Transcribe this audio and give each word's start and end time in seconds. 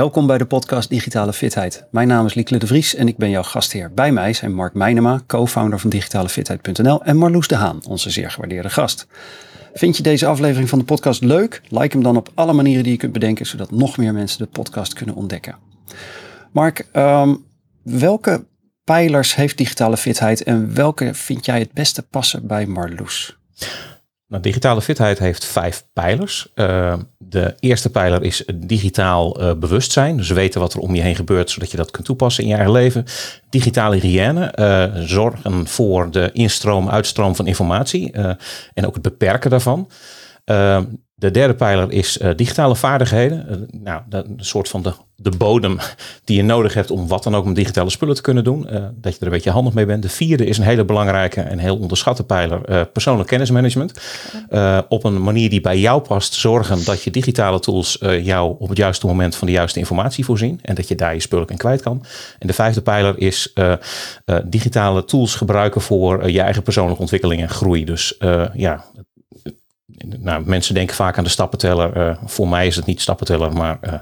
welkom 0.00 0.26
bij 0.26 0.38
de 0.38 0.46
podcast 0.46 0.88
Digitale 0.88 1.32
Fitheid. 1.32 1.86
Mijn 1.90 2.08
naam 2.08 2.26
is 2.26 2.34
Lieke 2.34 2.58
de 2.58 2.66
Vries 2.66 2.94
en 2.94 3.08
ik 3.08 3.16
ben 3.16 3.30
jouw 3.30 3.42
gastheer. 3.42 3.92
Bij 3.94 4.12
mij 4.12 4.32
zijn 4.32 4.54
Mark 4.54 4.74
Meinema, 4.74 5.20
co-founder 5.26 5.78
van 5.78 5.90
digitalefitheid.nl 5.90 7.02
en 7.02 7.16
Marloes 7.16 7.48
de 7.48 7.54
Haan, 7.54 7.80
onze 7.86 8.10
zeer 8.10 8.30
gewaardeerde 8.30 8.70
gast. 8.70 9.06
Vind 9.74 9.96
je 9.96 10.02
deze 10.02 10.26
aflevering 10.26 10.68
van 10.68 10.78
de 10.78 10.84
podcast 10.84 11.22
leuk? 11.22 11.62
Like 11.68 11.92
hem 11.92 12.02
dan 12.02 12.16
op 12.16 12.30
alle 12.34 12.52
manieren 12.52 12.82
die 12.82 12.92
je 12.92 12.98
kunt 12.98 13.12
bedenken, 13.12 13.46
zodat 13.46 13.70
nog 13.70 13.96
meer 13.96 14.12
mensen 14.12 14.38
de 14.38 14.46
podcast 14.46 14.92
kunnen 14.92 15.14
ontdekken. 15.14 15.56
Mark, 16.52 16.86
ehm, 16.92 17.34
welke 17.82 18.46
pijlers 18.84 19.34
heeft 19.34 19.58
digitale 19.58 19.96
fitheid 19.96 20.42
en 20.42 20.74
welke 20.74 21.14
vind 21.14 21.44
jij 21.44 21.58
het 21.58 21.72
beste 21.72 22.02
passen 22.02 22.46
bij 22.46 22.66
Marloes? 22.66 23.38
Nou, 24.30 24.42
digitale 24.42 24.82
fitheid 24.82 25.18
heeft 25.18 25.44
vijf 25.44 25.84
pijlers. 25.92 26.48
Uh, 26.54 26.94
de 27.18 27.54
eerste 27.60 27.90
pijler 27.90 28.22
is 28.22 28.44
digitaal 28.54 29.42
uh, 29.42 29.54
bewustzijn. 29.54 30.16
Dus 30.16 30.30
weten 30.30 30.60
wat 30.60 30.72
er 30.72 30.80
om 30.80 30.94
je 30.94 31.00
heen 31.00 31.16
gebeurt, 31.16 31.50
zodat 31.50 31.70
je 31.70 31.76
dat 31.76 31.90
kunt 31.90 32.06
toepassen 32.06 32.42
in 32.42 32.48
je 32.48 32.54
eigen 32.54 32.72
leven. 32.72 33.04
Digitale 33.48 33.96
hygiëne. 33.96 34.52
Uh, 34.54 35.02
zorgen 35.04 35.66
voor 35.66 36.10
de 36.10 36.30
instroom, 36.32 36.88
uitstroom 36.88 37.36
van 37.36 37.46
informatie. 37.46 38.12
en 38.74 38.86
ook 38.86 38.94
het 38.94 39.02
beperken 39.02 39.50
daarvan. 39.50 39.90
De 41.20 41.30
derde 41.30 41.54
pijler 41.54 41.92
is 41.92 42.18
uh, 42.18 42.30
digitale 42.36 42.76
vaardigheden. 42.76 43.46
Uh, 43.50 43.80
nou, 43.82 44.02
een 44.10 44.34
soort 44.36 44.68
van 44.68 44.82
de, 44.82 44.92
de 45.16 45.30
bodem 45.30 45.78
die 46.24 46.36
je 46.36 46.42
nodig 46.42 46.74
hebt 46.74 46.90
om 46.90 47.08
wat 47.08 47.22
dan 47.22 47.34
ook 47.34 47.44
met 47.44 47.54
digitale 47.54 47.90
spullen 47.90 48.14
te 48.14 48.22
kunnen 48.22 48.44
doen. 48.44 48.66
Uh, 48.70 48.84
dat 48.94 49.12
je 49.12 49.18
er 49.20 49.26
een 49.26 49.32
beetje 49.32 49.50
handig 49.50 49.74
mee 49.74 49.86
bent. 49.86 50.02
De 50.02 50.08
vierde 50.08 50.46
is 50.46 50.58
een 50.58 50.64
hele 50.64 50.84
belangrijke 50.84 51.40
en 51.40 51.58
heel 51.58 51.76
onderschatte 51.76 52.24
pijler. 52.24 52.86
persoonlijk 52.86 53.28
kennismanagement. 53.28 54.00
op 54.88 55.04
een 55.04 55.22
manier 55.22 55.50
die 55.50 55.60
bij 55.60 55.78
jou 55.78 56.02
past. 56.02 56.34
Zorgen 56.34 56.84
dat 56.84 57.02
je 57.02 57.10
digitale 57.10 57.60
tools 57.60 57.98
jou 58.22 58.56
op 58.58 58.68
het 58.68 58.78
juiste 58.78 59.06
moment 59.06 59.36
van 59.36 59.46
de 59.46 59.52
juiste 59.52 59.78
informatie 59.78 60.24
voorzien. 60.24 60.58
En 60.62 60.74
dat 60.74 60.88
je 60.88 60.94
daar 60.94 61.14
je 61.14 61.20
spullen 61.20 61.46
in 61.46 61.56
kwijt 61.56 61.82
kan. 61.82 62.04
En 62.38 62.46
de 62.46 62.52
vijfde 62.52 62.82
pijler 62.82 63.18
is 63.18 63.54
digitale 64.44 65.04
tools 65.04 65.34
gebruiken 65.34 65.80
voor 65.80 66.30
je 66.30 66.40
eigen 66.40 66.62
persoonlijke 66.62 67.00
ontwikkeling 67.00 67.42
en 67.42 67.48
groei. 67.48 67.84
Dus 67.84 68.18
ja, 68.54 68.84
nou, 70.06 70.42
mensen 70.46 70.74
denken 70.74 70.96
vaak 70.96 71.18
aan 71.18 71.24
de 71.24 71.30
stappenteller. 71.30 71.96
Uh, 71.96 72.16
voor 72.24 72.48
mij 72.48 72.66
is 72.66 72.76
het 72.76 72.86
niet 72.86 73.00
stappenteller, 73.00 73.52
maar 73.52 73.78
uh, 73.82 73.92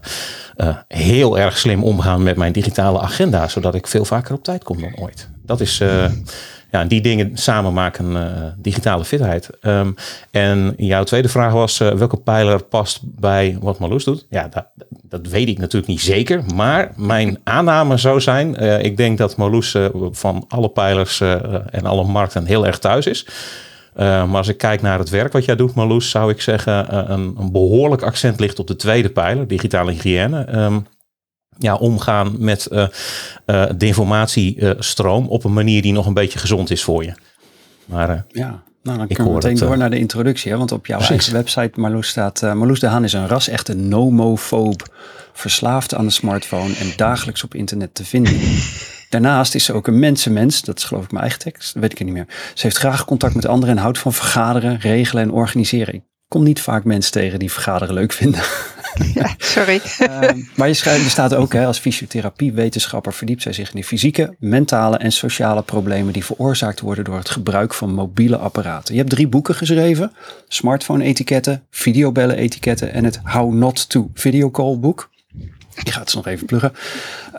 uh, 0.56 0.77
heel 0.88 1.38
erg 1.38 1.58
slim 1.58 1.84
omgaan 1.84 2.22
met 2.22 2.36
mijn 2.36 2.52
digitale 2.52 3.00
agenda, 3.00 3.48
zodat 3.48 3.74
ik 3.74 3.86
veel 3.86 4.05
vaker 4.05 4.34
op 4.34 4.44
tijd 4.44 4.64
kom 4.64 4.80
dan 4.80 4.96
ooit. 4.96 5.28
Dat 5.42 5.60
is, 5.60 5.82
ja, 6.70 6.84
die 6.84 7.00
dingen 7.00 7.36
samen 7.36 7.72
maken 7.72 8.16
digitale 8.58 9.05
fitheid. 9.05 9.50
Um, 9.60 9.94
en 10.30 10.74
jouw 10.77 11.05
tweede 11.05 11.28
vraag 11.28 11.52
was, 11.52 11.78
welke 11.78 12.16
pijler 12.16 12.62
past 12.64 13.00
bij 13.02 13.56
wat 13.60 13.78
Marloes 13.78 14.05
doet? 14.05 14.27
Ja, 14.30 14.48
dat, 14.48 14.66
dat 15.02 15.27
weet 15.27 15.48
ik 15.48 15.58
natuurlijk 15.58 15.92
niet 15.92 16.00
zeker, 16.00 16.44
maar 16.55 16.92
mijn 16.96 17.38
aanname 17.44 17.96
zou 17.96 18.20
zijn, 18.20 18.55
ik 18.84 18.96
denk 18.96 19.18
dat 19.18 19.36
Marloes 19.36 19.77
van 20.10 20.44
alle 20.48 20.68
pijlers 20.68 21.20
en 21.70 21.84
alle 21.84 22.05
markten 22.05 22.44
heel 22.44 22.66
erg 22.66 22.78
thuis 22.78 23.06
is. 23.06 23.27
Uh, 23.97 24.05
maar 24.05 24.36
als 24.36 24.48
ik 24.48 24.58
kijk 24.58 24.83
naar 24.83 24.98
het 24.98 25.08
werk 25.08 25.33
wat 25.33 25.44
jij 25.44 25.56
doet, 25.56 25.75
Marloes, 25.75 26.11
zou 26.11 26.31
ik 26.31 26.41
zeggen 26.41 26.86
uh, 26.92 27.03
een, 27.06 27.34
een, 27.39 27.53
behoorlijk 27.53 28.03
accent 28.03 28.41
ligt 28.41 28.58
op 28.58 28.67
de 28.67 28.77
tweede 28.77 29.11
pijler, 29.11 29.48
digitale 29.48 29.92
hygiëne. 29.92 30.56
Um, 30.56 30.86
ja, 31.58 31.75
omgaan 31.75 32.34
met 32.39 32.69
uh, 32.70 32.86
de 33.77 33.86
informatiestroom 33.86 35.28
op 35.28 35.45
een 35.45 35.53
manier 35.53 35.83
die 35.83 35.92
nog 35.92 36.06
een 36.06 36.14
beetje 36.14 36.39
gezond 36.39 36.70
is 36.70 36.83
voor 36.83 37.05
je. 37.05 37.12
Maar 37.84 38.25
ja, 38.28 38.62
nou, 38.83 38.98
dan 38.98 39.06
kunnen 39.06 39.27
we 39.27 39.33
meteen 39.33 39.56
door 39.56 39.78
naar 39.78 39.91
de 39.91 39.98
introductie. 39.98 40.52
Hè? 40.52 40.58
Want 40.58 40.73
op 40.73 40.86
jouw 40.86 41.00
eigen 41.00 41.33
website, 41.33 41.80
Marloes, 41.80 42.08
staat... 42.08 42.41
Marloes 42.42 42.80
de 42.80 42.86
Haan 42.86 43.05
is 43.05 43.12
een 43.12 43.28
ras 43.28 43.48
echte 43.48 43.75
nomofoob. 43.75 44.95
Verslaafd 45.33 45.95
aan 45.95 46.05
de 46.05 46.12
smartphone 46.12 46.74
en 46.74 46.92
dagelijks 46.96 47.45
op 47.45 47.55
internet 47.55 47.95
te 47.95 48.05
vinden. 48.05 48.35
Daarnaast 49.08 49.55
is 49.55 49.64
ze 49.64 49.73
ook 49.73 49.86
een 49.86 49.98
mensenmens. 49.98 50.63
Dat 50.63 50.79
is 50.79 50.85
geloof 50.85 51.05
ik 51.05 51.11
mijn 51.11 51.23
eigen 51.23 51.41
tekst. 51.42 51.73
Dat 51.73 51.83
weet 51.83 51.92
ik 51.92 52.05
niet 52.05 52.14
meer. 52.14 52.27
Ze 52.55 52.63
heeft 52.63 52.77
graag 52.77 53.05
contact 53.05 53.35
met 53.35 53.46
anderen 53.46 53.77
en 53.77 53.83
houdt 53.83 53.98
van 53.98 54.13
vergaderen, 54.13 54.79
regelen 54.79 55.23
en 55.23 55.30
organiseren. 55.30 55.95
Ik 55.95 56.02
kom 56.29 56.42
niet 56.42 56.61
vaak 56.61 56.85
mensen 56.85 57.13
tegen 57.13 57.39
die 57.39 57.52
vergaderen 57.52 57.95
leuk 57.95 58.13
vinden. 58.13 58.41
Ja, 59.14 59.35
sorry. 59.39 59.80
uh, 60.01 60.20
maar 60.57 60.68
je, 60.68 60.74
schrijft, 60.74 61.02
je 61.02 61.08
staat 61.08 61.35
ook 61.35 61.52
hè, 61.52 61.67
als 61.67 61.79
fysiotherapie-wetenschapper 61.79 63.13
verdiept 63.13 63.42
zij 63.42 63.52
zich 63.52 63.70
in 63.70 63.80
de 63.80 63.86
fysieke, 63.86 64.36
mentale 64.39 64.97
en 64.97 65.13
sociale 65.13 65.63
problemen 65.63 66.13
die 66.13 66.24
veroorzaakt 66.24 66.80
worden 66.80 67.05
door 67.05 67.17
het 67.17 67.30
gebruik 67.30 67.74
van 67.74 67.95
mobiele 67.95 68.36
apparaten. 68.36 68.95
Je 68.95 69.01
hebt 69.01 69.13
drie 69.13 69.29
boeken 69.29 69.55
geschreven: 69.55 70.13
smartphone-etiketten, 70.48 71.63
videobellen-etiketten 71.70 72.92
en 72.92 73.05
het 73.05 73.20
How 73.24 73.52
Not 73.52 73.89
to 73.89 74.11
Video 74.14 74.51
Call 74.51 74.79
boek. 74.79 75.11
Ik 75.78 75.90
ga 75.90 76.00
het 76.00 76.14
nog 76.14 76.27
even 76.27 76.46
pluggen. 76.46 76.72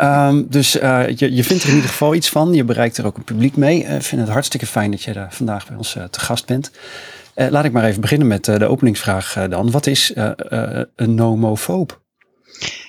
Um, 0.02 0.46
dus 0.50 0.76
uh, 0.76 1.08
je, 1.08 1.36
je 1.36 1.44
vindt 1.44 1.64
er 1.64 1.70
in 1.70 1.76
ieder 1.76 1.90
geval 1.90 2.16
iets 2.16 2.30
van. 2.30 2.54
Je 2.54 2.64
bereikt 2.64 2.98
er 2.98 3.06
ook 3.06 3.18
een 3.18 3.24
publiek 3.24 3.56
mee. 3.56 3.80
Ik 3.80 3.90
uh, 3.90 4.00
vind 4.00 4.22
het 4.22 4.30
hartstikke 4.30 4.66
fijn 4.66 4.92
dat 4.92 5.04
je 5.04 5.14
er 5.14 5.28
vandaag 5.30 5.68
bij 5.68 5.78
ons 5.78 5.96
uh, 5.96 6.04
te 6.04 6.20
gast 6.20 6.46
bent. 6.46 6.72
laat 7.36 7.66
ik 7.66 7.72
maar 7.72 7.84
even 7.84 8.02
beginnen 8.02 8.28
met 8.28 8.46
de 8.46 8.68
openingsvraag 8.68 9.48
dan. 9.50 9.72
Wat 9.72 9.88
is 9.88 10.14
een 10.96 11.16
nomofoob? 11.16 12.02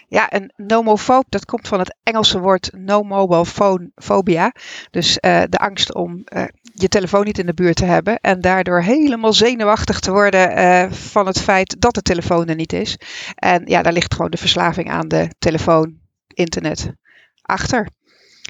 Ja, 0.08 0.34
een 0.34 0.52
nomofoob, 0.56 1.24
dat 1.28 1.44
komt 1.44 1.68
van 1.68 1.78
het 1.78 1.96
Engelse 2.02 2.40
woord 2.40 2.70
no 2.76 3.02
mobile 3.02 3.46
phone 3.46 3.90
phobia. 3.94 4.52
Dus 4.90 5.18
de 5.20 5.58
angst 5.58 5.94
om 5.94 6.24
je 6.80 6.88
telefoon 6.88 7.24
niet 7.24 7.38
in 7.38 7.46
de 7.46 7.54
buurt 7.54 7.76
te 7.76 7.84
hebben. 7.84 8.18
En 8.20 8.40
daardoor 8.40 8.82
helemaal 8.82 9.32
zenuwachtig 9.32 10.00
te 10.00 10.10
worden 10.10 10.58
uh, 10.58 10.92
van 10.92 11.26
het 11.26 11.40
feit 11.40 11.76
dat 11.78 11.94
de 11.94 12.02
telefoon 12.02 12.48
er 12.48 12.54
niet 12.54 12.72
is. 12.72 12.98
En 13.34 13.62
ja, 13.64 13.82
daar 13.82 13.92
ligt 13.92 14.14
gewoon 14.14 14.30
de 14.30 14.36
verslaving 14.36 14.90
aan 14.90 15.08
de 15.08 15.28
telefoon, 15.38 15.98
internet 16.26 16.92
achter. 17.42 17.88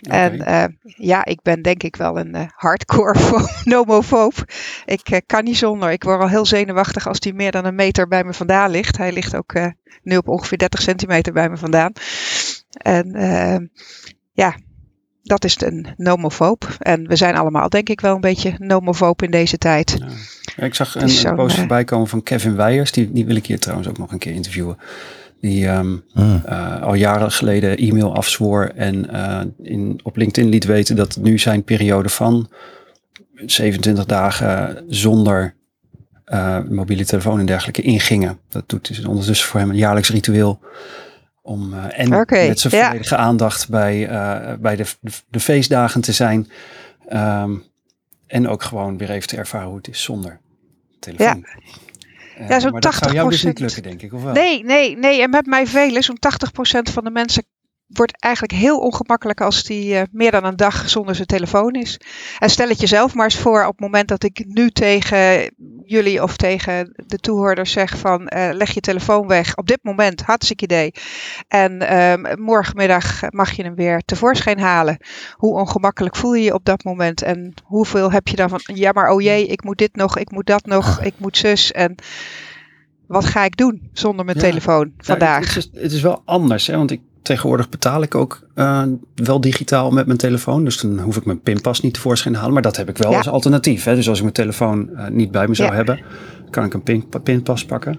En 0.08 0.34
uh, 0.34 0.64
ja, 0.82 1.24
ik 1.24 1.42
ben 1.42 1.62
denk 1.62 1.82
ik 1.82 1.96
wel 1.96 2.18
een 2.18 2.36
uh, 2.36 2.42
hardcore 2.54 3.18
nomofoob. 3.64 4.44
Ik 4.84 5.10
uh, 5.10 5.18
kan 5.26 5.44
niet 5.44 5.56
zonder. 5.56 5.90
Ik 5.90 6.02
word 6.02 6.20
al 6.20 6.28
heel 6.28 6.46
zenuwachtig 6.46 7.06
als 7.08 7.20
die 7.20 7.34
meer 7.34 7.50
dan 7.50 7.64
een 7.64 7.74
meter 7.74 8.08
bij 8.08 8.24
me 8.24 8.32
vandaan 8.32 8.70
ligt. 8.70 8.96
Hij 8.96 9.12
ligt 9.12 9.36
ook 9.36 9.54
nu 10.02 10.16
op 10.16 10.28
ongeveer 10.28 10.58
30 10.58 10.82
centimeter 10.82 11.32
bij 11.32 11.50
me 11.50 11.56
vandaan. 11.56 11.92
En 12.70 13.70
ja, 14.32 14.54
dat 15.22 15.44
is 15.44 15.60
een 15.60 15.86
nomofoob. 15.96 16.76
En 16.78 17.08
we 17.08 17.16
zijn 17.16 17.36
allemaal 17.36 17.68
denk 17.68 17.88
ik 17.88 18.00
wel 18.00 18.14
een 18.14 18.20
beetje 18.20 18.54
nomofoob 18.58 19.22
in 19.22 19.30
deze 19.30 19.58
tijd. 19.58 19.96
Ja. 20.56 20.64
ik 20.64 20.74
zag 20.74 20.94
een, 20.94 21.26
een 21.26 21.34
post 21.34 21.56
voorbij 21.56 21.84
komen 21.84 22.08
van 22.08 22.22
Kevin 22.22 22.56
Weijers. 22.56 22.92
Die, 22.92 23.12
die 23.12 23.26
wil 23.26 23.36
ik 23.36 23.46
hier 23.46 23.58
trouwens 23.58 23.88
ook 23.88 23.98
nog 23.98 24.12
een 24.12 24.18
keer 24.18 24.32
interviewen. 24.32 24.78
Die 25.40 25.68
um, 25.68 26.04
uh, 26.14 26.82
al 26.82 26.94
jaren 26.94 27.32
geleden 27.32 27.76
e-mail 27.76 28.14
afzwoor 28.14 28.72
en 28.74 29.06
uh, 29.12 29.40
in, 29.62 30.00
op 30.02 30.16
LinkedIn 30.16 30.50
liet 30.50 30.64
weten 30.64 30.96
dat 30.96 31.16
nu 31.16 31.38
zijn 31.38 31.64
periode 31.64 32.08
van 32.08 32.48
27 33.34 34.06
dagen 34.06 34.84
zonder 34.88 35.54
uh, 36.26 36.58
mobiele 36.68 37.04
telefoon 37.04 37.38
en 37.38 37.46
dergelijke 37.46 37.82
ingingen. 37.82 38.38
Dat 38.48 38.64
doet 38.66 38.88
dus 38.88 39.04
ondertussen 39.04 39.48
voor 39.48 39.60
hem 39.60 39.70
een 39.70 39.76
jaarlijks 39.76 40.10
ritueel 40.10 40.60
om 41.50 41.74
en 41.74 42.14
okay, 42.16 42.48
met 42.48 42.60
zijn 42.60 42.72
volledige 42.72 43.14
ja. 43.14 43.20
aandacht 43.20 43.68
bij, 43.68 44.08
bij 44.60 44.76
de, 44.76 44.84
de, 45.00 45.10
de, 45.28 45.40
feestdagen 45.40 46.00
te 46.00 46.12
zijn. 46.12 46.50
Um, 47.12 47.64
en 48.26 48.48
ook 48.48 48.62
gewoon 48.62 48.98
weer 48.98 49.10
even 49.10 49.28
te 49.28 49.36
ervaren 49.36 49.68
hoe 49.68 49.76
het 49.76 49.88
is 49.88 50.02
zonder 50.02 50.40
telefoon. 50.98 51.44
Ja. 51.46 52.48
Ja, 52.48 52.60
zo'n 52.60 52.74
80%. 52.74 52.78
Dat 52.78 52.94
zou 52.94 53.12
jou 53.12 53.30
dus 53.30 53.42
niet 53.42 53.58
lukken, 53.58 53.82
denk 53.82 54.02
ik, 54.02 54.12
of 54.12 54.22
wel? 54.22 54.32
Nee, 54.32 54.64
nee, 54.64 54.96
nee. 54.96 55.22
En 55.22 55.30
met 55.30 55.46
mij 55.46 55.66
velen, 55.66 56.02
zo'n 56.02 56.18
80% 56.18 56.92
van 56.92 57.04
de 57.04 57.10
mensen 57.10 57.44
wordt 57.92 58.22
eigenlijk 58.22 58.54
heel 58.54 58.78
ongemakkelijk 58.78 59.40
als 59.40 59.62
die 59.62 59.94
uh, 59.94 60.02
meer 60.10 60.30
dan 60.30 60.44
een 60.44 60.56
dag 60.56 60.88
zonder 60.88 61.14
zijn 61.14 61.26
telefoon 61.26 61.72
is. 61.72 62.00
En 62.38 62.50
stel 62.50 62.68
het 62.68 62.80
jezelf 62.80 63.14
maar 63.14 63.24
eens 63.24 63.38
voor 63.38 63.60
op 63.64 63.70
het 63.70 63.80
moment 63.80 64.08
dat 64.08 64.22
ik 64.22 64.44
nu 64.48 64.70
tegen 64.70 65.54
jullie 65.84 66.22
of 66.22 66.36
tegen 66.36 66.92
de 67.06 67.18
toehoorders 67.18 67.72
zeg 67.72 67.98
van 67.98 68.20
uh, 68.20 68.48
leg 68.52 68.70
je 68.70 68.80
telefoon 68.80 69.26
weg. 69.26 69.56
Op 69.56 69.66
dit 69.66 69.78
moment, 69.82 70.22
hartstikke 70.22 70.64
idee. 70.64 70.92
En 71.48 71.82
uh, 71.82 72.34
morgenmiddag 72.34 73.20
mag 73.30 73.52
je 73.52 73.62
hem 73.62 73.74
weer 73.74 74.02
tevoorschijn 74.04 74.58
halen. 74.58 74.98
Hoe 75.34 75.58
ongemakkelijk 75.58 76.16
voel 76.16 76.34
je 76.34 76.42
je 76.42 76.54
op 76.54 76.64
dat 76.64 76.84
moment? 76.84 77.22
En 77.22 77.54
hoeveel 77.64 78.10
heb 78.10 78.28
je 78.28 78.36
dan 78.36 78.48
van, 78.48 78.60
ja 78.64 78.92
maar 78.92 79.10
oh 79.10 79.20
jee, 79.20 79.46
ik 79.46 79.64
moet 79.64 79.78
dit 79.78 79.96
nog, 79.96 80.18
ik 80.18 80.30
moet 80.30 80.46
dat 80.46 80.66
nog, 80.66 81.00
ik 81.02 81.14
moet 81.16 81.36
zus. 81.36 81.72
En 81.72 81.94
wat 83.06 83.24
ga 83.24 83.44
ik 83.44 83.56
doen 83.56 83.90
zonder 83.92 84.24
mijn 84.24 84.36
ja. 84.36 84.42
telefoon 84.42 84.92
vandaag? 84.98 85.40
Ja, 85.40 85.54
het, 85.54 85.56
is, 85.56 85.82
het 85.82 85.92
is 85.92 86.02
wel 86.02 86.22
anders, 86.24 86.66
hè? 86.66 86.76
want 86.76 86.90
ik 86.90 87.00
tegenwoordig 87.22 87.68
betaal 87.68 88.02
ik 88.02 88.14
ook 88.14 88.40
uh, 88.54 88.82
wel 89.14 89.40
digitaal 89.40 89.90
met 89.90 90.06
mijn 90.06 90.18
telefoon. 90.18 90.64
Dus 90.64 90.76
dan 90.78 90.98
hoef 90.98 91.16
ik 91.16 91.24
mijn 91.24 91.40
pinpas 91.40 91.80
niet 91.80 91.94
tevoorschijn 91.94 92.32
te 92.34 92.38
halen. 92.38 92.54
Maar 92.54 92.62
dat 92.62 92.76
heb 92.76 92.88
ik 92.88 92.98
wel 92.98 93.10
ja. 93.10 93.16
als 93.16 93.28
alternatief. 93.28 93.84
Hè? 93.84 93.94
Dus 93.94 94.08
als 94.08 94.16
ik 94.16 94.22
mijn 94.22 94.34
telefoon 94.34 94.90
uh, 94.92 95.06
niet 95.08 95.30
bij 95.30 95.48
me 95.48 95.54
zou 95.54 95.70
ja. 95.70 95.74
hebben, 95.74 96.00
kan 96.50 96.64
ik 96.64 96.74
een 96.74 96.82
pin, 96.82 97.08
pinpas 97.22 97.64
pakken. 97.64 97.98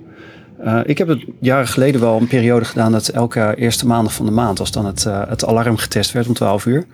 Uh, 0.64 0.80
ik 0.84 0.98
heb 0.98 1.08
het 1.08 1.26
jaren 1.40 1.68
geleden 1.68 2.02
wel 2.02 2.18
een 2.18 2.28
periode 2.28 2.66
gedaan 2.66 2.92
dat 2.92 3.08
elke 3.08 3.54
eerste 3.56 3.88
maandag 3.88 4.14
van 4.14 4.26
de 4.26 4.32
maand, 4.32 4.60
als 4.60 4.72
dan 4.72 4.86
het, 4.86 5.04
het 5.04 5.46
alarm 5.46 5.78
getest 5.78 6.12
werd 6.12 6.28
om 6.28 6.34
12 6.34 6.66
uur, 6.66 6.86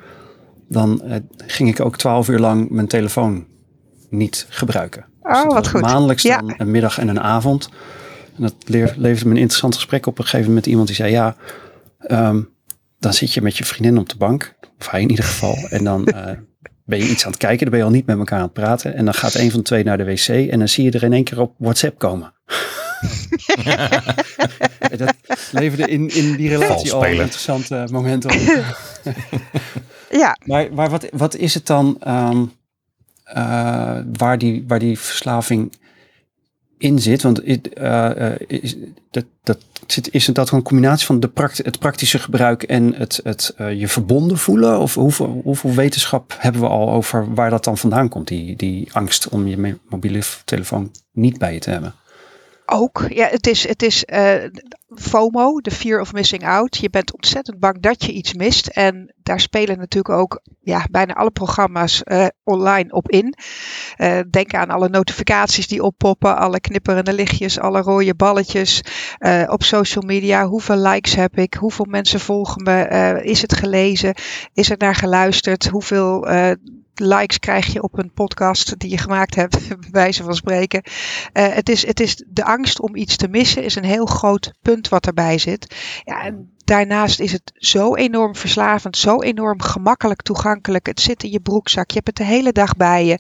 dan 0.69 1.01
ging 1.38 1.69
ik 1.69 1.80
ook 1.80 1.97
12 1.97 2.30
uur 2.30 2.39
lang 2.39 2.69
mijn 2.69 2.88
telefoon 2.88 3.45
niet 4.09 4.45
gebruiken. 4.50 5.06
Oh, 5.21 5.44
dus 5.44 5.53
wat 5.53 5.68
goed. 5.68 5.81
Maandelijks 5.81 6.23
dan 6.23 6.53
een 6.57 6.71
middag 6.71 7.00
en 7.00 7.07
een 7.07 7.19
avond. 7.19 7.69
En 8.35 8.44
dat 8.44 8.53
leverde 8.65 9.25
me 9.25 9.31
een 9.31 9.41
interessant 9.41 9.75
gesprek 9.75 10.06
op 10.06 10.18
een 10.18 10.23
gegeven 10.23 10.45
moment 10.45 10.65
met 10.65 10.71
iemand 10.71 10.88
die 10.88 10.95
zei, 10.95 11.12
ja, 11.12 11.35
ehm, 11.99 12.41
dan 12.99 13.13
zit 13.13 13.33
je 13.33 13.41
met 13.41 13.57
je 13.57 13.65
vriendin 13.65 13.97
op 13.97 14.09
de 14.09 14.17
bank, 14.17 14.55
of 14.79 14.89
hij 14.89 15.01
in 15.01 15.09
ieder 15.09 15.25
geval, 15.25 15.55
en 15.69 15.83
dan 15.83 16.03
ben 16.88 16.99
je 16.99 17.09
iets 17.09 17.25
aan 17.25 17.31
het 17.31 17.39
kijken, 17.39 17.59
dan 17.59 17.69
ben 17.69 17.79
je 17.79 17.85
al 17.85 17.91
niet 17.91 18.05
met 18.05 18.17
elkaar 18.17 18.38
aan 18.38 18.44
het 18.44 18.53
praten. 18.53 18.95
En 18.95 19.05
dan 19.05 19.13
gaat 19.13 19.33
een 19.33 19.51
van 19.51 19.59
de 19.59 19.65
twee 19.65 19.83
naar 19.83 19.97
de 19.97 20.05
wc 20.05 20.27
en 20.27 20.59
dan 20.59 20.67
zie 20.67 20.83
je 20.83 20.91
er 20.91 21.03
in 21.03 21.13
één 21.13 21.23
keer 21.23 21.39
op 21.39 21.53
WhatsApp 21.57 21.99
komen. 21.99 22.33
dat 24.97 25.13
leverde 25.51 25.88
in, 25.88 26.09
in 26.09 26.35
die 26.35 26.49
relatie 26.49 26.94
al 26.94 27.05
interessante 27.05 27.88
momenten 27.91 28.31
op. 28.31 28.39
ja. 30.21 30.38
Maar, 30.45 30.73
maar 30.73 30.89
wat, 30.89 31.07
wat 31.11 31.35
is 31.35 31.53
het 31.53 31.65
dan 31.65 32.01
um, 32.07 32.51
uh, 33.35 33.99
waar, 34.17 34.38
die, 34.38 34.63
waar 34.67 34.79
die 34.79 34.99
verslaving 34.99 35.73
in 36.77 37.00
zit? 37.00 37.21
Want 37.21 37.47
uh, 37.47 38.31
is, 38.47 38.75
dat, 39.12 39.25
dat 39.44 39.57
zit, 39.88 40.13
is 40.13 40.25
dat 40.25 40.51
een 40.51 40.62
combinatie 40.62 41.06
van 41.06 41.19
de 41.19 41.27
prakt, 41.27 41.57
het 41.57 41.79
praktische 41.79 42.19
gebruik 42.19 42.63
en 42.63 42.94
het, 42.94 43.19
het 43.24 43.56
uh, 43.62 43.79
je 43.79 43.88
verbonden 43.88 44.38
voelen? 44.38 44.79
Of 44.79 44.94
hoeveel, 44.94 45.41
hoeveel 45.44 45.74
wetenschap 45.74 46.35
hebben 46.38 46.62
we 46.62 46.68
al 46.68 46.91
over 46.91 47.33
waar 47.33 47.50
dat 47.50 47.63
dan 47.63 47.77
vandaan 47.77 48.09
komt, 48.09 48.27
die, 48.27 48.56
die 48.56 48.94
angst 48.94 49.29
om 49.29 49.47
je 49.47 49.77
mobiele 49.89 50.21
telefoon 50.45 50.91
niet 51.12 51.38
bij 51.38 51.53
je 51.53 51.59
te 51.59 51.69
hebben? 51.69 51.94
Ook, 52.69 53.05
ja, 53.09 53.27
het 53.27 53.47
is, 53.47 53.67
het 53.67 53.81
is 53.81 54.05
uh, 54.13 54.33
FOMO, 54.95 55.59
de 55.59 55.71
fear 55.71 56.01
of 56.01 56.13
missing 56.13 56.45
out. 56.45 56.77
Je 56.77 56.89
bent 56.89 57.13
ontzettend 57.13 57.59
bang 57.59 57.79
dat 57.79 58.03
je 58.05 58.11
iets 58.11 58.33
mist. 58.33 58.67
En 58.67 59.13
daar 59.23 59.39
spelen 59.39 59.77
natuurlijk 59.77 60.15
ook 60.19 60.41
ja, 60.59 60.85
bijna 60.91 61.13
alle 61.13 61.31
programma's 61.31 62.01
uh, 62.05 62.25
online 62.43 62.91
op 62.91 63.09
in. 63.09 63.33
Uh, 63.97 64.19
denk 64.29 64.53
aan 64.53 64.69
alle 64.69 64.89
notificaties 64.89 65.67
die 65.67 65.83
oppoppen, 65.83 66.37
alle 66.37 66.59
knipperende 66.59 67.13
lichtjes, 67.13 67.59
alle 67.59 67.81
rode 67.81 68.15
balletjes 68.15 68.81
op 69.47 69.63
social 69.63 70.03
media. 70.05 70.45
Hoeveel 70.45 70.77
likes 70.77 71.15
heb 71.15 71.37
ik? 71.37 71.53
Hoeveel 71.53 71.85
mensen 71.89 72.19
volgen 72.19 72.63
me? 72.63 73.21
is 73.23 73.41
het 73.41 73.53
gelezen? 73.53 74.15
Is 74.53 74.69
er 74.69 74.77
naar 74.77 74.95
geluisterd? 74.95 75.67
Hoeveel 75.67 76.27
likes 76.99 77.39
krijg 77.39 77.65
je 77.65 77.81
op 77.81 77.97
een 77.97 78.11
podcast 78.13 78.79
die 78.79 78.89
je 78.89 78.97
gemaakt 78.97 79.35
hebt, 79.35 79.67
bij 79.79 79.89
wijze 79.91 80.23
van 80.23 80.35
spreken. 80.35 80.81
Uh, 80.85 81.47
het, 81.53 81.69
is, 81.69 81.85
het 81.85 81.99
is 81.99 82.23
de 82.27 82.44
angst 82.44 82.81
om 82.81 82.95
iets 82.95 83.15
te 83.15 83.27
missen, 83.27 83.63
is 83.63 83.75
een 83.75 83.83
heel 83.83 84.05
groot 84.05 84.53
punt 84.61 84.89
wat 84.89 85.05
erbij 85.05 85.38
zit. 85.38 85.75
Ja, 86.03 86.23
en 86.23 86.51
daarnaast 86.57 87.19
is 87.19 87.31
het 87.31 87.51
zo 87.53 87.95
enorm 87.95 88.35
verslavend, 88.35 88.97
zo 88.97 89.21
enorm 89.21 89.61
gemakkelijk 89.61 90.21
toegankelijk. 90.21 90.85
Het 90.85 90.99
zit 90.99 91.23
in 91.23 91.31
je 91.31 91.39
broekzak, 91.39 91.89
je 91.89 91.95
hebt 91.95 92.07
het 92.07 92.17
de 92.17 92.23
hele 92.33 92.51
dag 92.51 92.75
bij 92.75 93.05
je. 93.05 93.19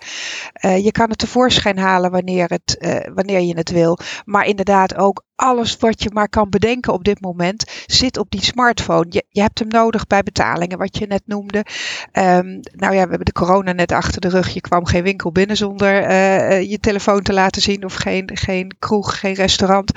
Uh, 0.65 0.83
je 0.83 0.91
kan 0.91 1.09
het 1.09 1.17
tevoorschijn 1.17 1.77
halen 1.77 2.11
wanneer, 2.11 2.49
het, 2.49 2.77
uh, 2.79 3.13
wanneer 3.13 3.41
je 3.41 3.57
het 3.57 3.69
wil. 3.69 3.99
Maar 4.25 4.45
inderdaad 4.45 4.95
ook 4.95 5.25
alles 5.37 5.77
wat 5.77 6.03
je 6.03 6.09
maar 6.13 6.29
kan 6.29 6.49
bedenken 6.49 6.93
op 6.93 7.03
dit 7.03 7.21
moment 7.21 7.63
zit 7.85 8.17
op 8.17 8.31
die 8.31 8.43
smartphone. 8.43 9.05
Je, 9.09 9.25
je 9.29 9.41
hebt 9.41 9.59
hem 9.59 9.67
nodig 9.67 10.07
bij 10.07 10.23
betalingen, 10.23 10.77
wat 10.77 10.97
je 10.97 11.07
net 11.07 11.21
noemde. 11.25 11.65
Um, 12.13 12.59
nou 12.71 12.93
ja, 12.93 13.03
we 13.03 13.09
hebben 13.09 13.25
de 13.25 13.31
corona 13.31 13.71
net 13.71 13.91
achter 13.91 14.21
de 14.21 14.29
rug. 14.29 14.49
Je 14.49 14.61
kwam 14.61 14.85
geen 14.85 15.03
winkel 15.03 15.31
binnen 15.31 15.57
zonder 15.57 16.09
uh, 16.09 16.69
je 16.69 16.79
telefoon 16.79 17.21
te 17.21 17.33
laten 17.33 17.61
zien 17.61 17.85
of 17.85 17.93
geen, 17.93 18.29
geen 18.33 18.75
kroeg, 18.79 19.19
geen 19.19 19.33
restaurant. 19.33 19.91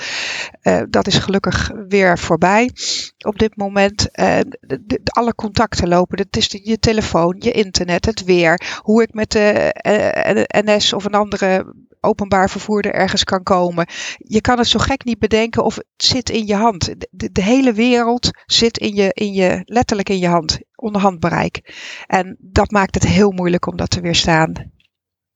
Uh, 0.63 0.83
dat 0.89 1.07
is 1.07 1.19
gelukkig 1.19 1.71
weer 1.89 2.19
voorbij. 2.19 2.71
Op 3.19 3.39
dit 3.39 3.57
moment 3.57 4.09
alle 5.05 5.35
contacten 5.35 5.89
lopen. 5.89 6.19
Het 6.19 6.37
is 6.37 6.59
je 6.63 6.79
telefoon, 6.79 7.37
je 7.39 7.51
internet, 7.51 8.07
het 8.07 8.25
weer. 8.25 8.79
Hoe 8.83 9.03
ik 9.03 9.15
met 9.15 9.31
de 9.31 10.63
NS 10.65 10.93
of 10.93 11.05
een 11.05 11.15
andere 11.15 11.75
openbaar 12.01 12.51
vervoerder 12.51 12.95
ergens 12.95 13.25
kan 13.25 13.43
komen. 13.43 13.87
Je 14.17 14.41
kan 14.41 14.59
het 14.59 14.67
zo 14.67 14.79
gek 14.79 15.05
niet 15.05 15.19
bedenken 15.19 15.65
of 15.65 15.75
het 15.75 15.87
zit 15.97 16.31
in 16.31 16.47
je 16.47 16.55
hand. 16.55 16.95
De, 17.11 17.33
de, 17.33 17.43
hele 17.43 17.73
wereld 17.73 18.31
zit 18.47 18.79
in 18.79 18.95
je, 18.95 19.11
in 19.13 19.33
je, 19.33 19.63
letterlijk 19.65 20.09
in 20.09 20.19
je 20.19 20.29
hand, 20.29 20.59
onder 20.75 21.01
handbereik. 21.01 21.75
En 22.07 22.37
dat 22.39 22.71
maakt 22.71 22.95
het 22.95 23.07
heel 23.07 23.31
moeilijk 23.31 23.67
om 23.67 23.77
dat 23.77 23.91
te 23.91 24.01
weerstaan. 24.01 24.73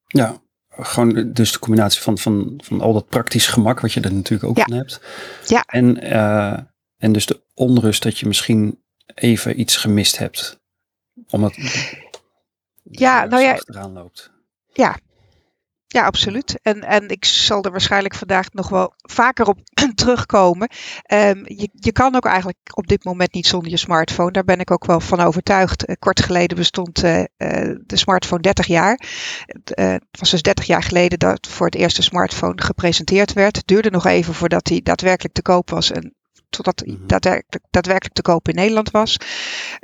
Ja, 0.07 0.43
gewoon 0.69 1.33
dus 1.33 1.53
de 1.53 1.59
combinatie 1.59 2.03
van, 2.03 2.19
van, 2.19 2.61
van 2.65 2.81
al 2.81 2.93
dat 2.93 3.09
praktisch 3.09 3.47
gemak, 3.47 3.81
wat 3.81 3.93
je 3.93 4.01
er 4.01 4.13
natuurlijk 4.13 4.51
ook 4.51 4.61
van 4.61 4.77
hebt. 4.77 5.01
Ja. 5.47 5.63
En, 5.67 6.05
uh, 6.05 6.59
en 6.97 7.13
dus 7.13 7.27
de 7.27 7.43
onrust 7.55 8.03
dat 8.03 8.19
je 8.19 8.27
misschien 8.27 8.83
even 9.15 9.61
iets 9.61 9.77
gemist 9.77 10.19
hebt. 10.19 10.61
Omdat 11.29 11.57
ja, 12.83 13.25
nou 13.25 13.43
ja, 13.43 13.59
eraan 13.65 13.93
loopt. 13.93 14.33
Ja, 14.73 14.99
ja, 15.95 16.05
absoluut. 16.05 16.59
En, 16.63 16.83
en 16.83 17.09
ik 17.09 17.25
zal 17.25 17.63
er 17.63 17.71
waarschijnlijk 17.71 18.15
vandaag 18.15 18.53
nog 18.53 18.69
wel 18.69 18.95
vaker 18.97 19.47
op 19.47 19.59
terugkomen. 19.95 20.69
Um, 21.13 21.43
je, 21.45 21.69
je 21.73 21.93
kan 21.93 22.15
ook 22.15 22.25
eigenlijk 22.25 22.59
op 22.73 22.87
dit 22.87 23.05
moment 23.05 23.33
niet 23.33 23.47
zonder 23.47 23.71
je 23.71 23.77
smartphone. 23.77 24.31
Daar 24.31 24.45
ben 24.45 24.59
ik 24.61 24.71
ook 24.71 24.87
wel 24.87 25.01
van 25.01 25.21
overtuigd. 25.21 25.89
Uh, 25.89 25.97
kort 25.99 26.21
geleden 26.21 26.57
bestond 26.57 27.05
uh, 27.05 27.19
uh, 27.19 27.27
de 27.87 27.97
smartphone 27.97 28.43
30 28.43 28.67
jaar. 28.67 29.01
het 29.75 30.19
was 30.19 30.31
dus 30.31 30.43
30 30.43 30.65
jaar 30.65 30.83
geleden 30.83 31.19
dat 31.19 31.47
voor 31.47 31.67
het 31.67 31.75
eerste 31.75 32.03
smartphone 32.03 32.63
gepresenteerd 32.63 33.33
werd. 33.33 33.57
Het 33.57 33.67
duurde 33.67 33.91
nog 33.91 34.07
even 34.07 34.35
voordat 34.35 34.69
hij 34.69 34.81
daadwerkelijk 34.83 35.35
te 35.35 35.43
koop 35.43 35.71
was. 35.71 35.91
En 35.91 36.15
totdat 36.55 36.83
hij 36.85 36.95
mhm. 36.95 37.07
daadwerkelijk, 37.07 37.65
daadwerkelijk 37.71 38.15
te 38.15 38.23
koop 38.23 38.49
in 38.49 38.55
Nederland 38.55 38.91
was. 38.91 39.17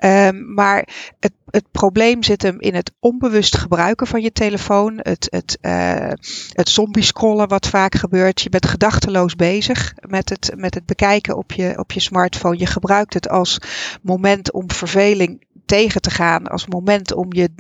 Um, 0.05 0.55
maar 0.55 0.89
het, 1.21 1.33
het 1.51 1.71
probleem 1.71 2.23
zit 2.23 2.43
hem 2.43 2.61
in 2.61 2.75
het 2.75 2.93
onbewust 2.99 3.57
gebruiken 3.57 4.07
van 4.07 4.23
je 4.23 4.33
telefoon. 4.33 4.99
Het, 5.03 5.27
het, 5.31 5.59
uh, 5.63 6.13
het 6.53 6.69
zombie 6.69 7.03
scrollen 7.03 7.49
wat 7.49 7.69
vaak 7.69 7.95
gebeurt. 7.95 8.41
Je 8.41 8.49
bent 8.49 8.67
gedachteloos 8.67 9.37
bezig 9.37 9.95
met 10.09 10.29
het, 10.29 10.53
met 10.57 10.75
het 10.75 10.87
bekijken 10.87 11.37
op 11.37 11.53
je, 11.53 11.79
op 11.79 11.93
je 11.93 12.01
smartphone. 12.01 12.59
Je 12.59 12.67
gebruikt 12.67 13.15
het 13.15 13.29
als 13.29 13.59
moment 14.03 14.53
om 14.53 14.71
verveling 14.71 15.47
tegen 15.67 16.01
te 16.01 16.11
gaan. 16.11 16.47
Als 16.47 16.67
moment 16.67 17.15
om 17.15 17.33
je 17.33 17.51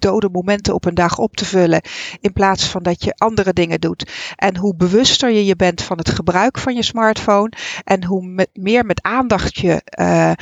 dode 0.00 0.28
momenten 0.32 0.74
op 0.74 0.84
een 0.84 0.94
dag 0.94 1.18
op 1.18 1.36
te 1.36 1.44
vullen. 1.44 1.82
In 2.20 2.32
plaats 2.32 2.68
van 2.68 2.82
dat 2.82 3.04
je 3.04 3.14
andere 3.16 3.52
dingen 3.52 3.80
doet. 3.80 4.32
En 4.36 4.56
hoe 4.56 4.76
bewuster 4.76 5.30
je 5.30 5.44
je 5.44 5.56
bent 5.56 5.82
van 5.82 5.98
het 5.98 6.10
gebruik 6.10 6.58
van 6.58 6.74
je 6.74 6.82
smartphone. 6.82 7.52
En 7.84 8.04
hoe 8.04 8.46
meer 8.52 8.84
met 8.84 9.02
aandacht 9.02 9.56
je 9.56 9.82
uh, 9.98 10.32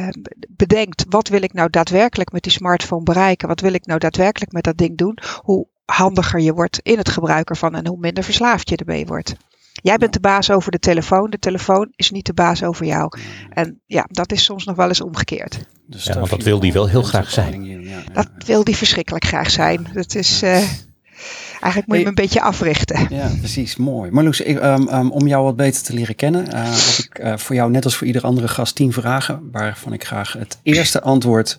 uh, 0.00 0.08
bedenkt. 0.48 1.04
Wat 1.08 1.28
wil 1.28 1.42
ik 1.42 1.52
nou 1.52 1.70
daadwerkelijk 1.70 2.32
met 2.32 2.42
die 2.42 2.52
smartphone 2.52 3.02
bereiken? 3.02 3.48
Wat 3.48 3.60
wil 3.60 3.72
ik 3.72 3.86
nou 3.86 3.98
daadwerkelijk 3.98 4.52
met 4.52 4.64
dat 4.64 4.76
ding 4.76 4.96
doen? 4.96 5.18
Hoe 5.42 5.66
handiger 5.84 6.40
je 6.40 6.54
wordt 6.54 6.80
in 6.82 6.98
het 6.98 7.08
gebruik 7.08 7.50
ervan. 7.50 7.74
En 7.74 7.86
hoe 7.86 7.98
minder 7.98 8.24
verslaafd 8.24 8.68
je 8.68 8.76
ermee 8.76 9.06
wordt. 9.06 9.36
Jij 9.84 9.96
bent 9.96 10.12
de 10.12 10.20
baas 10.20 10.50
over 10.50 10.70
de 10.70 10.78
telefoon. 10.78 11.30
De 11.30 11.38
telefoon 11.38 11.92
is 11.96 12.10
niet 12.10 12.26
de 12.26 12.32
baas 12.32 12.62
over 12.62 12.86
jou. 12.86 13.18
En 13.50 13.80
ja, 13.86 14.06
dat 14.08 14.32
is 14.32 14.44
soms 14.44 14.64
nog 14.64 14.76
wel 14.76 14.88
eens 14.88 15.00
omgekeerd. 15.00 15.66
Dus 15.86 16.04
ja, 16.04 16.14
want 16.14 16.30
dat 16.30 16.42
wil 16.42 16.60
die 16.60 16.72
wel 16.72 16.88
heel 16.88 17.02
graag 17.02 17.30
zijn. 17.30 17.84
Dat 18.12 18.28
wil 18.46 18.64
die 18.64 18.76
verschrikkelijk 18.76 19.24
graag 19.24 19.50
zijn. 19.50 19.86
Dat 19.92 20.14
is... 20.14 20.42
Uh, 20.42 20.50
eigenlijk 20.50 21.86
moet 21.86 21.96
je 21.96 22.02
hem 22.02 22.06
een 22.06 22.14
beetje 22.14 22.40
africhten. 22.40 23.06
Ja, 23.10 23.30
precies. 23.38 23.76
Mooi. 23.76 24.10
Marloes, 24.10 24.40
ik, 24.40 24.62
um, 24.62 24.88
um, 24.88 25.10
om 25.10 25.26
jou 25.26 25.44
wat 25.44 25.56
beter 25.56 25.82
te 25.82 25.94
leren 25.94 26.14
kennen, 26.14 26.46
uh, 26.46 26.52
heb 26.52 27.04
ik 27.04 27.18
uh, 27.22 27.36
voor 27.36 27.54
jou, 27.54 27.70
net 27.70 27.84
als 27.84 27.96
voor 27.96 28.06
ieder 28.06 28.22
andere 28.22 28.48
gast, 28.48 28.74
tien 28.74 28.92
vragen. 28.92 29.48
Waarvan 29.52 29.92
ik 29.92 30.04
graag 30.04 30.32
het 30.32 30.58
eerste 30.62 31.02
antwoord 31.02 31.58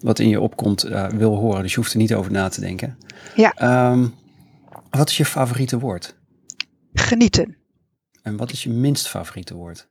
wat 0.00 0.18
in 0.18 0.28
je 0.28 0.40
opkomt 0.40 0.86
uh, 0.86 1.06
wil 1.06 1.36
horen. 1.36 1.62
Dus 1.62 1.70
je 1.70 1.76
hoeft 1.76 1.92
er 1.92 1.98
niet 1.98 2.14
over 2.14 2.32
na 2.32 2.48
te 2.48 2.60
denken. 2.60 2.98
Ja. 3.36 3.90
Um, 3.90 4.14
wat 4.90 5.08
is 5.08 5.16
je 5.16 5.24
favoriete 5.24 5.78
woord? 5.78 6.14
Genieten. 6.94 7.56
En 8.22 8.36
wat 8.36 8.52
is 8.52 8.62
je 8.62 8.70
minst 8.70 9.08
favoriete 9.08 9.54
woord? 9.54 9.88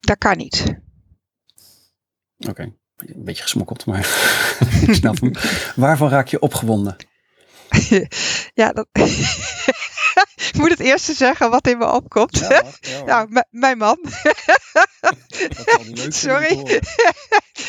Dat 0.00 0.18
kan 0.18 0.36
niet. 0.36 0.64
Oké, 2.38 2.50
okay. 2.50 2.74
een 2.96 3.24
beetje 3.24 3.42
gesmokkeld, 3.42 3.86
maar 3.86 3.98
ik 4.86 4.94
snap 4.94 5.20
hem. 5.20 5.32
Waarvan 5.74 6.08
raak 6.08 6.28
je 6.28 6.40
opgewonden? 6.40 6.96
ja, 8.54 8.72
dat... 8.72 8.88
ik 10.52 10.54
moet 10.54 10.70
het 10.70 10.80
eerste 10.80 11.12
zeggen 11.12 11.50
wat 11.50 11.66
in 11.66 11.78
me 11.78 11.92
opkomt. 11.92 12.38
Ja, 12.38 12.64
ja, 12.80 13.04
nou, 13.04 13.44
mijn 13.50 13.78
man. 13.78 13.98
dat 15.90 16.14
Sorry. 16.14 16.56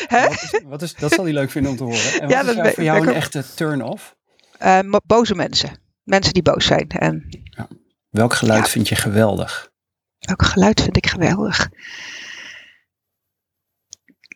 wat, 0.08 0.42
is, 0.42 0.60
wat 0.64 0.82
is, 0.82 0.94
dat 0.94 1.12
zal 1.12 1.24
hij 1.24 1.32
leuk 1.32 1.50
vinden 1.50 1.70
om 1.70 1.76
te 1.76 1.84
horen. 1.84 2.12
En 2.12 2.20
wat 2.20 2.30
ja, 2.30 2.64
is 2.64 2.74
voor 2.74 2.82
jou 2.82 3.06
een 3.06 3.14
echte 3.14 3.44
turn-off? 3.54 4.16
Uh, 4.62 4.78
boze 5.06 5.34
mensen. 5.34 5.78
Mensen 6.02 6.32
die 6.32 6.42
boos 6.42 6.66
zijn. 6.66 6.88
En... 6.88 7.26
Ja. 7.50 7.68
Welk 8.14 8.34
geluid 8.34 8.68
vind 8.68 8.88
je 8.88 8.94
geweldig? 8.94 9.70
Welk 10.18 10.42
geluid 10.42 10.80
vind 10.80 10.96
ik 10.96 11.06
geweldig? 11.06 11.70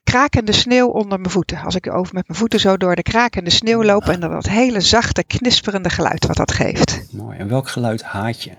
Krakende 0.04 0.52
sneeuw 0.52 0.88
onder 0.88 1.18
mijn 1.18 1.30
voeten. 1.30 1.60
Als 1.60 1.74
ik 1.74 1.92
over 1.92 2.14
met 2.14 2.28
mijn 2.28 2.38
voeten 2.38 2.60
zo 2.60 2.76
door 2.76 2.96
de 2.96 3.02
krakende 3.02 3.50
sneeuw 3.50 3.84
loop 3.84 4.02
en 4.02 4.20
dan 4.20 4.30
dat 4.30 4.48
hele 4.48 4.80
zachte, 4.80 5.24
knisperende 5.24 5.90
geluid 5.90 6.26
wat 6.26 6.36
dat 6.36 6.52
geeft. 6.52 7.12
Mooi. 7.12 7.38
En 7.38 7.48
welk 7.48 7.68
geluid 7.68 8.02
haat 8.02 8.42
je? 8.42 8.50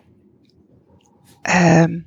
Um, 1.82 2.06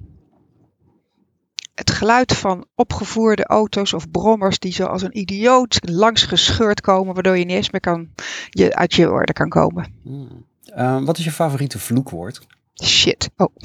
het 1.75 1.91
geluid 1.91 2.37
van 2.37 2.67
opgevoerde 2.75 3.45
auto's 3.45 3.93
of 3.93 4.11
brommers 4.11 4.59
die 4.59 4.73
zo 4.73 4.85
als 4.85 5.03
een 5.03 5.19
idioot 5.19 5.79
langs 5.81 6.23
gescheurd 6.23 6.81
komen, 6.81 7.15
waardoor 7.15 7.39
je 7.39 7.45
niet 7.45 7.57
eens 7.57 7.71
meer 7.71 7.81
kan, 7.81 8.09
je 8.51 8.75
uit 8.75 8.95
je 8.95 9.11
orde 9.11 9.33
kan 9.33 9.49
komen. 9.49 9.95
Hmm. 10.03 10.47
Uh, 10.77 11.05
wat 11.05 11.19
is 11.19 11.25
je 11.25 11.33
favoriete 11.33 11.79
vloekwoord? 11.79 12.47
Shit. 12.83 13.31
Oh. 13.37 13.57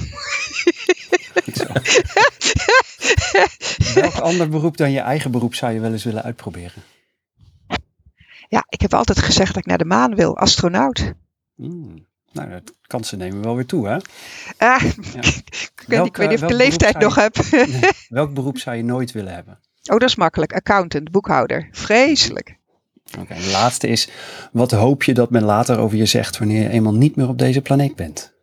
Welk 3.93 4.17
ander 4.19 4.49
beroep 4.49 4.77
dan 4.77 4.91
je 4.91 4.99
eigen 4.99 5.31
beroep 5.31 5.55
zou 5.55 5.73
je 5.73 5.79
wel 5.79 5.91
eens 5.91 6.03
willen 6.03 6.23
uitproberen? 6.23 6.83
Ja, 8.49 8.65
ik 8.69 8.81
heb 8.81 8.93
altijd 8.93 9.21
gezegd 9.21 9.53
dat 9.53 9.57
ik 9.57 9.65
naar 9.65 9.77
de 9.77 9.85
maan 9.85 10.15
wil, 10.15 10.37
astronaut. 10.37 11.13
Hmm. 11.55 12.05
Nou, 12.31 12.49
de 12.49 12.73
kansen 12.81 13.17
nemen 13.17 13.43
wel 13.43 13.55
weer 13.55 13.65
toe, 13.65 13.87
hè? 13.87 13.97
Ah, 14.57 14.83
ik, 14.83 15.83
weet, 15.87 16.03
niet 16.03 16.17
of 16.17 16.41
ik 16.41 16.47
de 16.47 16.53
leeftijd 16.53 16.99
nog 16.99 17.15
heb. 17.15 17.35
welk 18.09 18.33
beroep 18.33 18.57
zou 18.57 18.75
je 18.75 18.83
nooit 18.83 19.11
willen 19.11 19.33
hebben? 19.33 19.59
Oh, 19.83 19.97
dat 19.97 20.09
is 20.09 20.15
makkelijk. 20.15 20.53
Accountant, 20.53 21.11
boekhouder. 21.11 21.67
Vreselijk. 21.71 22.57
Oké, 23.19 23.33
de 23.33 23.49
laatste 23.51 23.87
is, 23.87 24.09
wat 24.51 24.71
hoop 24.71 25.03
je 25.03 25.13
dat 25.13 25.29
men 25.29 25.43
later 25.43 25.77
over 25.77 25.97
je 25.97 26.05
zegt 26.05 26.37
wanneer 26.37 26.61
je 26.61 26.69
eenmaal 26.69 26.93
niet 26.93 27.15
meer 27.15 27.27
op 27.27 27.37
deze 27.37 27.61
planeet 27.61 27.95
bent? 27.95 28.36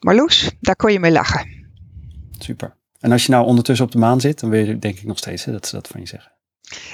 Marloes, 0.00 0.50
daar 0.60 0.76
kon 0.76 0.92
je 0.92 1.00
mee 1.00 1.12
lachen. 1.12 1.66
Super. 2.38 2.76
En 3.00 3.12
als 3.12 3.26
je 3.26 3.32
nou 3.32 3.46
ondertussen 3.46 3.86
op 3.86 3.92
de 3.92 3.98
maan 3.98 4.20
zit, 4.20 4.40
dan 4.40 4.50
wil 4.50 4.66
je 4.66 4.78
denk 4.78 4.98
ik 4.98 5.04
nog 5.04 5.18
steeds 5.18 5.44
hè, 5.44 5.52
dat 5.52 5.66
ze 5.66 5.74
dat 5.74 5.88
van 5.88 6.00
je 6.00 6.06
zeggen. 6.06 6.32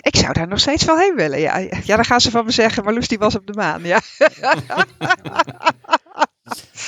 Ik 0.01 0.17
zou 0.17 0.33
daar 0.33 0.49
nog 0.49 0.61
steeds 0.61 0.85
wel 0.85 0.99
heen 0.99 1.15
willen, 1.17 1.41
ja. 1.41 1.59
Ja, 1.59 1.97
dan 1.97 2.05
gaan 2.05 2.21
ze 2.21 2.31
van 2.31 2.45
me 2.45 2.51
zeggen, 2.51 2.85
Marloes 2.85 3.09
die 3.09 3.19
was 3.19 3.37
op 3.37 3.47
de 3.47 3.53
maan, 3.53 3.83
ja. 3.83 4.01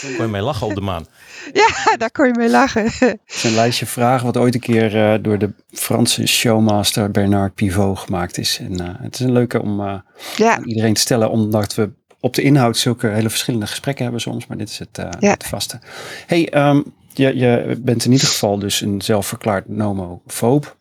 Kon 0.01 0.25
je 0.25 0.27
mee 0.31 0.43
lachen 0.43 0.67
op 0.67 0.75
de 0.75 0.81
maan? 0.81 1.07
Ja, 1.53 1.97
daar 1.97 2.11
kon 2.11 2.27
je 2.27 2.35
mee 2.37 2.51
lachen. 2.51 2.85
Het 2.85 3.19
is 3.27 3.45
een 3.45 3.55
lijstje 3.55 3.87
vragen 3.87 4.27
wat 4.27 4.37
ooit 4.37 4.55
een 4.55 4.61
keer 4.61 4.95
uh, 4.95 5.23
door 5.23 5.39
de 5.39 5.53
Franse 5.69 6.27
showmaster 6.27 7.11
Bernard 7.11 7.55
Pivot 7.55 7.99
gemaakt 7.99 8.39
is. 8.39 8.59
En 8.59 8.83
uh, 8.83 8.89
het 8.99 9.15
is 9.15 9.21
een 9.21 9.33
leuke 9.33 9.63
om 9.63 9.81
uh, 9.81 9.99
ja. 10.37 10.63
iedereen 10.65 10.95
te 10.95 11.01
stellen, 11.01 11.31
omdat 11.31 11.75
we 11.75 11.91
op 12.27 12.35
de 12.35 12.43
inhoud 12.43 12.77
zulke 12.77 13.07
hele 13.09 13.31
verschillende 13.31 13.67
gesprekken 13.67 14.03
hebben 14.03 14.21
soms. 14.21 14.47
Maar 14.47 14.57
dit 14.57 14.69
is 14.69 14.79
het, 14.79 14.97
ja. 15.21 15.31
het 15.31 15.47
vaste. 15.47 15.81
Hey, 16.27 16.69
um, 16.69 16.95
je, 17.13 17.37
je 17.37 17.79
bent 17.81 18.05
in 18.05 18.13
ieder 18.13 18.27
geval 18.27 18.59
dus 18.59 18.81
een 18.81 19.03
zelfverklaard 19.03 19.69
nomofoob. 19.69 20.77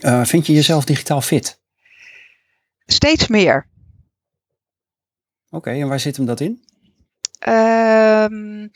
Uh, 0.00 0.24
vind 0.32 0.46
je 0.46 0.52
jezelf 0.52 0.84
digitaal 0.84 1.20
fit? 1.20 1.60
Steeds 2.86 3.26
meer. 3.28 3.66
Oké, 5.50 5.70
en 5.70 5.88
waar 5.88 6.00
zit 6.00 6.16
hem 6.16 6.26
dat 6.26 6.40
in? 6.40 6.64
Um, 7.48 8.70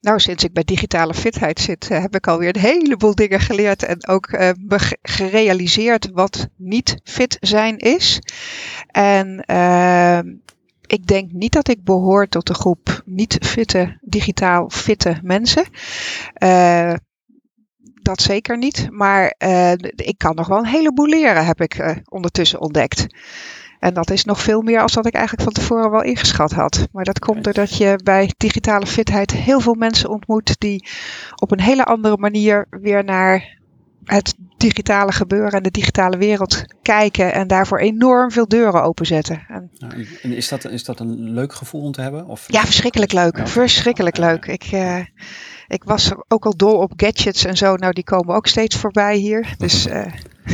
nou, 0.00 0.20
sinds 0.20 0.44
ik 0.44 0.52
bij 0.52 0.64
digitale 0.64 1.14
fitheid 1.14 1.60
zit, 1.60 1.90
uh, 1.90 2.00
heb 2.00 2.14
ik 2.14 2.26
alweer 2.26 2.56
een 2.56 2.62
heleboel 2.62 3.14
dingen 3.14 3.40
geleerd 3.40 3.82
en 3.82 4.06
ook 4.06 4.28
uh, 4.28 4.50
gerealiseerd 5.02 6.10
wat 6.12 6.48
niet 6.56 6.96
fit 7.04 7.36
zijn 7.40 7.78
is. 7.78 8.20
En 8.86 9.44
ehm, 9.44 10.26
ik 10.92 11.06
denk 11.06 11.32
niet 11.32 11.52
dat 11.52 11.68
ik 11.68 11.84
behoor 11.84 12.28
tot 12.28 12.46
de 12.46 12.54
groep 12.54 13.02
niet 13.04 13.38
fitte, 13.40 13.98
digitaal 14.00 14.70
fitte 14.70 15.18
mensen. 15.22 15.64
Uh, 16.42 16.94
dat 18.02 18.22
zeker 18.22 18.58
niet. 18.58 18.88
Maar 18.90 19.34
uh, 19.38 19.72
ik 19.96 20.14
kan 20.18 20.34
nog 20.34 20.46
wel 20.46 20.58
een 20.58 20.66
heleboel 20.66 21.06
leren, 21.06 21.46
heb 21.46 21.60
ik 21.60 21.78
uh, 21.78 21.96
ondertussen 22.08 22.60
ontdekt. 22.60 23.06
En 23.78 23.94
dat 23.94 24.10
is 24.10 24.24
nog 24.24 24.40
veel 24.40 24.62
meer 24.62 24.80
als 24.80 24.92
dat 24.92 25.06
ik 25.06 25.14
eigenlijk 25.14 25.44
van 25.44 25.52
tevoren 25.52 25.90
wel 25.90 26.02
ingeschat 26.02 26.52
had. 26.52 26.88
Maar 26.92 27.04
dat 27.04 27.18
komt 27.18 27.44
doordat 27.44 27.76
je 27.76 28.00
bij 28.04 28.32
digitale 28.36 28.86
fitheid 28.86 29.30
heel 29.30 29.60
veel 29.60 29.74
mensen 29.74 30.10
ontmoet 30.10 30.60
die 30.60 30.88
op 31.34 31.50
een 31.50 31.60
hele 31.60 31.84
andere 31.84 32.16
manier 32.16 32.66
weer 32.70 33.04
naar 33.04 33.60
het 34.04 34.34
digitale 34.56 35.12
gebeuren 35.12 35.52
en 35.52 35.62
de 35.62 35.70
digitale 35.70 36.16
wereld 36.16 36.64
kijken 36.82 37.32
en 37.32 37.46
daarvoor 37.46 37.78
enorm 37.78 38.30
veel 38.30 38.48
deuren 38.48 38.82
openzetten. 38.82 39.44
En, 39.48 39.70
en 40.22 40.32
is, 40.32 40.48
dat, 40.48 40.64
is 40.64 40.84
dat 40.84 41.00
een 41.00 41.30
leuk 41.30 41.54
gevoel 41.54 41.82
om 41.82 41.92
te 41.92 42.00
hebben? 42.00 42.26
Of? 42.26 42.44
Ja, 42.46 42.64
verschrikkelijk 42.64 43.12
leuk. 43.12 43.48
verschrikkelijk 43.48 44.16
leuk. 44.16 44.46
Ik, 44.46 44.72
uh, 44.72 44.98
ik 45.66 45.84
was 45.84 46.12
ook 46.28 46.44
al 46.44 46.56
dol 46.56 46.76
op 46.76 46.92
gadgets 46.96 47.44
en 47.44 47.56
zo. 47.56 47.76
Nou, 47.76 47.92
die 47.92 48.04
komen 48.04 48.34
ook 48.34 48.46
steeds 48.46 48.76
voorbij 48.76 49.16
hier. 49.16 49.54
Dus. 49.58 49.86
Uh, 49.92 50.06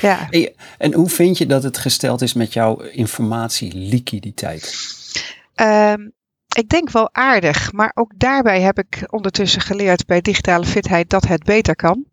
ja. 0.00 0.26
Hey, 0.30 0.54
en 0.78 0.94
hoe 0.94 1.08
vind 1.08 1.38
je 1.38 1.46
dat 1.46 1.62
het 1.62 1.78
gesteld 1.78 2.22
is 2.22 2.32
met 2.32 2.52
jouw 2.52 2.80
informatieliquiditeit? 2.80 4.74
Um, 5.54 6.12
ik 6.52 6.68
denk 6.68 6.90
wel 6.90 7.14
aardig, 7.14 7.72
maar 7.72 7.92
ook 7.94 8.12
daarbij 8.16 8.60
heb 8.60 8.78
ik 8.78 9.06
ondertussen 9.10 9.60
geleerd 9.60 10.06
bij 10.06 10.20
digitale 10.20 10.64
fitheid 10.64 11.10
dat 11.10 11.26
het 11.26 11.44
beter 11.44 11.76
kan. 11.76 12.04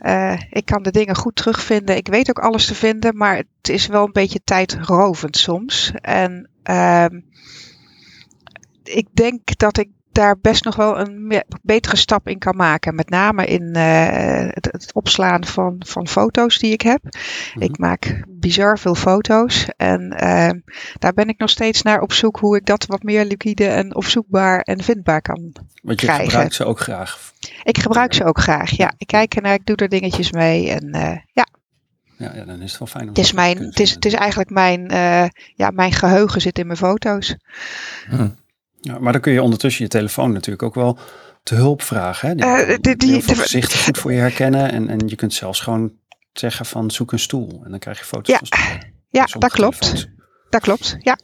Uh, 0.00 0.40
ik 0.50 0.64
kan 0.64 0.82
de 0.82 0.90
dingen 0.90 1.16
goed 1.16 1.36
terugvinden. 1.36 1.96
Ik 1.96 2.08
weet 2.08 2.28
ook 2.28 2.38
alles 2.38 2.66
te 2.66 2.74
vinden, 2.74 3.16
maar 3.16 3.36
het 3.36 3.68
is 3.68 3.86
wel 3.86 4.04
een 4.04 4.12
beetje 4.12 4.40
tijdrovend 4.44 5.36
soms. 5.36 5.92
En 6.00 6.48
uh, 6.70 7.06
ik 8.84 9.06
denk 9.12 9.58
dat 9.58 9.78
ik 9.78 9.88
daar 10.16 10.38
best 10.40 10.64
nog 10.64 10.76
wel 10.76 10.98
een 10.98 11.42
betere 11.62 11.96
stap 11.96 12.28
in 12.28 12.38
kan 12.38 12.56
maken. 12.56 12.94
Met 12.94 13.10
name 13.10 13.46
in 13.46 13.76
uh, 13.76 14.48
het, 14.50 14.68
het, 14.70 14.94
opslaan 14.94 15.44
van, 15.44 15.76
van 15.86 16.08
foto's 16.08 16.58
die 16.58 16.72
ik 16.72 16.80
heb. 16.80 17.02
Mhm. 17.02 17.62
Ik 17.62 17.78
maak 17.78 18.24
bizar 18.28 18.78
veel 18.78 18.94
foto's. 18.94 19.68
En 19.76 20.02
uh, 20.02 20.50
daar 20.98 21.12
ben 21.14 21.28
ik 21.28 21.38
nog 21.38 21.50
steeds 21.50 21.82
naar 21.82 22.00
op 22.00 22.12
zoek 22.12 22.38
hoe 22.38 22.56
ik 22.56 22.66
dat 22.66 22.86
wat 22.86 23.02
meer 23.02 23.24
liquide 23.24 23.66
en 23.66 23.94
opzoekbaar 23.94 24.60
en 24.60 24.82
vindbaar 24.82 25.22
kan 25.22 25.52
Want 25.82 26.00
je 26.00 26.06
krijgen. 26.06 26.24
gebruikt 26.24 26.54
ze 26.54 26.64
ook 26.64 26.80
graag? 26.80 27.32
Ik 27.62 27.78
gebruik 27.78 28.14
ze 28.14 28.24
ook 28.24 28.40
graag, 28.40 28.70
ja. 28.70 28.92
Ik 28.98 29.06
kijk 29.06 29.34
ernaar, 29.34 29.54
ik 29.54 29.66
doe 29.66 29.76
er 29.76 29.88
dingetjes 29.88 30.32
mee 30.32 30.70
en 30.70 30.96
uh, 30.96 31.16
ja. 31.32 31.46
Ja, 32.18 32.34
ja, 32.34 32.44
dan 32.44 32.60
is 32.60 32.70
het 32.70 32.78
wel 32.78 32.88
fijn 32.88 33.02
om 33.02 33.08
het 33.08 33.18
is, 33.18 33.32
mijn, 33.32 33.58
het 33.58 33.80
is, 33.80 33.90
het 33.90 34.04
is 34.04 34.12
eigenlijk 34.12 34.50
mijn, 34.50 34.88
ja, 35.54 35.70
mijn 35.70 35.92
geheugen 35.92 36.40
zit 36.40 36.58
in 36.58 36.66
mijn 36.66 36.78
foto's. 36.78 37.36
Hm. 38.08 38.28
Ja, 38.86 38.98
maar 38.98 39.12
dan 39.12 39.20
kun 39.20 39.32
je 39.32 39.42
ondertussen 39.42 39.84
je 39.84 39.90
telefoon 39.90 40.32
natuurlijk 40.32 40.62
ook 40.62 40.74
wel 40.74 40.98
te 41.42 41.54
hulp 41.54 41.82
vragen. 41.82 42.28
Hè? 42.28 42.34
Die, 42.34 42.90
uh, 42.90 42.96
die, 42.96 43.62
goed 43.78 43.98
voor 43.98 44.12
je 44.12 44.18
herkennen. 44.18 44.72
En, 44.72 44.88
en 44.88 45.08
je 45.08 45.16
kunt 45.16 45.34
zelfs 45.34 45.60
gewoon 45.60 45.92
zeggen 46.32 46.66
van 46.66 46.90
zoek 46.90 47.12
een 47.12 47.18
stoel. 47.18 47.60
En 47.64 47.70
dan 47.70 47.78
krijg 47.78 47.98
je 47.98 48.04
foto's 48.04 48.26
ja, 48.28 48.38
van 48.38 48.46
stoelen. 48.46 48.92
Ja, 49.10 49.26
dat 49.38 49.52
klopt. 49.52 50.08
Dat 50.50 50.60
klopt, 50.60 50.96
ja. 50.98 51.18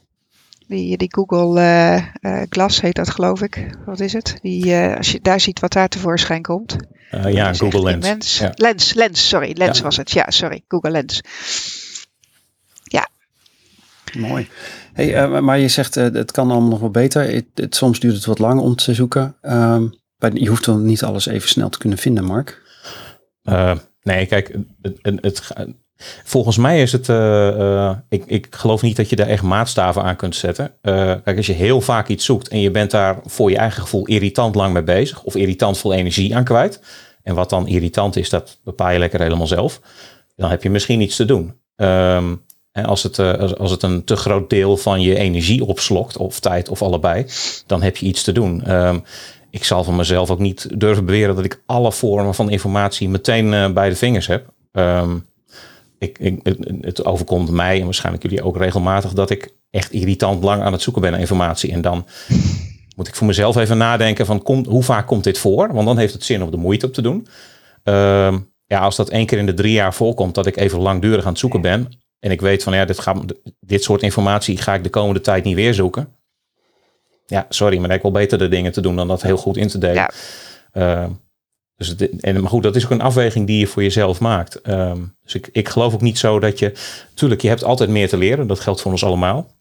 Die, 0.67 0.97
die 0.97 1.13
Google 1.13 1.61
uh, 1.61 2.05
uh, 2.21 2.43
Glass 2.49 2.81
heet 2.81 2.95
dat 2.95 3.09
geloof 3.09 3.41
ik. 3.41 3.77
Wat 3.85 3.99
is 3.99 4.13
het? 4.13 4.37
Die, 4.41 4.75
als 4.75 5.11
je 5.11 5.21
daar 5.21 5.39
ziet 5.39 5.59
wat 5.59 5.73
daar 5.73 5.87
tevoorschijn 5.87 6.41
komt. 6.41 6.75
ja, 7.09 7.53
Google 7.53 7.83
Lens. 7.83 8.05
Lens. 8.05 8.37
Ja. 8.37 8.51
lens. 8.55 8.93
Lens, 8.93 9.27
sorry. 9.27 9.51
Lens 9.57 9.81
was 9.81 9.97
het. 9.97 10.11
Ja, 10.11 10.25
sorry. 10.29 10.63
Google 10.67 10.91
Lens. 10.91 11.21
Ja. 12.83 13.07
Mooi. 14.17 14.49
Hey, 14.93 15.23
uh, 15.23 15.39
maar 15.39 15.59
je 15.59 15.67
zegt 15.67 15.97
uh, 15.97 16.03
het 16.03 16.31
kan 16.31 16.51
allemaal 16.51 16.69
nog 16.69 16.79
wel 16.79 16.89
beter. 16.89 17.41
Soms 17.69 17.99
duurt 17.99 18.15
het 18.15 18.25
wat 18.25 18.39
lang 18.39 18.59
om 18.59 18.75
te 18.75 18.93
zoeken. 18.93 19.35
Uh, 19.41 19.81
je 20.33 20.47
hoeft 20.47 20.65
dan 20.65 20.85
niet 20.85 21.03
alles 21.03 21.25
even 21.25 21.49
snel 21.49 21.69
te 21.69 21.77
kunnen 21.77 21.97
vinden, 21.97 22.23
Mark. 22.23 22.61
Eh, 23.43 23.75
nee, 24.01 24.25
kijk, 24.25 24.55
het, 24.81 24.99
het, 25.21 25.51
volgens 26.23 26.57
mij 26.57 26.81
is 26.81 26.91
het. 26.91 27.07
ik, 28.09 28.23
ik 28.25 28.47
geloof 28.49 28.81
niet 28.81 28.95
dat 28.95 29.09
je 29.09 29.15
daar 29.15 29.27
echt 29.27 29.43
maatstaven 29.43 30.03
aan 30.03 30.15
kunt 30.15 30.35
zetten. 30.35 30.71
kijk, 30.81 31.37
als 31.37 31.45
je 31.45 31.53
heel 31.53 31.81
vaak 31.81 32.07
iets 32.07 32.25
zoekt 32.25 32.47
en 32.47 32.59
je 32.59 32.71
bent 32.71 32.91
daar 32.91 33.19
voor 33.25 33.49
je 33.49 33.57
eigen 33.57 33.81
gevoel 33.81 34.05
irritant 34.05 34.55
lang 34.55 34.73
mee 34.73 34.83
bezig, 34.83 35.23
of 35.23 35.35
irritant 35.35 35.77
veel 35.77 35.93
energie 35.93 36.35
aan 36.35 36.43
kwijt. 36.43 36.81
En 37.23 37.35
wat 37.35 37.49
dan 37.49 37.67
irritant 37.67 38.15
is, 38.15 38.29
dat 38.29 38.59
bepaal 38.63 38.91
je 38.91 38.99
lekker 38.99 39.21
helemaal 39.21 39.47
zelf. 39.47 39.81
Dan 40.35 40.49
heb 40.49 40.63
je 40.63 40.69
misschien 40.69 41.01
iets 41.01 41.15
te 41.15 41.25
doen. 41.25 41.59
Um, 41.75 42.41
als 42.81 43.03
het, 43.03 43.19
eh, 43.19 43.51
als 43.51 43.71
het 43.71 43.83
een 43.83 44.03
te 44.03 44.15
groot 44.15 44.49
deel 44.49 44.77
van 44.77 45.01
je 45.01 45.17
energie 45.17 45.65
opslokt, 45.65 46.17
of 46.17 46.39
tijd 46.39 46.69
of 46.69 46.81
allebei, 46.81 47.25
dan 47.65 47.81
heb 47.81 47.97
je 47.97 48.05
iets 48.05 48.23
te 48.23 48.31
doen. 48.31 48.63
Ehm, 48.63 48.99
ik 49.49 49.63
zal 49.63 49.83
van 49.83 49.95
mezelf 49.95 50.29
ook 50.29 50.39
niet 50.39 50.79
durven 50.79 51.05
beweren 51.05 51.35
dat 51.35 51.45
ik 51.45 51.61
alle 51.65 51.91
vormen 51.91 52.35
van 52.35 52.49
informatie 52.49 53.09
meteen 53.09 53.45
uh, 53.45 53.69
bij 53.69 53.89
de 53.89 53.95
vingers 53.95 54.27
heb. 54.27 54.53
Ehm, 54.71 55.17
ik, 55.99 56.19
ik, 56.19 56.39
het, 56.81 57.05
overkomt 57.05 57.49
mij 57.49 57.79
en 57.79 57.83
waarschijnlijk 57.83 58.23
jullie 58.23 58.43
ook 58.43 58.57
regelmatig 58.57 59.13
dat 59.13 59.29
ik 59.29 59.53
echt 59.69 59.91
irritant 59.91 60.43
lang 60.43 60.61
aan 60.61 60.71
het 60.71 60.81
zoeken 60.81 61.01
ben 61.01 61.11
naar 61.11 61.19
informatie. 61.19 61.71
En 61.71 61.81
dan 61.81 62.05
moet 62.95 63.07
ik 63.07 63.15
voor 63.15 63.27
mezelf 63.27 63.55
even 63.55 63.77
nadenken 63.77 64.25
van 64.25 64.43
kom, 64.43 64.65
hoe 64.65 64.83
vaak 64.83 65.07
komt 65.07 65.23
dit 65.23 65.37
voor? 65.37 65.73
Want 65.73 65.87
dan 65.87 65.97
heeft 65.97 66.13
het 66.13 66.23
zin 66.23 66.43
om 66.43 66.51
de 66.51 66.57
moeite 66.57 66.85
op 66.85 66.93
te 66.93 67.01
doen. 67.01 67.27
Ehm, 67.83 68.37
ja, 68.65 68.79
als 68.79 68.95
dat 68.95 69.09
één 69.09 69.25
keer 69.25 69.37
in 69.37 69.45
de 69.45 69.53
drie 69.53 69.73
jaar 69.73 69.93
voorkomt 69.93 70.35
dat 70.35 70.45
ik 70.45 70.57
even 70.57 70.79
langdurig 70.79 71.23
aan 71.23 71.31
het 71.31 71.39
zoeken 71.39 71.61
ben, 71.61 71.89
en 72.23 72.31
ik 72.31 72.41
weet 72.41 72.63
van 72.63 72.73
ja, 72.73 72.85
dit, 72.85 72.99
gaat, 72.99 73.23
dit 73.59 73.83
soort 73.83 74.01
informatie 74.01 74.57
ga 74.57 74.73
ik 74.73 74.83
de 74.83 74.89
komende 74.89 75.21
tijd 75.21 75.43
niet 75.43 75.55
weer 75.55 75.73
zoeken. 75.73 76.07
Ja, 77.25 77.45
sorry, 77.49 77.77
maar 77.77 77.91
ik 77.91 78.01
wel 78.01 78.11
beter 78.11 78.37
de 78.37 78.47
dingen 78.47 78.71
te 78.71 78.81
doen 78.81 78.95
dan 78.95 79.07
dat 79.07 79.21
heel 79.21 79.37
goed 79.37 79.57
in 79.57 79.67
te 79.67 79.77
delen. 79.77 79.95
Ja. 79.95 80.11
Uh, 80.73 81.09
dus 81.75 81.95
en, 82.19 82.41
maar 82.41 82.49
goed, 82.49 82.63
dat 82.63 82.75
is 82.75 82.83
ook 82.85 82.91
een 82.91 83.01
afweging 83.01 83.47
die 83.47 83.59
je 83.59 83.67
voor 83.67 83.83
jezelf 83.83 84.19
maakt. 84.19 84.59
Uh, 84.63 84.91
dus 85.23 85.35
ik, 85.35 85.49
ik 85.51 85.69
geloof 85.69 85.93
ook 85.93 86.01
niet 86.01 86.17
zo 86.17 86.39
dat 86.39 86.59
je. 86.59 86.73
Tuurlijk, 87.13 87.41
je 87.41 87.47
hebt 87.47 87.63
altijd 87.63 87.89
meer 87.89 88.09
te 88.09 88.17
leren. 88.17 88.47
Dat 88.47 88.59
geldt 88.59 88.81
voor 88.81 88.91
ons 88.91 89.03
allemaal. 89.03 89.51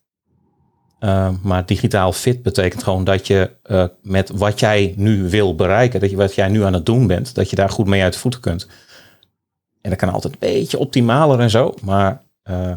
Uh, 1.00 1.28
maar 1.42 1.66
digitaal 1.66 2.12
fit 2.12 2.42
betekent 2.42 2.82
gewoon 2.82 3.04
dat 3.04 3.26
je 3.26 3.50
uh, 3.66 3.84
met 4.02 4.30
wat 4.30 4.60
jij 4.60 4.94
nu 4.96 5.28
wil 5.28 5.54
bereiken, 5.54 6.00
dat 6.00 6.10
je 6.10 6.16
wat 6.16 6.34
jij 6.34 6.48
nu 6.48 6.64
aan 6.64 6.72
het 6.72 6.86
doen 6.86 7.06
bent, 7.06 7.34
dat 7.34 7.50
je 7.50 7.56
daar 7.56 7.70
goed 7.70 7.86
mee 7.86 8.02
uit 8.02 8.12
de 8.12 8.18
voeten 8.18 8.40
kunt. 8.40 8.66
En 9.80 9.90
dat 9.90 9.98
kan 9.98 10.12
altijd 10.12 10.32
een 10.32 10.38
beetje 10.38 10.78
optimaler 10.78 11.40
en 11.40 11.50
zo. 11.50 11.74
Maar 11.80 12.22
uh, 12.50 12.72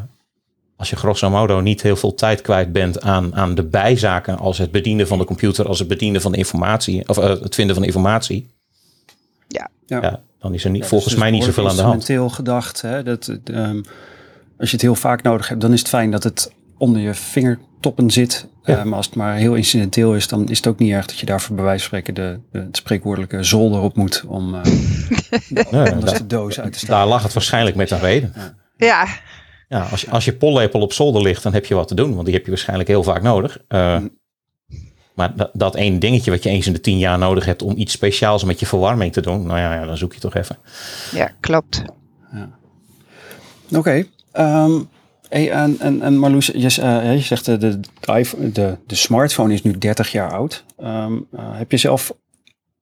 als 0.76 0.90
je 0.90 0.96
grosso 0.96 1.30
modo 1.30 1.60
niet 1.60 1.82
heel 1.82 1.96
veel 1.96 2.14
tijd 2.14 2.40
kwijt 2.40 2.72
bent 2.72 3.02
aan, 3.02 3.34
aan 3.34 3.54
de 3.54 3.64
bijzaken 3.64 4.38
als 4.38 4.58
het 4.58 4.70
bedienen 4.70 5.06
van 5.06 5.18
de 5.18 5.24
computer, 5.24 5.68
als 5.68 5.78
het 5.78 5.88
bedienen 5.88 6.20
van 6.20 6.32
de 6.32 6.38
informatie, 6.38 7.08
of 7.08 7.16
het 7.16 7.54
vinden 7.54 7.74
van 7.74 7.84
informatie. 7.84 8.54
Ja. 9.48 9.70
ja. 9.86 10.20
dan 10.38 10.54
is 10.54 10.64
er 10.64 10.70
niet, 10.70 10.86
volgens 10.86 11.14
mij 11.14 11.30
niet 11.30 11.44
zoveel 11.44 11.68
aan 11.68 11.76
de 11.76 11.82
hand. 11.82 11.94
Instrumenteel 11.94 12.34
gedacht, 12.34 12.80
hè, 12.80 13.02
dat, 13.02 13.38
um, 13.44 13.84
als 14.58 14.68
je 14.68 14.76
het 14.76 14.84
heel 14.84 14.94
vaak 14.94 15.22
nodig 15.22 15.48
hebt, 15.48 15.60
dan 15.60 15.72
is 15.72 15.78
het 15.78 15.88
fijn 15.88 16.10
dat 16.10 16.22
het 16.22 16.52
onder 16.78 17.02
je 17.02 17.14
vingertoppen 17.14 18.10
zit. 18.10 18.46
Ja. 18.64 18.78
Uh, 18.78 18.84
maar 18.84 18.96
als 18.96 19.06
het 19.06 19.14
maar 19.14 19.34
heel 19.34 19.54
incidenteel 19.54 20.14
is, 20.14 20.28
dan 20.28 20.48
is 20.48 20.56
het 20.56 20.66
ook 20.66 20.78
niet 20.78 20.92
erg 20.92 21.06
dat 21.06 21.18
je 21.18 21.26
daarvoor 21.26 21.56
bij 21.56 21.64
wijze 21.64 21.88
van 21.88 21.88
spreken 21.88 22.14
de, 22.14 22.40
de 22.52 22.58
het 22.58 22.76
spreekwoordelijke 22.76 23.42
zolder 23.42 23.80
op 23.80 23.96
moet 23.96 24.24
om 24.26 24.54
uh, 24.54 24.60
nee, 25.70 25.94
de 25.94 26.26
doos 26.26 26.60
uit 26.60 26.72
te 26.72 26.78
staan. 26.78 26.98
Daar 26.98 27.06
lag 27.06 27.22
het 27.22 27.32
waarschijnlijk 27.32 27.76
met 27.76 27.90
een 27.90 28.00
reden. 28.00 28.32
Ja. 28.76 29.06
Ja. 29.68 29.82
als, 29.90 30.00
je, 30.00 30.10
als 30.10 30.24
je 30.24 30.36
pollepel 30.36 30.80
op 30.80 30.92
zolder 30.92 31.22
ligt, 31.22 31.42
dan 31.42 31.52
heb 31.52 31.66
je 31.66 31.74
wat 31.74 31.88
te 31.88 31.94
doen, 31.94 32.14
want 32.14 32.24
die 32.24 32.34
heb 32.34 32.44
je 32.44 32.50
waarschijnlijk 32.50 32.88
heel 32.88 33.02
vaak 33.02 33.22
nodig. 33.22 33.58
Uh, 33.68 33.98
maar 35.14 35.36
dat, 35.36 35.50
dat 35.52 35.74
één 35.74 35.98
dingetje 35.98 36.30
wat 36.30 36.42
je 36.42 36.48
eens 36.48 36.66
in 36.66 36.72
de 36.72 36.80
tien 36.80 36.98
jaar 36.98 37.18
nodig 37.18 37.44
hebt 37.44 37.62
om 37.62 37.76
iets 37.76 37.92
speciaals 37.92 38.44
met 38.44 38.60
je 38.60 38.66
verwarming 38.66 39.12
te 39.12 39.20
doen, 39.20 39.46
nou 39.46 39.58
ja, 39.58 39.74
ja 39.74 39.84
dan 39.84 39.96
zoek 39.96 40.14
je 40.14 40.20
toch 40.20 40.34
even. 40.34 40.58
Ja, 41.12 41.30
klopt. 41.40 41.82
Ja. 42.32 42.48
Oké. 43.68 43.78
Okay. 43.78 43.98
Um, 43.98 44.08
ehm, 44.32 44.80
Hey, 45.28 45.50
en, 45.50 45.78
en, 45.78 46.02
en 46.02 46.16
Marloes, 46.16 46.46
je, 46.46 46.76
uh, 46.80 47.14
je 47.14 47.20
zegt 47.20 47.44
de, 47.44 47.56
de, 47.56 47.80
de, 48.52 48.76
de 48.86 48.94
smartphone 48.94 49.54
is 49.54 49.62
nu 49.62 49.78
30 49.78 50.12
jaar 50.12 50.32
oud. 50.32 50.64
Um, 50.78 51.26
uh, 51.34 51.40
heb 51.58 51.70
je 51.70 51.76
zelf 51.76 52.12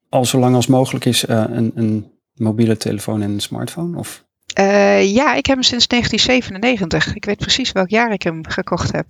al 0.09 0.25
zo 0.25 0.39
lang 0.39 0.55
als 0.55 0.67
mogelijk 0.67 1.05
is 1.05 1.25
uh, 1.25 1.45
een, 1.49 1.73
een 1.75 2.13
mobiele 2.35 2.77
telefoon 2.77 3.23
en 3.23 3.31
een 3.31 3.41
smartphone? 3.41 3.99
Of? 3.99 4.25
Uh, 4.59 5.13
ja, 5.15 5.35
ik 5.35 5.47
heb 5.47 5.57
hem 5.57 5.63
sinds 5.63 5.87
1997. 5.87 7.15
Ik 7.15 7.25
weet 7.25 7.37
precies 7.37 7.73
welk 7.73 7.89
jaar 7.89 8.13
ik 8.13 8.23
hem 8.23 8.47
gekocht 8.49 8.93
heb. 8.93 9.07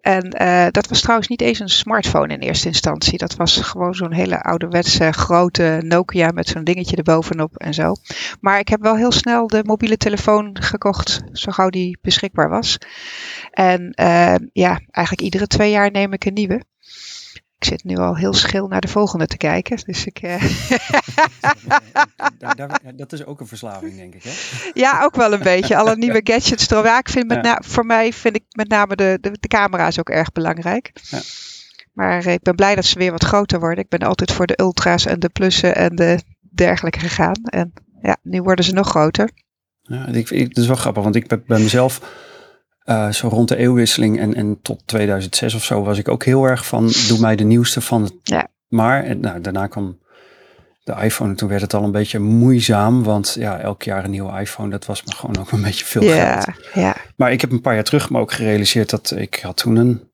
En 0.00 0.42
uh, 0.42 0.66
dat 0.70 0.88
was 0.88 1.00
trouwens 1.00 1.28
niet 1.28 1.40
eens 1.40 1.58
een 1.58 1.68
smartphone 1.68 2.34
in 2.34 2.40
eerste 2.40 2.66
instantie. 2.66 3.18
Dat 3.18 3.36
was 3.36 3.56
gewoon 3.56 3.94
zo'n 3.94 4.12
hele 4.12 4.42
ouderwetse 4.42 5.12
grote 5.12 5.82
Nokia 5.84 6.30
met 6.30 6.48
zo'n 6.48 6.64
dingetje 6.64 6.96
erbovenop 6.96 7.56
en 7.56 7.74
zo. 7.74 7.94
Maar 8.40 8.58
ik 8.58 8.68
heb 8.68 8.80
wel 8.80 8.96
heel 8.96 9.12
snel 9.12 9.46
de 9.46 9.62
mobiele 9.64 9.96
telefoon 9.96 10.56
gekocht, 10.60 11.22
zo 11.32 11.52
gauw 11.52 11.68
die 11.68 11.98
beschikbaar 12.02 12.48
was. 12.48 12.78
En 13.50 13.92
uh, 14.00 14.34
ja, 14.52 14.80
eigenlijk 14.90 15.20
iedere 15.20 15.46
twee 15.46 15.70
jaar 15.70 15.90
neem 15.90 16.12
ik 16.12 16.24
een 16.24 16.34
nieuwe. 16.34 16.62
Ik 17.60 17.66
zit 17.66 17.84
nu 17.84 17.96
al 17.96 18.16
heel 18.16 18.32
schil 18.32 18.68
naar 18.68 18.80
de 18.80 18.88
volgende 18.88 19.26
te 19.26 19.36
kijken. 19.36 19.78
Dus 19.84 20.06
ik. 20.06 20.22
Uh... 20.22 20.42
daar, 22.38 22.56
daar, 22.56 22.80
dat 22.96 23.12
is 23.12 23.24
ook 23.24 23.40
een 23.40 23.46
verslaving, 23.46 23.96
denk 23.96 24.14
ik. 24.14 24.22
Hè? 24.22 24.30
Ja, 24.74 25.02
ook 25.02 25.16
wel 25.16 25.32
een 25.32 25.42
beetje. 25.42 25.76
Alle 25.76 25.96
nieuwe 26.04 26.20
gadgets. 26.24 26.66
Ja, 26.66 26.98
ik 26.98 27.08
vind 27.08 27.26
met 27.26 27.44
ja. 27.44 27.62
voor 27.64 27.86
mij 27.86 28.12
vind 28.12 28.36
ik 28.36 28.44
met 28.50 28.68
name 28.68 28.96
de, 28.96 29.18
de, 29.20 29.36
de 29.40 29.48
camera's 29.48 29.98
ook 29.98 30.08
erg 30.08 30.32
belangrijk. 30.32 30.90
Ja. 31.10 31.20
Maar 31.92 32.26
ik 32.26 32.42
ben 32.42 32.54
blij 32.54 32.74
dat 32.74 32.84
ze 32.84 32.98
weer 32.98 33.10
wat 33.10 33.24
groter 33.24 33.60
worden. 33.60 33.84
Ik 33.84 33.90
ben 33.90 34.08
altijd 34.08 34.32
voor 34.32 34.46
de 34.46 34.60
ultra's 34.60 35.06
en 35.06 35.20
de 35.20 35.28
plussen 35.28 35.76
en 35.76 35.96
de 35.96 36.18
dergelijke 36.54 36.98
gegaan. 36.98 37.40
En 37.44 37.72
ja, 38.02 38.16
nu 38.22 38.42
worden 38.42 38.64
ze 38.64 38.72
nog 38.72 38.88
groter. 38.88 39.30
Ja, 39.82 40.06
ik, 40.06 40.30
ik, 40.30 40.48
dat 40.48 40.62
is 40.62 40.66
wel 40.66 40.76
grappig, 40.76 41.02
want 41.02 41.16
ik 41.16 41.28
ben 41.28 41.42
bij 41.46 41.60
mezelf 41.60 42.00
uh, 42.90 43.10
zo 43.10 43.28
rond 43.28 43.48
de 43.48 43.56
eeuwwisseling 43.56 44.18
en, 44.18 44.34
en 44.34 44.58
tot 44.62 44.82
2006 44.86 45.54
of 45.54 45.64
zo 45.64 45.82
was 45.82 45.98
ik 45.98 46.08
ook 46.08 46.24
heel 46.24 46.44
erg 46.44 46.66
van 46.66 46.90
doe 47.08 47.20
mij 47.20 47.36
de 47.36 47.44
nieuwste 47.44 47.80
van 47.80 48.02
het. 48.02 48.14
Ja. 48.22 48.48
Maar 48.68 49.04
en, 49.04 49.20
nou, 49.20 49.40
daarna 49.40 49.66
kwam 49.66 49.98
de 50.84 50.94
iPhone 51.02 51.30
en 51.30 51.36
toen 51.36 51.48
werd 51.48 51.60
het 51.60 51.74
al 51.74 51.84
een 51.84 51.92
beetje 51.92 52.18
moeizaam, 52.18 53.02
want 53.02 53.36
ja, 53.38 53.58
elk 53.58 53.82
jaar 53.82 54.04
een 54.04 54.10
nieuwe 54.10 54.40
iPhone, 54.40 54.70
dat 54.70 54.86
was 54.86 55.04
me 55.04 55.14
gewoon 55.14 55.38
ook 55.38 55.52
een 55.52 55.62
beetje 55.62 55.84
veel 55.84 56.02
ja, 56.02 56.40
geld. 56.40 56.56
Ja. 56.74 56.96
Maar 57.16 57.32
ik 57.32 57.40
heb 57.40 57.50
een 57.50 57.60
paar 57.60 57.74
jaar 57.74 57.84
terug 57.84 58.10
me 58.10 58.18
ook 58.18 58.32
gerealiseerd 58.32 58.90
dat 58.90 59.10
ik 59.16 59.40
had 59.42 59.56
toen 59.56 59.76
een 59.76 60.08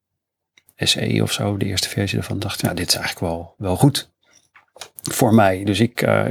SE 0.77 1.19
of 1.23 1.33
zo, 1.33 1.57
de 1.57 1.67
eerste 1.67 1.89
versie 1.89 2.19
ervan, 2.19 2.39
dacht, 2.39 2.61
ja, 2.61 2.75
dit 2.75 2.89
is 2.89 2.95
eigenlijk 2.95 3.33
wel, 3.33 3.55
wel 3.59 3.77
goed 3.77 4.11
voor 5.03 5.35
mij. 5.35 5.65
Dus 5.65 5.81
ik 5.81 6.03
uh, 6.03 6.25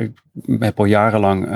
heb 0.59 0.79
al 0.79 0.85
jarenlang 0.85 1.47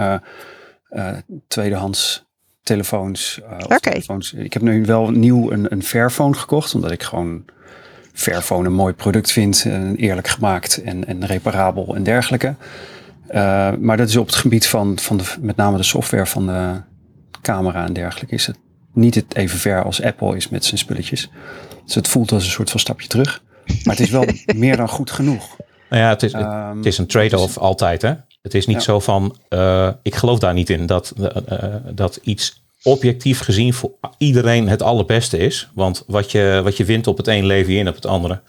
uh, 0.89 1.17
tweedehands 1.47 2.28
telefoons. 2.69 3.39
Uh, 3.69 3.77
telefoons. 3.77 4.33
Ik 4.33 4.53
heb 4.53 4.61
nu 4.61 4.85
wel 4.85 5.09
nieuw 5.09 5.51
een, 5.51 5.71
een 5.71 5.83
Fairphone 5.83 6.33
gekocht, 6.33 6.75
omdat 6.75 6.91
ik 6.91 7.03
gewoon 7.03 7.43
Fairphone 8.13 8.67
een 8.67 8.73
mooi 8.73 8.93
product 8.93 9.31
vind, 9.31 9.63
en 9.65 9.95
eerlijk 9.95 10.27
gemaakt 10.27 10.81
en, 10.83 11.07
en 11.07 11.25
reparabel 11.25 11.95
en 11.95 12.03
dergelijke. 12.03 12.55
Uh, 13.31 13.71
maar 13.79 13.97
dat 13.97 14.09
is 14.09 14.15
op 14.15 14.25
het 14.25 14.35
gebied 14.35 14.67
van, 14.67 14.99
van 14.99 15.17
de, 15.17 15.23
met 15.39 15.55
name 15.55 15.77
de 15.77 15.83
software 15.83 16.25
van 16.25 16.45
de 16.45 16.81
camera 17.41 17.85
en 17.85 17.93
dergelijke, 17.93 18.35
is 18.35 18.47
het 18.47 18.57
niet 18.93 19.15
het 19.15 19.35
even 19.35 19.59
ver 19.59 19.83
als 19.83 20.01
Apple 20.01 20.35
is 20.35 20.49
met 20.49 20.65
zijn 20.65 20.77
spulletjes. 20.77 21.29
Dus 21.85 21.95
het 21.95 22.07
voelt 22.07 22.31
als 22.31 22.43
een 22.43 22.51
soort 22.51 22.69
van 22.69 22.79
stapje 22.79 23.07
terug. 23.07 23.41
Maar 23.65 23.95
het 23.95 23.99
is 23.99 24.09
wel 24.09 24.25
meer 24.55 24.77
dan 24.77 24.89
goed 24.89 25.11
genoeg. 25.11 25.57
Nou 25.89 26.01
ja, 26.01 26.09
het 26.09 26.23
is, 26.23 26.33
um, 26.33 26.77
het 26.77 26.85
is 26.85 26.97
een 26.97 27.07
trade-off 27.07 27.57
altijd, 27.57 28.01
hè? 28.01 28.13
Het 28.41 28.53
is 28.53 28.65
niet 28.65 28.75
ja. 28.75 28.81
zo 28.81 28.99
van, 28.99 29.35
uh, 29.49 29.89
ik 30.01 30.15
geloof 30.15 30.39
daar 30.39 30.53
niet 30.53 30.69
in 30.69 30.85
dat, 30.85 31.13
uh, 31.19 31.75
dat 31.91 32.19
iets 32.23 32.63
objectief 32.83 33.39
gezien 33.39 33.73
voor 33.73 33.91
iedereen 34.17 34.67
het 34.67 34.81
allerbeste 34.81 35.37
is. 35.37 35.69
Want 35.73 36.03
wat 36.07 36.31
je, 36.31 36.61
wat 36.63 36.77
je 36.77 36.85
wint 36.85 37.07
op 37.07 37.17
het 37.17 37.27
een, 37.27 37.45
lever 37.45 37.71
je 37.73 37.79
in 37.79 37.87
op 37.87 37.95
het 37.95 38.05
andere. 38.05 38.41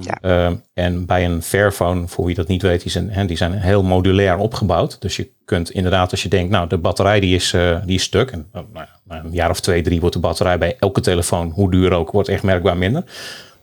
Ja. 0.00 0.18
Uh, 0.22 0.56
en 0.74 1.06
bij 1.06 1.24
een 1.24 1.42
Fairphone, 1.42 2.08
voor 2.08 2.24
wie 2.24 2.34
dat 2.34 2.48
niet 2.48 2.62
weet, 2.62 2.82
die 2.82 2.90
zijn, 2.90 3.26
die 3.26 3.36
zijn 3.36 3.52
heel 3.52 3.82
modulair 3.82 4.36
opgebouwd. 4.36 5.00
Dus 5.00 5.16
je 5.16 5.30
kunt 5.44 5.70
inderdaad, 5.70 6.10
als 6.10 6.22
je 6.22 6.28
denkt, 6.28 6.50
nou, 6.50 6.68
de 6.68 6.78
batterij 6.78 7.20
die 7.20 7.34
is, 7.34 7.52
uh, 7.52 7.78
die 7.84 7.94
is 7.94 8.02
stuk. 8.02 8.30
En 8.30 8.48
nou, 8.52 8.66
na 9.04 9.24
een 9.24 9.32
jaar 9.32 9.50
of 9.50 9.60
twee, 9.60 9.82
drie 9.82 10.00
wordt 10.00 10.14
de 10.14 10.20
batterij 10.20 10.58
bij 10.58 10.76
elke 10.78 11.00
telefoon, 11.00 11.50
hoe 11.50 11.70
duur 11.70 11.92
ook, 11.92 12.10
wordt 12.10 12.28
echt 12.28 12.42
merkbaar 12.42 12.76
minder. 12.76 13.04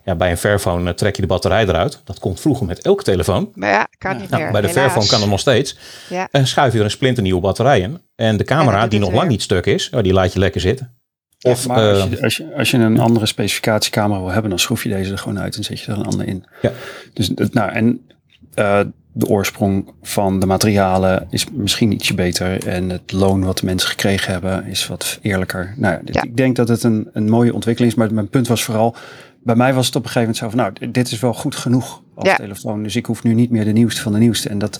Ja, 0.06 0.16
bij 0.16 0.32
een 0.32 0.38
Fairphone 0.38 0.90
uh, 0.90 0.96
trek 0.96 1.16
je 1.16 1.22
de 1.22 1.28
batterij 1.28 1.64
eruit. 1.64 2.02
Dat 2.04 2.20
komt 2.20 2.40
vroeger 2.40 2.66
met 2.66 2.82
elke 2.82 3.04
telefoon. 3.04 3.52
Maar 3.54 3.70
ja, 3.70 3.88
kan 3.98 4.18
niet 4.18 4.30
nou, 4.30 4.44
meer. 4.44 4.52
Bij 4.52 4.62
de 4.62 4.68
helaas. 4.68 4.84
Fairphone 4.84 5.08
kan 5.12 5.22
het 5.22 5.30
nog 5.30 5.40
steeds. 5.40 5.78
Ja. 6.10 6.28
En 6.32 6.48
schuif 6.48 6.74
je 6.74 6.80
er 6.80 6.84
een 6.86 6.92
splinternieuwe 6.92 7.42
batterij 7.42 7.80
in. 7.80 8.02
En 8.16 8.38
de 8.38 8.44
camera, 8.44 8.88
die 8.88 9.00
nog 9.00 9.10
weer. 9.10 9.18
lang 9.18 9.30
niet 9.30 9.42
stuk 9.42 9.66
is, 9.66 9.90
oh, 9.90 10.04
die 10.04 10.14
laat 10.14 10.34
je 10.34 10.40
lekker 10.40 10.62
zitten. 10.62 10.94
Of, 11.42 11.68
Maar 11.68 11.90
als 11.90 12.00
eh, 12.00 12.10
je, 12.10 12.22
als, 12.22 12.38
je, 12.38 12.56
als 12.58 12.72
je 12.72 12.78
een 12.78 13.00
andere 13.00 13.26
specificatiecamera 13.26 14.20
wil 14.20 14.32
hebben, 14.32 14.50
dan 14.50 14.60
schroef 14.60 14.84
je 14.84 14.90
deze 14.90 15.12
er 15.12 15.18
gewoon 15.18 15.40
uit 15.40 15.56
en 15.56 15.64
zet 15.64 15.80
je 15.80 15.92
er 15.92 15.98
een 15.98 16.06
ander 16.06 16.28
in. 16.28 16.46
Ja. 16.62 16.72
Dus 17.14 17.28
dat- 17.28 17.54
nou, 17.54 17.72
en 17.72 18.08
eh, 18.54 18.80
de 19.14 19.28
oorsprong 19.28 19.94
van 20.02 20.40
de 20.40 20.46
materialen 20.46 21.28
is 21.30 21.46
misschien 21.52 21.92
ietsje 21.92 22.14
beter. 22.14 22.68
En 22.68 22.90
het 22.90 23.12
loon 23.12 23.44
wat 23.46 23.58
de 23.58 23.66
mensen 23.66 23.90
gekregen 23.90 24.32
hebben 24.32 24.66
is 24.66 24.88
wat 24.88 25.20
eerlijker. 25.22 25.74
Nou, 25.78 26.00
Ja. 26.06 26.22
ik 26.24 26.38
denk 26.38 26.56
dat 26.56 26.68
het 26.68 26.84
een, 26.84 27.10
een 27.14 27.30
mooie 27.30 27.54
ontwikkeling 27.54 27.94
is. 27.94 27.98
Maar 28.00 28.14
mijn 28.14 28.30
punt 28.30 28.48
was 28.48 28.64
vooral, 28.64 28.96
bij 29.46 29.56
mij 29.56 29.74
was 29.74 29.86
het 29.86 29.96
op 29.96 30.04
een 30.04 30.10
gegeven 30.10 30.34
moment 30.34 30.38
zo 30.38 30.50
van, 30.64 30.74
nou, 30.80 30.92
dit 30.92 31.12
is 31.12 31.20
wel 31.20 31.34
goed 31.34 31.56
genoeg 31.56 32.02
als 32.16 32.28
Ja. 32.28 32.36
telefoon. 32.36 32.84
Dus 32.84 32.96
ik 32.96 33.06
hoef 33.06 33.24
nu 33.24 33.34
niet 33.34 33.50
meer 33.50 33.66
de 33.66 33.72
nieuwste 33.72 34.02
van 34.02 34.12
de 34.12 34.18
nieuwste. 34.20 34.50
En 34.50 34.58
dat 34.58 34.80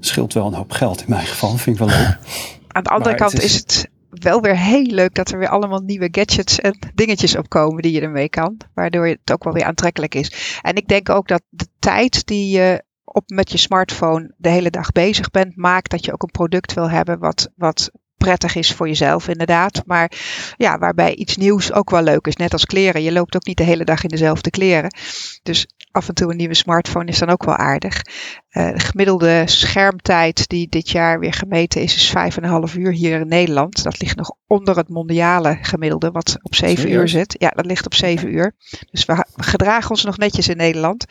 scheelt 0.00 0.32
wel 0.32 0.46
een 0.46 0.54
hoop 0.54 0.72
geld 0.72 1.00
in 1.00 1.06
mijn 1.08 1.26
geval. 1.26 1.56
Vind 1.56 1.80
ik 1.80 1.86
wel 1.86 1.96
leuk. 1.96 2.18
Aan 2.68 2.82
de 2.82 2.90
andere 2.90 3.10
Maar 3.10 3.18
kant 3.18 3.32
het 3.32 3.42
is... 3.42 3.54
is- 3.54 3.58
het 3.60 3.88
wel 4.10 4.40
weer 4.40 4.56
heel 4.58 4.82
leuk 4.86 5.14
dat 5.14 5.30
er 5.30 5.38
weer 5.38 5.48
allemaal 5.48 5.80
nieuwe 5.80 6.08
gadgets 6.10 6.58
en 6.60 6.78
dingetjes 6.94 7.36
opkomen 7.36 7.82
die 7.82 7.92
je 7.92 8.00
ermee 8.00 8.28
kan. 8.28 8.56
Waardoor 8.74 9.06
het 9.06 9.32
ook 9.32 9.44
wel 9.44 9.52
weer 9.52 9.64
aantrekkelijk 9.64 10.14
is. 10.14 10.58
En 10.62 10.74
ik 10.74 10.88
denk 10.88 11.08
ook 11.10 11.28
dat 11.28 11.42
de 11.48 11.66
tijd 11.78 12.26
die 12.26 12.50
je 12.58 12.82
op 13.04 13.28
met 13.28 13.52
je 13.52 13.58
smartphone 13.58 14.34
de 14.36 14.48
hele 14.48 14.70
dag 14.70 14.92
bezig 14.92 15.30
bent, 15.30 15.56
maakt 15.56 15.90
dat 15.90 16.04
je 16.04 16.12
ook 16.12 16.22
een 16.22 16.30
product 16.30 16.74
wil 16.74 16.90
hebben 16.90 17.18
wat, 17.18 17.50
wat 17.56 17.90
prettig 18.18 18.54
is 18.54 18.72
voor 18.72 18.88
jezelf 18.88 19.28
inderdaad. 19.28 19.82
Maar 19.86 20.12
ja, 20.56 20.78
waarbij 20.78 21.14
iets 21.14 21.36
nieuws 21.36 21.72
ook 21.72 21.90
wel 21.90 22.02
leuk 22.02 22.26
is. 22.26 22.36
Net 22.36 22.52
als 22.52 22.64
kleren. 22.64 23.02
Je 23.02 23.12
loopt 23.12 23.36
ook 23.36 23.46
niet 23.46 23.56
de 23.56 23.64
hele 23.64 23.84
dag 23.84 24.02
in 24.02 24.08
dezelfde 24.08 24.50
kleren. 24.50 24.94
Dus 25.42 25.66
af 25.90 26.08
en 26.08 26.14
toe 26.14 26.30
een 26.30 26.36
nieuwe 26.36 26.54
smartphone 26.54 27.06
is 27.06 27.18
dan 27.18 27.30
ook 27.30 27.44
wel 27.44 27.56
aardig. 27.56 28.02
Eh, 28.48 28.72
de 28.72 28.80
gemiddelde 28.80 29.42
schermtijd 29.46 30.48
die 30.48 30.68
dit 30.68 30.90
jaar 30.90 31.18
weer 31.18 31.32
gemeten 31.32 31.82
is, 31.82 31.94
is 31.94 32.08
5,5 32.08 32.76
uur 32.76 32.92
hier 32.92 33.20
in 33.20 33.28
Nederland. 33.28 33.82
Dat 33.82 34.00
ligt 34.00 34.16
nog 34.16 34.32
onder 34.46 34.76
het 34.76 34.88
mondiale 34.88 35.58
gemiddelde, 35.60 36.10
wat 36.10 36.38
op 36.42 36.54
7 36.54 36.92
uur 36.92 37.08
zit. 37.08 37.34
Ja, 37.38 37.48
dat 37.48 37.66
ligt 37.66 37.86
op 37.86 37.94
7 37.94 38.34
uur. 38.34 38.54
Dus 38.90 39.04
we 39.04 39.24
gedragen 39.36 39.90
ons 39.90 40.04
nog 40.04 40.18
netjes 40.18 40.48
in 40.48 40.56
Nederland. 40.56 41.04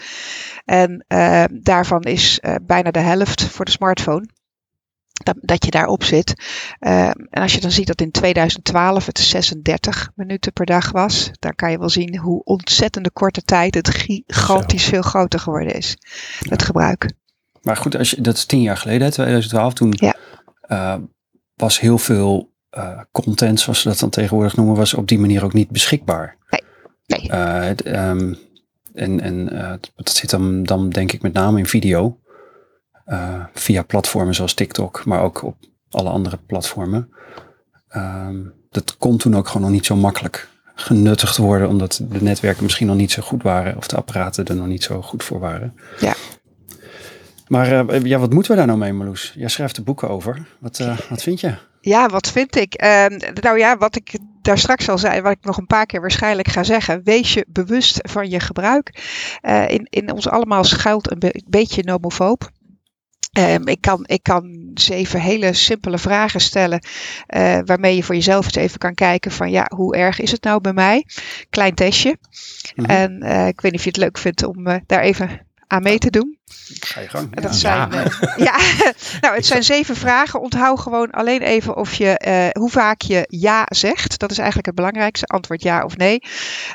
En 0.66 1.06
eh, 1.08 1.44
daarvan 1.52 2.02
is 2.02 2.40
eh, 2.40 2.56
bijna 2.62 2.92
de 2.92 3.00
helft 3.00 3.44
voor 3.44 3.66
de 3.66 3.72
smartphone. 3.72 4.28
Dat, 5.24 5.36
dat 5.42 5.66
je 5.66 5.72
daarop 5.72 6.04
zit. 6.04 6.34
Eh, 6.80 7.08
en 7.08 7.28
als 7.30 7.54
je 7.54 7.62
dan 7.62 7.72
ziet 7.72 7.88
dat 7.88 8.02
in 8.02 8.12
2012 8.12 9.06
het 9.06 9.20
36 9.20 10.12
minuten 10.16 10.54
per 10.54 10.66
dag 10.66 10.92
was, 10.92 11.30
dan 11.40 11.56
kan 11.56 11.72
je 11.72 11.80
wel 11.80 11.90
zien 11.90 12.18
hoe 12.18 12.44
ontzettende 12.44 13.12
korte 13.12 13.42
tijd 13.42 13.76
het 13.76 13.90
gigantisch 13.90 14.84
veel 14.86 15.02
groter 15.02 15.40
geworden 15.40 15.74
is. 15.76 15.98
Het 16.50 16.64
gebruik. 16.64 17.12
Maar 17.62 17.78
goed, 17.78 17.96
als 17.98 18.10
je, 18.10 18.22
dat 18.22 18.36
is 18.36 18.46
tien 18.46 18.62
jaar 18.62 18.78
geleden, 18.78 19.08
hè, 19.08 19.12
2012. 19.14 19.74
Toen 19.74 19.94
Ja. 19.98 20.16
eh, 20.62 20.96
was 21.56 21.80
heel 21.80 21.98
veel 21.98 22.56
eh, 22.70 23.00
content, 23.12 23.60
zoals 23.60 23.82
ze 23.82 23.88
dat 23.90 24.00
dan 24.00 24.10
tegenwoordig 24.10 24.56
noemen, 24.56 24.76
was 24.76 24.94
op 24.94 25.08
die 25.08 25.20
manier 25.20 25.44
ook 25.44 25.54
niet 25.54 25.70
beschikbaar. 25.70 26.38
Nee. 27.06 27.30
Eh, 27.30 27.60
het, 27.64 27.82
ehm, 27.82 28.34
en 28.94 29.20
en 29.22 29.50
eh, 29.52 29.74
dat 29.96 30.10
zit 30.10 30.30
dan, 30.30 30.64
dan 30.64 30.90
denk 30.90 31.12
ik 31.12 31.22
met 31.22 31.34
name 31.34 31.58
in 31.60 31.66
video. 31.66 32.18
Eh, 33.08 33.44
via 33.54 33.84
platformen 33.84 34.36
zoals 34.36 34.54
TikTok, 34.54 35.06
maar 35.06 35.22
ook 35.22 35.44
op 35.44 35.56
alle 35.90 36.10
andere 36.10 36.38
platformen. 36.38 37.10
Ehm, 37.88 38.36
dat 38.70 38.98
kon 38.98 39.18
toen 39.18 39.36
ook 39.36 39.48
gewoon 39.48 39.62
nog 39.62 39.72
niet 39.72 39.86
zo 39.86 39.96
makkelijk. 39.96 40.48
genuttigd 40.80 41.38
worden, 41.38 41.68
omdat 41.68 42.02
de 42.10 42.22
netwerken 42.22 42.64
misschien 42.64 42.88
nog 42.88 42.96
niet 42.96 43.12
zo 43.12 43.22
goed 43.22 43.44
waren 43.44 43.78
of 43.78 43.88
de 43.88 43.96
apparaten 43.96 44.46
er 44.46 44.56
nog 44.56 44.68
niet 44.68 44.84
zo 44.84 45.02
goed 45.02 45.24
voor 45.24 45.40
waren. 45.40 45.74
Ja. 46.00 46.14
Maar 47.48 47.86
uh, 47.90 48.04
ja, 48.04 48.20
wat 48.20 48.34
moeten 48.34 48.52
we 48.52 48.58
daar 48.58 48.68
nou 48.68 48.80
mee, 48.80 48.94
Marloes? 48.94 49.34
Jij 49.36 49.48
schrijft 49.48 49.76
de 49.76 49.82
boeken 49.82 50.10
over. 50.10 50.48
Wat, 50.60 50.80
uh, 50.80 50.98
wat 51.10 51.24
vind 51.24 51.40
je? 51.40 51.56
Ja, 51.82 52.08
wat 52.08 52.28
vind 52.32 52.56
ik? 52.56 52.84
Uh, 52.84 53.06
nou 53.34 53.58
ja, 53.58 53.78
wat 53.78 53.96
ik 53.96 54.20
daar 54.42 54.58
straks 54.58 54.90
al 54.90 54.98
zei, 54.98 55.22
wat 55.22 55.32
ik 55.32 55.46
nog 55.46 55.58
een 55.58 55.68
paar 55.68 55.86
keer 55.86 56.02
waarschijnlijk 56.02 56.48
ga 56.48 56.64
zeggen. 56.64 57.04
Wees 57.04 57.34
je 57.34 57.46
bewust 57.48 58.00
van 58.02 58.30
je 58.30 58.40
gebruik. 58.40 59.02
in, 59.68 59.88
in 59.90 60.12
ons 60.12 60.30
allemaal 60.30 60.64
schuilt 60.64 61.12
een 61.12 61.20
be 61.20 61.44
beetje 61.48 61.84
nomofoob. 61.84 62.50
Um, 63.38 63.68
ik, 63.68 63.82
kan, 63.82 64.04
ik 64.06 64.24
kan 64.24 64.72
zeven 64.74 65.22
hele 65.22 65.54
simpele 65.54 65.98
vragen 65.98 66.40
stellen, 66.40 66.80
uh, 67.36 67.60
waarmee 67.66 67.96
je 67.96 68.04
voor 68.04 68.16
jezelf 68.16 68.46
eens 68.46 68.56
even 68.56 68.80
kan 68.80 68.94
kijken 68.94 69.32
van 69.32 69.52
ja, 69.52 69.72
hoe 69.76 69.96
erg 69.96 70.20
is 70.20 70.32
het 70.32 70.44
nou 70.44 70.62
bij 70.62 70.74
mij? 70.74 71.06
Klein 71.50 71.74
testje. 71.74 72.18
Mm 72.76 72.86
-hmm. 72.86 72.96
En 72.96 73.24
uh, 73.24 73.48
ik 73.48 73.62
weet 73.62 73.72
niet 73.72 73.80
of 73.80 73.84
je 73.84 73.90
het 73.90 73.98
leuk 73.98 74.18
vindt 74.18 74.44
om 74.44 74.68
uh, 74.68 74.76
daar 74.86 75.02
even 75.02 75.47
aan 75.68 75.84
mee 75.84 75.98
te 75.98 76.10
doen. 76.10 76.38
Ga 76.80 77.00
je 77.00 77.08
gang. 77.08 77.28
Ja. 77.34 77.42
Dat 77.42 77.56
zijn, 77.56 77.92
ja. 77.92 78.04
Ja. 78.48 78.58
nou, 79.22 79.36
het 79.36 79.46
zijn 79.46 79.64
zeven 79.64 79.96
vragen. 79.96 80.42
Onthoud 80.42 80.80
gewoon 80.80 81.12
alleen 81.12 81.42
even 81.42 81.76
of 81.76 81.94
je, 81.94 82.22
uh, 82.28 82.62
hoe 82.62 82.70
vaak 82.70 83.02
je 83.02 83.26
ja 83.30 83.66
zegt. 83.70 84.20
Dat 84.20 84.32
is 84.32 84.38
eigenlijk 84.38 84.68
het 84.68 84.76
belangrijkste. 84.76 85.26
Antwoord 85.26 85.62
ja 85.62 85.84
of 85.84 85.98
nee. 85.98 86.20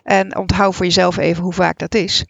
En 0.03 0.37
onthoud 0.37 0.75
voor 0.75 0.85
jezelf 0.85 1.17
even 1.17 1.43
hoe 1.43 1.53
vaak 1.53 1.79
dat 1.79 1.95
is. 1.95 2.25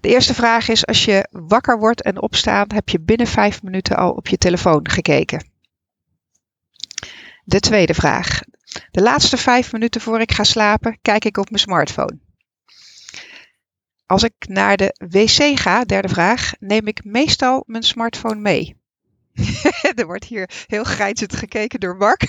De 0.00 0.08
eerste 0.08 0.34
vraag 0.34 0.68
is: 0.68 0.86
als 0.86 1.04
je 1.04 1.28
wakker 1.30 1.78
wordt 1.78 2.02
en 2.02 2.22
opstaat, 2.22 2.72
heb 2.72 2.88
je 2.88 3.00
binnen 3.00 3.26
vijf 3.26 3.62
minuten 3.62 3.96
al 3.96 4.10
op 4.10 4.28
je 4.28 4.38
telefoon 4.38 4.88
gekeken? 4.88 5.50
De 7.44 7.60
tweede 7.60 7.94
vraag. 7.94 8.40
De 8.90 9.02
laatste 9.02 9.36
vijf 9.36 9.72
minuten 9.72 10.00
voor 10.00 10.20
ik 10.20 10.32
ga 10.32 10.44
slapen, 10.44 10.98
kijk 11.02 11.24
ik 11.24 11.36
op 11.36 11.50
mijn 11.50 11.62
smartphone. 11.62 12.18
Als 14.12 14.22
ik 14.22 14.34
naar 14.38 14.76
de 14.76 14.94
wc 15.08 15.58
ga, 15.58 15.84
derde 15.84 16.08
vraag, 16.08 16.52
neem 16.58 16.86
ik 16.86 17.04
meestal 17.04 17.62
mijn 17.66 17.82
smartphone 17.82 18.40
mee. 18.40 18.76
er 19.94 20.06
wordt 20.06 20.24
hier 20.24 20.50
heel 20.66 20.84
grijnzend 20.84 21.36
gekeken 21.36 21.80
door 21.80 21.96
Mark. 21.96 22.20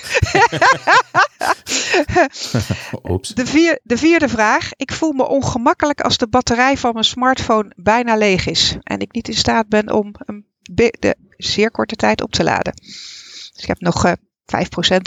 de, 3.34 3.46
vier, 3.46 3.80
de, 3.82 3.96
vierde 3.96 4.28
vraag. 4.28 4.70
Ik 4.76 4.92
voel 4.92 5.12
me 5.12 5.26
ongemakkelijk 5.26 6.00
als 6.00 6.18
de 6.18 6.28
batterij 6.28 6.76
van 6.76 6.92
mijn 6.92 7.04
smartphone 7.04 7.72
bijna 7.76 8.16
leeg 8.16 8.46
is. 8.46 8.76
En 8.82 8.98
ik 8.98 9.12
niet 9.12 9.28
in 9.28 9.34
staat 9.34 9.68
ben 9.68 9.92
om 9.92 10.14
hem 10.24 10.46
de 10.60 11.16
zeer 11.36 11.70
korte 11.70 11.96
tijd 11.96 12.22
op 12.22 12.32
te 12.32 12.44
laden. 12.44 12.74
Dus 12.74 13.62
ik 13.62 13.66
heb 13.66 13.80
nog 13.80 14.06
uh, 14.06 14.12
5% 14.12 14.16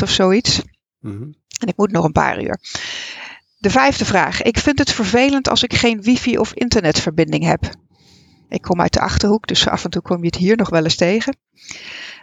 of 0.04 0.10
zoiets. 0.10 0.62
Mm 1.00 1.18
-hmm. 1.18 1.36
En 1.60 1.68
ik 1.68 1.78
moet 1.78 1.92
nog 1.92 2.06
een 2.06 2.12
paar 2.12 2.44
uur. 2.44 2.60
De 3.58 3.70
vijfde 3.70 4.06
vraag. 4.06 4.42
Ik 4.42 4.58
vind 4.58 4.80
het 4.80 4.92
vervelend 4.92 5.50
als 5.50 5.64
ik 5.64 5.74
geen 5.74 6.02
wifi 6.02 6.38
of 6.38 6.54
internetverbinding 6.54 7.44
heb. 7.44 7.70
Ik 8.50 8.62
kom 8.62 8.82
uit 8.82 8.94
de 8.94 9.00
achterhoek, 9.00 9.48
dus 9.48 9.68
af 9.68 9.84
en 9.84 9.90
toe 9.90 10.02
kom 10.02 10.20
je 10.20 10.26
het 10.26 10.36
hier 10.36 10.58
nog 10.58 10.70
wel 10.70 10.84
eens 10.84 10.96
tegen. 10.96 11.38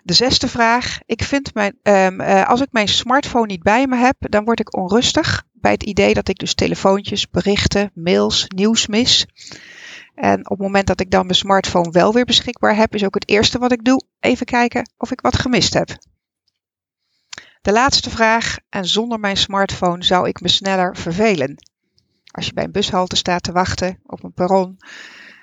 De 0.03 0.12
zesde 0.12 0.49
vraag. 0.49 0.99
Ik 1.07 1.23
vind 1.23 1.55
mijn, 1.55 1.79
um, 1.83 2.20
uh, 2.20 2.49
als 2.49 2.61
ik 2.61 2.68
mijn 2.70 2.88
smartphone 2.88 3.47
niet 3.47 3.62
bij 3.62 3.87
me 3.87 3.97
heb, 3.97 4.16
dan 4.18 4.44
word 4.44 4.61
ik 4.61 4.77
onrustig 4.77 5.44
bij 5.53 5.73
het 5.73 5.83
idee 5.83 6.14
dat 6.14 6.29
ik 6.29 6.38
dus 6.38 6.55
telefoontjes, 6.55 7.31
berichten, 7.31 7.90
mails, 7.94 8.47
nieuws 8.49 8.87
mis. 8.87 9.27
En 10.14 10.38
op 10.38 10.59
het 10.59 10.66
moment 10.66 10.87
dat 10.87 11.01
ik 11.01 11.11
dan 11.11 11.25
mijn 11.25 11.38
smartphone 11.38 11.90
wel 11.90 12.12
weer 12.12 12.25
beschikbaar 12.25 12.77
heb, 12.77 12.94
is 12.94 13.05
ook 13.05 13.14
het 13.14 13.29
eerste 13.29 13.59
wat 13.59 13.73
ik 13.73 13.85
doe 13.85 14.03
even 14.20 14.47
kijken 14.47 14.90
of 14.97 15.11
ik 15.11 15.20
wat 15.20 15.38
gemist 15.38 15.75
heb. 15.75 15.99
De 17.64 17.72
laatste 17.72 18.11
vraag. 18.11 18.57
En 18.68 18.85
zonder 18.85 19.20
mijn 19.20 19.37
smartphone 19.37 20.05
zou 20.05 20.29
ik 20.29 20.40
me 20.40 20.48
sneller 20.48 20.96
vervelen. 20.96 21.55
Als 22.31 22.46
je 22.46 22.53
bij 22.53 22.64
een 22.64 22.72
bushalte 22.72 23.16
staat 23.16 23.42
te 23.42 23.53
wachten 23.53 23.98
op 24.07 24.24
een 24.24 24.33
perron, 24.33 24.77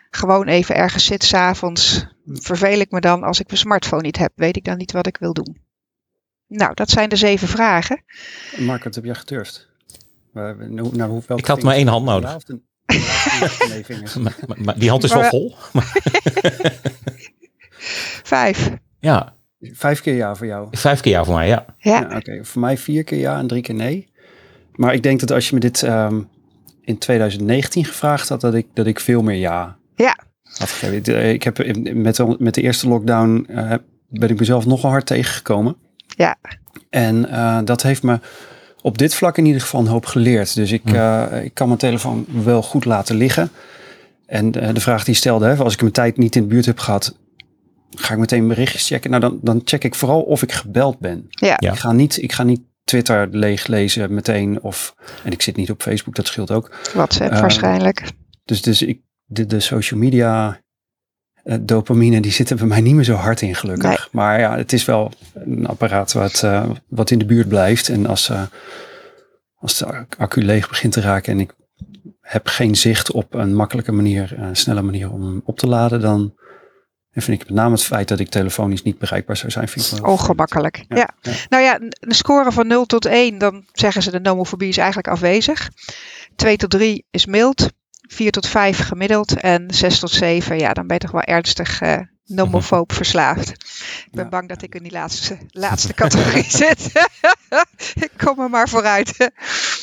gewoon 0.10 0.48
even 0.48 0.76
ergens 0.76 1.06
zit 1.06 1.24
s'avonds, 1.24 2.06
verveel 2.26 2.80
ik 2.80 2.92
me 2.92 3.00
dan 3.00 3.24
als 3.24 3.40
ik 3.40 3.48
mijn 3.48 3.60
smartphone 3.60 4.02
niet 4.02 4.18
heb? 4.18 4.32
Weet 4.36 4.56
ik 4.56 4.64
dan 4.64 4.78
niet 4.78 4.92
wat 4.92 5.08
ik 5.08 5.18
wil 5.18 5.34
doen? 5.34 5.62
Nou, 6.48 6.74
dat 6.74 6.90
zijn 6.90 7.10
de 7.10 7.16
zeven 7.16 7.48
vragen. 7.48 8.04
Mark, 8.58 8.84
wat 8.84 8.96
heb 8.96 9.04
jij 9.04 9.16
geturfd? 9.16 9.70
Nou, 10.34 11.22
ik 11.36 11.46
had 11.46 11.62
maar 11.62 11.76
één 11.76 11.88
hand 11.88 12.06
nodig. 12.06 12.38
maar, 14.20 14.38
maar, 14.58 14.80
die 14.80 14.90
hand 14.90 15.04
is 15.04 15.14
wel 15.14 15.24
vol. 15.24 15.56
Vijf. 18.34 18.70
Ja, 19.00 19.36
Vijf 19.62 20.02
keer 20.02 20.16
ja 20.16 20.36
voor 20.36 20.48
jou? 20.48 20.68
Vijf 20.72 21.02
keer 21.02 21.12
ja 21.12 21.24
voor 21.24 21.36
mij, 21.36 21.48
ja. 21.48 21.66
Ja. 21.78 22.00
ja 22.00 22.06
Oké, 22.06 22.16
okay. 22.16 22.44
voor 22.44 22.62
mij 22.62 22.78
vier 22.78 23.04
keer 23.04 23.20
ja 23.20 23.38
en 23.38 23.48
drie 23.48 23.62
keer 23.62 23.76
nee. 23.76 24.10
Maar 24.76 24.94
ik 24.94 25.04
denk 25.04 25.20
dat 25.20 25.32
als 25.32 25.50
je 25.50 25.54
me 25.54 25.60
dit 25.60 25.82
um, 25.82 26.28
in 26.82 26.98
2019 26.98 27.86
gevraagd 27.86 28.30
had, 28.30 28.42
dat 28.42 28.54
ik, 28.54 28.68
dat 28.74 28.86
ik 28.86 29.00
veel 29.00 29.22
meer 29.22 29.36
ja 29.36 29.78
ja. 29.96 30.18
had 30.44 30.70
gegeven. 30.70 31.30
Ik 31.30 31.44
heb 31.44 31.76
met 31.94 32.16
de, 32.16 32.36
met 32.40 32.54
de 32.54 32.62
eerste 32.62 32.88
lockdown 32.88 33.48
uh, 33.50 33.74
ben 34.10 34.30
ik 34.30 34.40
mezelf 34.40 34.66
nogal 34.66 34.90
hard 34.90 35.06
tegengekomen. 35.06 35.76
Ja. 36.08 36.36
En 36.90 37.26
uh, 37.30 37.60
dat 37.64 37.82
heeft 37.82 38.04
me 38.04 38.20
op 38.82 38.98
dit 38.98 39.16
vlak 39.16 39.38
in 39.38 39.46
ieder 39.46 39.62
geval 39.62 39.80
een 39.80 39.88
hoop 39.88 40.06
geleerd. 40.06 40.56
Dus 40.56 40.72
ik, 40.72 40.92
uh, 40.92 41.26
ik 41.44 41.54
kan 41.54 41.68
mijn 41.68 41.80
telefoon 41.80 42.26
wel 42.44 42.62
goed 42.62 42.86
laten 42.86 43.16
liggen. 43.16 43.52
En 44.26 44.52
de 44.52 44.82
vraag 44.82 45.04
die 45.04 45.14
je 45.14 45.20
stelde, 45.20 45.46
hè, 45.46 45.56
als 45.56 45.74
ik 45.74 45.82
mijn 45.82 45.94
tijd 45.94 46.18
niet 46.18 46.36
in 46.36 46.42
de 46.42 46.48
buurt 46.48 46.66
heb 46.66 46.80
gehad, 46.80 47.16
ga 47.96 48.14
ik 48.14 48.20
meteen 48.20 48.48
berichtjes 48.48 48.88
checken. 48.88 49.10
Nou, 49.10 49.22
dan, 49.22 49.40
dan 49.42 49.62
check 49.64 49.84
ik 49.84 49.96
vooral 49.96 50.22
of 50.22 50.42
ik 50.42 50.52
gebeld 50.52 51.00
ben. 51.00 51.26
Ja. 51.30 51.60
Ik, 51.60 51.76
ga 51.76 51.92
niet, 51.92 52.22
ik 52.22 52.32
ga 52.32 52.44
niet 52.44 52.62
Twitter 52.84 53.28
leeglezen 53.32 54.14
meteen. 54.14 54.62
Of, 54.62 54.96
en 55.24 55.32
ik 55.32 55.42
zit 55.42 55.56
niet 55.56 55.72
op 55.72 55.82
Facebook, 55.82 56.16
dat 56.16 56.28
scheelt 56.28 56.52
ook. 56.52 56.72
WhatsApp 56.94 57.34
uh, 57.34 57.40
waarschijnlijk. 57.40 58.12
Dus, 58.44 58.62
dus 58.62 58.82
ik, 58.82 59.02
de, 59.26 59.46
de 59.46 59.60
social 59.60 60.00
media 60.00 60.62
uh, 61.44 61.56
dopamine, 61.62 62.22
die 62.22 62.32
zitten 62.32 62.58
bij 62.58 62.68
mij 62.68 62.82
niet 62.82 62.96
meer 62.96 63.04
zo 63.04 63.16
hard 63.16 63.42
in 63.42 63.56
gelukkig. 63.56 63.90
Nee. 63.90 64.08
Maar 64.12 64.40
ja, 64.40 64.58
het 64.58 64.74
is 64.74 64.86
wel 64.86 65.12
een 65.34 65.68
apparaat 65.68 66.14
wat, 66.14 66.42
uh, 66.46 66.70
wat 66.88 67.12
in 67.12 67.20
de 67.20 67.26
buurt 67.26 67.48
blijft. 67.48 67.90
En 67.90 68.06
als, 68.06 68.32
als 69.56 69.78
de 69.78 70.06
accu 70.18 70.44
leeg 70.44 70.70
begint 70.70 70.94
te 70.94 71.02
raken 71.02 71.34
en 71.34 71.40
ik 71.40 71.56
heb 72.22 72.48
geen 72.48 72.76
zicht 72.76 73.12
op 73.12 73.34
een 73.34 73.56
makkelijke 73.56 73.92
manier, 73.92 74.40
een 74.40 74.56
snelle 74.56 74.82
manier 74.82 75.12
om 75.12 75.42
op 75.46 75.58
te 75.58 75.68
laden, 75.68 76.02
dan 76.02 76.34
en 77.12 77.22
vind 77.22 77.42
ik 77.42 77.48
met 77.48 77.58
name 77.58 77.72
het 77.72 77.84
feit 77.84 78.08
dat 78.08 78.20
ik 78.20 78.30
telefonisch 78.30 78.84
niet 78.84 78.98
bereikbaar 78.98 79.38
zou 79.38 79.52
zijn, 79.52 79.68
vind 79.68 79.92
ik 79.92 80.00
wel 80.00 80.12
ongemakkelijk. 80.12 80.86
Ja, 80.88 80.96
ja. 80.96 81.10
ja. 81.22 81.32
Nou 81.50 81.64
ja, 81.64 81.80
een 81.80 82.16
score 82.16 82.52
van 82.52 82.68
0 82.68 82.86
tot 82.86 83.06
1, 83.06 83.38
dan 83.38 83.66
zeggen 83.74 84.02
ze 84.02 84.12
de 84.12 84.20
nomofobie 84.20 84.70
is 84.70 84.78
eigenlijk 84.78 85.08
afwezig. 85.08 85.70
2 86.36 86.58
tot 86.58 86.70
3 86.70 87.06
is 87.12 87.26
mild. 87.26 87.70
4 88.08 88.32
tot 88.32 88.48
5 88.48 88.80
gemiddeld. 88.80 89.40
En 89.40 89.74
6 89.74 90.00
tot 90.00 90.12
7, 90.12 90.58
ja, 90.58 90.74
dan 90.74 90.88
ben 90.88 90.96
je 90.96 91.02
toch 91.02 91.12
wel 91.12 91.22
ernstig 91.22 91.82
uh, 91.82 91.98
nomofoob 92.26 92.92
verslaafd. 93.02 93.50
Ik 94.06 94.12
ben 94.12 94.24
ja. 94.24 94.30
bang 94.30 94.50
dat 94.50 94.62
ik 94.62 94.76
in 94.76 94.84
die 94.84 94.92
laatste, 94.92 95.38
laatste 95.50 95.94
categorie 95.94 96.50
zit. 96.64 96.92
ik 98.06 98.12
kom 98.18 98.40
er 98.40 98.50
maar 98.50 98.70
vooruit. 98.70 99.32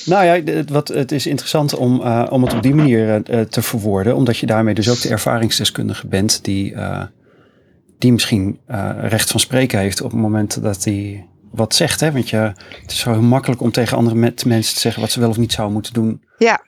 nou 0.04 0.24
ja, 0.24 0.52
het, 0.52 0.70
wat, 0.70 0.88
het 0.88 1.12
is 1.12 1.26
interessant 1.26 1.74
om, 1.74 2.00
uh, 2.00 2.26
om 2.30 2.42
het 2.42 2.54
op 2.54 2.62
die 2.62 2.74
manier 2.74 3.30
uh, 3.30 3.40
te 3.40 3.62
verwoorden. 3.62 4.16
Omdat 4.16 4.38
je 4.38 4.46
daarmee 4.46 4.74
dus 4.74 4.88
ook 4.88 5.00
de 5.00 5.08
ervaringsdeskundige 5.08 6.06
bent 6.06 6.44
die 6.44 6.74
die 7.98 8.12
misschien 8.12 8.60
uh, 8.70 8.90
recht 9.00 9.30
van 9.30 9.40
spreken 9.40 9.78
heeft 9.78 10.00
op 10.00 10.10
het 10.10 10.20
moment 10.20 10.62
dat 10.62 10.84
hij 10.84 11.26
wat 11.50 11.74
zegt. 11.74 12.00
Hè? 12.00 12.12
Want 12.12 12.30
je, 12.30 12.36
het 12.82 12.90
is 12.90 12.98
zo 12.98 13.12
heel 13.12 13.22
makkelijk 13.22 13.60
om 13.60 13.72
tegen 13.72 13.96
andere 13.96 14.16
mensen 14.44 14.74
te 14.74 14.80
zeggen 14.80 15.02
wat 15.02 15.10
ze 15.10 15.20
wel 15.20 15.28
of 15.28 15.36
niet 15.36 15.52
zouden 15.52 15.74
moeten 15.74 15.92
doen. 15.92 16.24
Ja. 16.38 16.66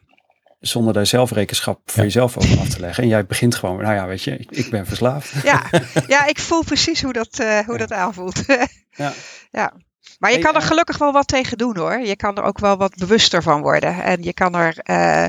Zonder 0.61 0.93
daar 0.93 1.07
zelf 1.07 1.31
rekenschap 1.31 1.81
voor 1.85 1.99
ja. 1.99 2.05
jezelf 2.05 2.37
over 2.37 2.59
af 2.59 2.69
te 2.69 2.81
leggen. 2.81 3.03
En 3.03 3.09
jij 3.09 3.27
begint 3.27 3.55
gewoon, 3.55 3.83
nou 3.83 3.95
ja, 3.95 4.07
weet 4.07 4.23
je, 4.23 4.37
ik, 4.37 4.51
ik 4.51 4.71
ben 4.71 4.87
verslaafd. 4.87 5.43
Ja. 5.43 5.63
ja, 6.07 6.27
ik 6.27 6.39
voel 6.39 6.65
precies 6.65 7.03
hoe 7.03 7.13
dat, 7.13 7.39
uh, 7.41 7.59
hoe 7.59 7.79
ja. 7.79 7.87
dat 7.87 7.93
aanvoelt. 7.93 8.45
ja. 8.91 9.13
ja. 9.61 9.73
Maar 10.19 10.33
je 10.33 10.39
kan 10.39 10.55
er 10.55 10.63
gelukkig 10.63 10.99
wel 10.99 11.13
wat 11.13 11.29
tegen 11.29 11.59
doen 11.59 11.77
hoor. 11.77 12.01
Je 12.01 12.17
kan 12.17 12.37
er 12.37 12.43
ook 12.43 12.59
wel 12.59 12.77
wat 12.77 12.97
bewuster 12.97 13.43
van 13.43 13.61
worden. 13.61 14.03
En 14.03 14.23
je 14.23 14.33
kan 14.33 14.55
er, 14.55 14.79
uh, 14.91 15.27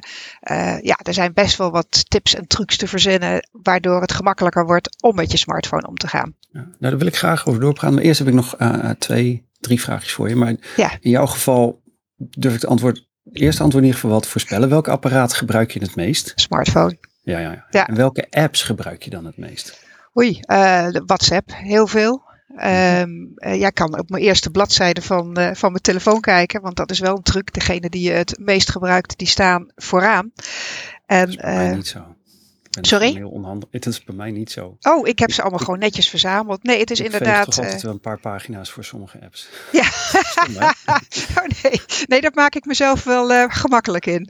uh, 0.52 0.82
ja, 0.82 1.00
er 1.04 1.14
zijn 1.14 1.34
best 1.34 1.58
wel 1.58 1.72
wat 1.72 2.10
tips 2.10 2.36
en 2.36 2.48
trucs 2.48 2.78
te 2.78 2.88
verzinnen. 2.88 3.48
Waardoor 3.52 4.02
het 4.02 4.12
gemakkelijker 4.12 4.66
wordt 4.66 5.02
om 5.02 5.16
met 5.16 5.32
je 5.32 5.38
smartphone 5.38 5.88
om 5.88 5.96
te 5.96 6.08
gaan. 6.08 6.36
Ja, 6.40 6.60
nou, 6.60 6.76
daar 6.80 6.98
wil 6.98 7.08
ik 7.08 7.16
graag 7.16 7.48
over 7.48 7.62
doorpraten. 7.62 7.96
Maar 7.96 8.04
eerst 8.04 8.20
heb 8.20 8.28
ik 8.28 8.34
nog 8.34 8.60
uh, 8.60 8.90
twee, 8.90 9.48
drie 9.60 9.82
vraagjes 9.82 10.14
voor 10.14 10.30
je. 10.30 10.36
Maar 10.36 10.56
ja. 10.76 10.92
in 11.00 11.10
jouw 11.10 11.28
geval 11.28 11.82
durf 12.16 12.56
ik 12.56 12.62
het 12.62 12.70
antwoord, 12.70 13.08
eerste 13.32 13.64
antwoord 13.64 13.84
in 13.84 13.90
ieder 13.90 14.02
geval 14.02 14.20
wat 14.20 14.28
voorspellen. 14.28 14.70
Welk 14.70 14.88
apparaat 14.88 15.34
gebruik 15.34 15.72
je 15.72 15.80
het 15.80 15.96
meest? 15.96 16.32
Smartphone. 16.36 16.98
Ja, 17.24 17.40
ja, 17.40 17.52
ja. 17.52 17.66
ja. 17.70 17.88
En 17.88 17.96
welke 17.96 18.28
apps 18.30 18.64
gebruik 18.64 19.04
je 19.04 19.10
dan 19.10 19.26
het 19.26 19.38
meest? 19.38 19.80
Oei, 20.18 20.40
WhatsApp, 21.06 21.52
heel 21.54 21.88
veel. 21.88 22.30
Um, 22.64 23.34
uh, 23.36 23.60
jij 23.60 23.72
kan 23.72 24.00
op 24.00 24.10
mijn 24.10 24.24
eerste 24.24 24.50
bladzijde 24.50 25.02
van, 25.02 25.40
uh, 25.40 25.50
van 25.54 25.72
mijn 25.72 25.84
telefoon 25.84 26.22
kijken, 26.22 26.62
want 26.62 26.76
dat 26.76 26.92
is 26.92 27.00
wel 27.00 27.16
een 27.16 27.24
truc. 27.24 27.54
Degene 27.54 27.90
die 27.90 28.02
je 28.02 28.12
het 28.12 28.38
meest 28.40 28.72
gebruikt, 28.72 29.18
die 29.18 29.28
staan 29.28 29.68
vooraan. 29.76 30.32
En, 31.06 31.26
dat 31.26 31.46
is 31.46 31.70
uh, 31.70 31.72
niet 31.72 31.88
zo. 31.88 32.16
Sorry? 32.82 33.14
Heel 33.14 33.30
onhandig. 33.30 33.70
Het 33.72 33.86
is 33.86 34.04
bij 34.04 34.16
mij 34.16 34.32
niet 34.32 34.52
zo. 34.52 34.78
Oh, 34.82 35.08
ik 35.08 35.20
heb 35.20 35.32
ze 35.32 35.42
allemaal 35.42 35.60
gewoon 35.60 35.80
netjes 35.80 36.10
verzameld. 36.10 36.64
Nee, 36.64 36.80
het 36.80 36.92
is 36.92 37.00
inderdaad. 37.00 37.48
Ik 37.48 37.54
toch 37.54 37.64
altijd 37.64 37.82
wel 37.82 37.92
een 37.92 38.00
paar 38.00 38.20
pagina's 38.20 38.72
voor 38.72 38.84
sommige 38.84 39.22
apps. 39.22 39.50
Ja. 39.72 39.84
oh 41.38 41.48
nee. 41.64 41.82
nee, 42.08 42.22
daar 42.22 42.32
maak 42.34 42.56
ik 42.56 42.66
mezelf 42.66 43.04
wel 43.04 43.50
gemakkelijk 43.50 44.06
in. 44.06 44.30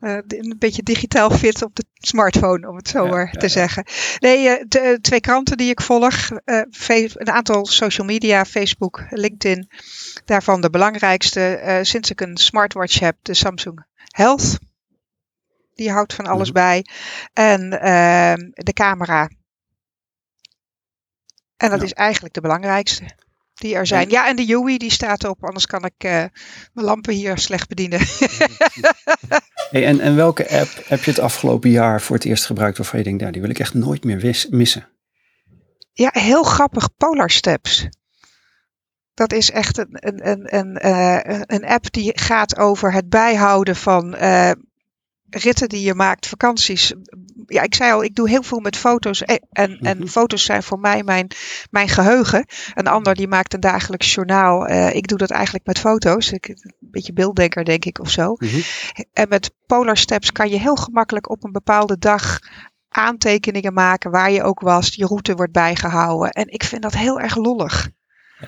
Ja. 0.00 0.22
een 0.28 0.56
beetje 0.58 0.82
digitaal 0.82 1.30
fit 1.30 1.62
op 1.62 1.76
de 1.76 1.84
smartphone, 1.94 2.68
om 2.68 2.76
het 2.76 2.88
zo 2.88 3.06
maar 3.06 3.32
te 3.32 3.48
zeggen. 3.48 3.84
Nee, 4.18 4.66
de 4.68 4.98
twee 5.00 5.20
kranten 5.20 5.56
die 5.56 5.70
ik 5.70 5.80
volg, 5.80 6.30
een 6.44 7.30
aantal 7.30 7.66
social 7.66 8.06
media, 8.06 8.44
Facebook, 8.44 9.04
LinkedIn. 9.10 9.68
Daarvan 10.24 10.60
de 10.60 10.70
belangrijkste, 10.70 11.78
sinds 11.82 12.10
ik 12.10 12.20
een 12.20 12.36
smartwatch 12.36 12.98
heb, 12.98 13.16
de 13.22 13.34
Samsung 13.34 13.84
Health. 14.10 14.58
Die 15.76 15.90
houdt 15.90 16.14
van 16.14 16.26
alles 16.26 16.50
mhm. 16.50 16.58
bij. 16.58 16.86
En 17.32 17.62
uh, 17.62 18.50
de 18.52 18.72
camera. 18.72 19.30
En 21.56 21.70
dat 21.70 21.82
is 21.82 21.92
eigenlijk 21.92 22.34
de 22.34 22.40
belangrijkste 22.40 23.04
die 23.54 23.74
er 23.74 23.86
zijn. 23.86 24.10
Ja, 24.10 24.28
en 24.28 24.36
de 24.36 24.44
Yui 24.44 24.78
die 24.78 24.90
staat 24.90 25.24
op, 25.24 25.44
anders 25.44 25.66
kan 25.66 25.84
ik 25.84 26.04
uh, 26.04 26.10
mijn 26.72 26.86
lampen 26.86 27.14
hier 27.14 27.38
slecht 27.38 27.68
bedienen. 27.68 28.00
hey, 29.70 29.86
en, 29.86 30.00
en 30.00 30.16
welke 30.16 30.48
app 30.50 30.84
heb 30.86 31.04
je 31.04 31.10
het 31.10 31.20
afgelopen 31.20 31.70
jaar 31.70 32.00
voor 32.00 32.16
het 32.16 32.24
eerst 32.24 32.46
gebruikt 32.46 32.78
waarvan 32.78 32.98
je 32.98 33.04
denkt, 33.04 33.20
nou, 33.20 33.32
die 33.32 33.40
wil 33.40 33.50
ik 33.50 33.58
echt 33.58 33.74
nooit 33.74 34.04
meer 34.04 34.46
missen? 34.50 34.88
Ja, 35.92 36.10
heel 36.12 36.42
grappig, 36.42 36.96
Polar 36.96 37.30
Steps. 37.30 37.88
Dat 39.14 39.32
is 39.32 39.50
echt 39.50 39.78
een, 39.78 39.88
een, 39.90 40.28
een, 40.28 40.56
een, 40.56 40.86
uh, 40.86 41.40
een 41.46 41.64
app 41.64 41.92
die 41.92 42.18
gaat 42.18 42.58
over 42.58 42.92
het 42.92 43.08
bijhouden 43.08 43.76
van 43.76 44.14
uh, 44.14 44.50
ritten 45.30 45.68
die 45.68 45.82
je 45.82 45.94
maakt, 45.94 46.26
vakanties. 46.26 46.92
Ja, 47.46 47.62
ik 47.62 47.74
zei 47.74 47.92
al, 47.92 48.04
ik 48.04 48.14
doe 48.14 48.28
heel 48.28 48.42
veel 48.42 48.60
met 48.60 48.76
foto's. 48.76 49.22
En, 49.22 49.46
en, 49.50 49.78
en 49.78 50.08
foto's 50.08 50.44
zijn 50.44 50.62
voor 50.62 50.78
mij 50.78 51.02
mijn, 51.02 51.28
mijn 51.70 51.88
geheugen. 51.88 52.46
Een 52.74 52.86
ander 52.86 53.14
die 53.14 53.28
maakt 53.28 53.54
een 53.54 53.60
dagelijks 53.60 54.14
journaal. 54.14 54.68
Uh, 54.68 54.94
ik 54.94 55.06
doe 55.06 55.18
dat 55.18 55.30
eigenlijk 55.30 55.66
met 55.66 55.78
foto's. 55.78 56.32
Ik, 56.32 56.48
een 56.48 56.74
beetje 56.80 57.12
beelddenker, 57.12 57.64
denk 57.64 57.84
ik, 57.84 58.00
of 58.00 58.10
zo. 58.10 58.34
-hmm. 58.38 58.62
En 59.12 59.28
met 59.28 59.54
Polar 59.66 59.96
Steps 59.96 60.32
kan 60.32 60.50
je 60.50 60.58
heel 60.58 60.76
gemakkelijk 60.76 61.30
op 61.30 61.44
een 61.44 61.52
bepaalde 61.52 61.98
dag 61.98 62.38
aantekeningen 62.88 63.72
maken 63.72 64.10
waar 64.10 64.30
je 64.30 64.42
ook 64.42 64.60
was. 64.60 64.94
Je 64.94 65.06
route 65.06 65.34
wordt 65.34 65.52
bijgehouden. 65.52 66.30
En 66.30 66.48
ik 66.48 66.64
vind 66.64 66.82
dat 66.82 66.94
heel 66.94 67.20
erg 67.20 67.36
lollig. 67.36 67.88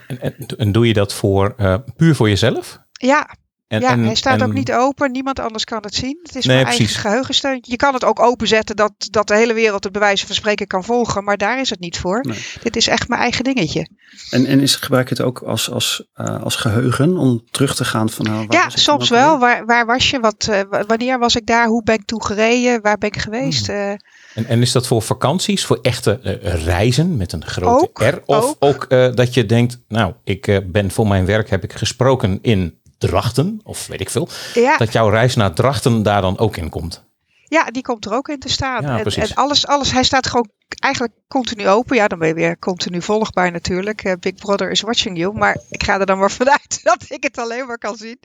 En, 0.06 0.20
en, 0.20 0.34
en 0.56 0.72
doe 0.72 0.86
je 0.86 0.92
dat 0.92 1.14
voor, 1.14 1.54
uh, 1.56 1.74
puur 1.96 2.14
voor 2.14 2.28
jezelf? 2.28 2.78
Ja, 2.92 3.36
en, 3.68 3.80
ja, 3.80 3.98
hij 3.98 4.14
staat 4.14 4.42
ook 4.42 4.52
niet 4.52 4.72
open. 4.72 5.12
Niemand 5.12 5.40
anders 5.40 5.64
kan 5.64 5.82
het 5.82 5.94
zien. 5.94 6.18
Het 6.22 6.36
is 6.36 6.44
nee, 6.44 6.56
mijn 6.56 6.68
eigen 6.68 6.88
geheugensteuntje. 6.88 7.70
Je 7.70 7.76
kan 7.76 7.94
het 7.94 8.04
ook 8.04 8.20
openzetten 8.20 8.76
dat, 8.76 8.92
dat 9.10 9.28
de 9.28 9.36
hele 9.36 9.54
wereld 9.54 9.84
het 9.84 9.92
bewijzen 9.92 10.26
van 10.26 10.36
spreken 10.36 10.66
kan 10.66 10.84
volgen. 10.84 11.24
Maar 11.24 11.36
daar 11.36 11.60
is 11.60 11.70
het 11.70 11.80
niet 11.80 11.98
voor. 11.98 12.24
Dit 12.62 12.76
is 12.76 12.86
echt 12.86 13.08
mijn 13.08 13.20
eigen 13.20 13.44
dingetje. 13.44 13.88
En, 14.30 14.46
en 14.46 14.60
is, 14.60 14.76
gebruik 14.76 15.08
je 15.08 15.14
het 15.14 15.24
ook 15.24 15.38
als, 15.38 15.70
als, 15.70 16.06
uh, 16.16 16.42
als 16.42 16.56
geheugen 16.56 17.16
om 17.16 17.44
terug 17.50 17.74
te 17.74 17.84
gaan 17.84 18.10
van 18.10 18.24
nou, 18.24 18.46
Ja, 18.48 18.68
soms 18.68 19.08
wel. 19.08 19.38
Waar, 19.38 19.66
waar 19.66 19.86
was 19.86 20.10
je? 20.10 20.20
Wat, 20.20 20.48
uh, 20.50 20.60
wanneer 20.86 21.18
was 21.18 21.36
ik 21.36 21.46
daar? 21.46 21.66
Hoe 21.66 21.82
ben 21.82 21.94
ik 21.94 22.04
toe 22.04 22.24
gereden? 22.24 22.82
Waar 22.82 22.98
ben 22.98 23.08
ik 23.08 23.18
geweest? 23.18 23.66
Hmm. 23.66 23.76
Uh, 23.76 23.90
en, 24.34 24.46
en, 24.46 24.60
is 24.60 24.72
dat 24.72 24.86
voor 24.86 25.02
vakanties, 25.02 25.64
voor 25.64 25.78
echte 25.82 26.20
uh, 26.22 26.64
reizen 26.64 27.16
met 27.16 27.32
een 27.32 27.44
grote 27.44 27.88
ook, 27.88 28.00
R? 28.00 28.22
Of 28.24 28.44
ook, 28.44 28.56
ook 28.58 28.86
uh, 28.88 29.14
dat 29.14 29.34
je 29.34 29.46
denkt, 29.46 29.80
nou, 29.88 30.12
ik 30.24 30.46
uh, 30.46 30.58
ben 30.66 30.90
voor 30.90 31.06
mijn 31.06 31.26
werk 31.26 31.50
heb 31.50 31.64
ik 31.64 31.72
gesproken 31.72 32.38
in 32.42 32.77
Drachten, 32.98 33.60
of 33.64 33.86
weet 33.86 34.00
ik 34.00 34.10
veel, 34.10 34.28
ja. 34.54 34.76
dat 34.76 34.92
jouw 34.92 35.08
reis 35.08 35.34
naar 35.34 35.52
Drachten 35.52 36.02
daar 36.02 36.20
dan 36.20 36.38
ook 36.38 36.56
in 36.56 36.68
komt. 36.68 37.06
Ja, 37.48 37.64
die 37.64 37.82
komt 37.82 38.04
er 38.04 38.12
ook 38.12 38.28
in 38.28 38.38
te 38.38 38.48
staan. 38.48 38.82
Ja, 38.82 38.98
en, 38.98 39.04
en, 39.04 39.34
alles, 39.34 39.66
alles, 39.66 39.92
hij 39.92 40.02
staat 40.02 40.26
gewoon 40.26 40.50
eigenlijk 40.68 41.14
continu 41.28 41.68
open. 41.68 41.96
Ja, 41.96 42.08
dan 42.08 42.18
ben 42.18 42.28
je 42.28 42.34
weer 42.34 42.58
continu 42.58 43.02
volgbaar 43.02 43.50
natuurlijk. 43.50 44.04
Uh, 44.04 44.12
Big 44.20 44.34
Brother 44.34 44.70
is 44.70 44.80
watching 44.80 45.18
you. 45.18 45.38
Maar 45.38 45.58
ik 45.70 45.82
ga 45.82 46.00
er 46.00 46.06
dan 46.06 46.18
maar 46.18 46.30
vanuit 46.42 46.80
dat 46.82 47.04
ik 47.08 47.22
het 47.22 47.38
alleen 47.38 47.66
maar 47.66 47.78
kan 47.78 47.96
zien. 47.96 48.18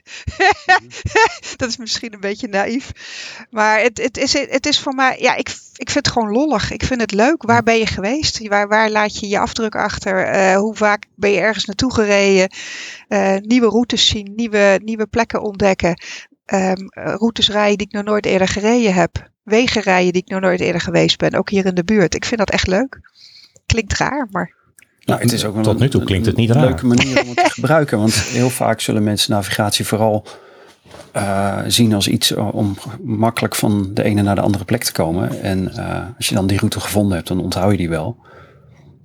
dat 1.56 1.68
is 1.68 1.76
misschien 1.76 2.12
een 2.12 2.20
beetje 2.20 2.48
naïef. 2.48 2.90
Maar 3.50 3.80
het, 3.80 3.98
het, 4.02 4.16
is, 4.16 4.32
het 4.32 4.66
is 4.66 4.80
voor 4.80 4.94
mij, 4.94 5.16
ja, 5.20 5.34
ik, 5.34 5.48
ik 5.76 5.90
vind 5.90 6.04
het 6.06 6.14
gewoon 6.14 6.30
lollig. 6.30 6.70
Ik 6.70 6.84
vind 6.84 7.00
het 7.00 7.12
leuk. 7.12 7.42
Waar 7.42 7.62
ben 7.62 7.78
je 7.78 7.86
geweest? 7.86 8.48
Waar, 8.48 8.68
waar 8.68 8.90
laat 8.90 9.18
je 9.18 9.28
je 9.28 9.38
afdruk 9.38 9.74
achter? 9.74 10.34
Uh, 10.34 10.56
hoe 10.56 10.76
vaak 10.76 11.04
ben 11.14 11.30
je 11.30 11.40
ergens 11.40 11.64
naartoe 11.64 11.94
gereden? 11.94 12.50
Uh, 13.08 13.36
nieuwe 13.36 13.68
routes 13.68 14.06
zien, 14.06 14.32
nieuwe, 14.36 14.80
nieuwe 14.82 15.06
plekken 15.06 15.42
ontdekken. 15.42 16.02
Um, 16.52 16.90
routes 16.92 17.50
rijden 17.50 17.78
die 17.78 17.86
ik 17.86 17.92
nog 17.92 18.04
nooit 18.04 18.26
eerder 18.26 18.48
gereden 18.48 18.94
heb. 18.94 19.30
Wegen 19.42 19.82
rijden 19.82 20.12
die 20.12 20.22
ik 20.22 20.28
nog 20.28 20.40
nooit 20.40 20.60
eerder 20.60 20.80
geweest 20.80 21.18
ben. 21.18 21.34
Ook 21.34 21.50
hier 21.50 21.66
in 21.66 21.74
de 21.74 21.84
buurt. 21.84 22.14
Ik 22.14 22.24
vind 22.24 22.38
dat 22.38 22.50
echt 22.50 22.66
leuk. 22.66 23.00
Klinkt 23.66 23.96
raar, 23.96 24.28
maar... 24.30 24.54
Nou, 25.04 25.20
het 25.20 25.32
is 25.32 25.44
ook 25.44 25.62
Tot 25.62 25.78
nu 25.78 25.88
toe 25.88 26.04
klinkt 26.04 26.26
het 26.26 26.36
niet 26.36 26.50
raar. 26.50 26.62
Een 26.62 26.68
leuke 26.68 26.86
manier 26.86 27.20
om 27.22 27.28
het 27.28 27.36
te 27.36 27.50
gebruiken. 27.50 27.98
Want 27.98 28.14
heel 28.14 28.50
vaak 28.50 28.80
zullen 28.80 29.02
mensen 29.02 29.32
navigatie 29.32 29.86
vooral 29.86 30.26
uh, 31.16 31.58
zien 31.66 31.94
als 31.94 32.08
iets 32.08 32.34
om 32.34 32.76
makkelijk 33.02 33.54
van 33.54 33.90
de 33.94 34.02
ene 34.02 34.22
naar 34.22 34.34
de 34.34 34.40
andere 34.40 34.64
plek 34.64 34.84
te 34.84 34.92
komen. 34.92 35.42
En 35.42 35.72
uh, 35.76 36.06
als 36.16 36.28
je 36.28 36.34
dan 36.34 36.46
die 36.46 36.58
route 36.58 36.80
gevonden 36.80 37.16
hebt, 37.16 37.28
dan 37.28 37.40
onthoud 37.40 37.70
je 37.70 37.76
die 37.76 37.88
wel. 37.88 38.16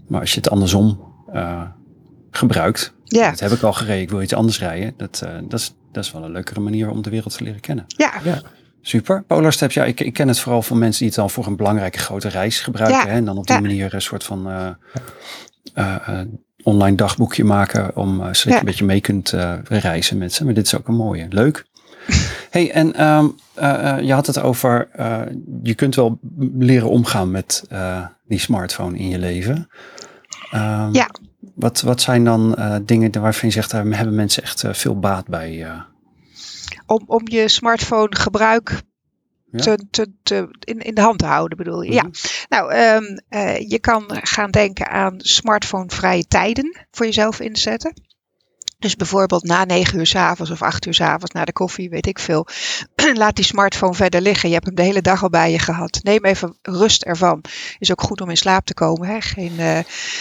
Maar 0.08 0.19
als 0.19 0.32
je 0.32 0.38
het 0.38 0.49
andersom 0.49 0.99
uh, 1.34 1.62
gebruikt, 2.32 2.93
ja. 3.10 3.30
dat 3.30 3.39
heb 3.39 3.52
ik 3.52 3.62
al 3.62 3.74
gereden, 3.74 4.02
ik 4.02 4.10
wil 4.10 4.22
iets 4.22 4.34
anders 4.34 4.60
rijden. 4.60 4.93
Dat, 4.98 5.26
dat 5.48 5.60
is 5.60 5.74
dat 5.91 6.04
is 6.04 6.12
wel 6.12 6.24
een 6.24 6.32
leukere 6.32 6.60
manier 6.60 6.89
om 6.89 7.02
de 7.02 7.10
wereld 7.10 7.38
te 7.38 7.43
leren 7.43 7.60
kennen. 7.60 7.86
Ja. 7.88 8.13
ja. 8.24 8.41
Super. 8.82 9.24
Polar 9.24 9.54
Steps, 9.54 9.74
ja, 9.74 9.86
ik, 9.86 10.00
ik 10.00 10.13
ken 10.13 10.28
het 10.28 10.39
vooral 10.39 10.62
van 10.62 10.78
mensen 10.78 11.00
die 11.00 11.08
het 11.08 11.17
dan 11.17 11.30
voor 11.30 11.45
een 11.45 11.56
belangrijke 11.56 12.00
grote 12.00 12.28
reis 12.28 12.60
gebruiken. 12.60 13.10
Hè, 13.10 13.15
en 13.15 13.26
dan 13.26 13.38
op 13.38 13.48
die 13.48 13.62
manier 13.62 13.93
een 13.93 14.02
soort 14.02 14.24
van 14.24 14.48
uh, 14.48 14.69
uh, 15.76 16.19
online 16.63 16.95
dagboekje 16.95 17.43
maken 17.43 17.95
om 17.95 18.17
zodat 18.17 18.43
je 18.43 18.60
een 18.60 18.65
beetje 18.65 18.86
mee 18.86 19.02
kunt 19.02 19.34
reizen 19.63 20.17
met 20.17 20.34
ze. 20.34 20.45
Maar 20.45 20.54
dit 20.54 20.65
is 20.65 20.76
ook 20.76 20.88
een 20.88 20.95
mooie. 20.95 21.26
Leuk. 21.30 21.65
hey, 22.50 22.72
en 22.72 23.08
um, 23.08 23.36
je 24.06 24.13
had 24.13 24.28
het 24.28 24.39
over, 24.39 24.89
je 25.63 25.74
kunt 25.74 25.95
wel 25.95 26.19
leren 26.58 26.89
omgaan 26.89 27.32
met 27.32 27.63
die 28.28 28.39
smartphone 28.39 28.98
in 28.98 29.10
je 29.10 29.19
leven. 29.19 29.69
Um, 30.54 30.93
ja. 30.93 31.10
Wat, 31.60 31.82
wat 31.82 32.02
zijn 32.02 32.24
dan 32.24 32.56
uh, 32.58 32.76
dingen 32.82 33.22
waarvan 33.22 33.50
je 33.50 33.54
zegt, 33.56 33.72
daar 33.72 33.86
hebben 33.86 34.15
mensen 34.15 34.43
echt 34.43 34.63
uh, 34.63 34.74
veel 34.74 35.00
baat 35.00 35.28
bij? 35.28 35.54
Uh? 35.54 35.82
Om, 36.86 37.04
om 37.06 37.22
je 37.24 37.48
smartphone 37.48 38.15
gebruik 38.15 38.82
ja? 39.52 39.60
te, 39.60 39.86
te, 39.91 40.13
te, 40.24 40.58
in, 40.60 40.80
in 40.80 40.95
de 40.95 41.02
hand 41.02 41.19
te 41.19 41.26
houden, 41.26 41.58
bedoel 41.58 41.82
je? 41.82 41.91
Mm 41.91 41.98
-hmm. 41.98 42.12
Ja. 42.12 42.30
Nou, 42.50 42.74
um, 42.74 43.22
je 43.67 43.80
kan 43.80 44.04
gaan 44.08 44.52
denken 44.52 44.89
aan 44.89 45.13
smartphonevrije 45.17 46.28
tijden 46.28 46.86
voor 46.91 47.06
jezelf 47.06 47.39
inzetten. 47.39 47.93
Dus 48.80 48.96
bijvoorbeeld 48.96 49.44
na 49.44 49.65
negen 49.65 50.00
uur 50.00 50.08
s 50.08 50.15
avonds 50.15 50.52
of 50.52 50.62
acht 50.62 50.86
uur 50.86 50.94
s 50.94 51.02
avonds 51.02 51.34
na 51.34 51.46
de 51.46 51.54
koffie, 51.54 51.89
weet 51.89 52.08
ik 52.08 52.20
veel. 52.20 52.48
Laat 53.13 53.36
die 53.36 53.46
smartphone 53.46 53.94
verder 53.94 54.22
liggen. 54.22 54.50
Je 54.50 54.54
hebt 54.54 54.65
hem 54.65 54.76
de 54.76 54.82
hele 54.82 55.02
dag 55.02 55.24
al 55.24 55.30
bij 55.30 55.52
je 55.52 55.60
gehad. 55.60 56.00
Neem 56.04 56.26
even 56.26 56.58
rust 56.62 57.04
ervan. 57.04 57.44
Is 57.80 57.92
ook 57.92 58.02
goed 58.02 58.22
om 58.22 58.30
in 58.30 58.38
slaap 58.38 58.65
te 58.65 58.74
komen. 58.74 59.08
Hè? 59.08 59.22
Geen, 59.22 59.54
uh, 59.58 59.80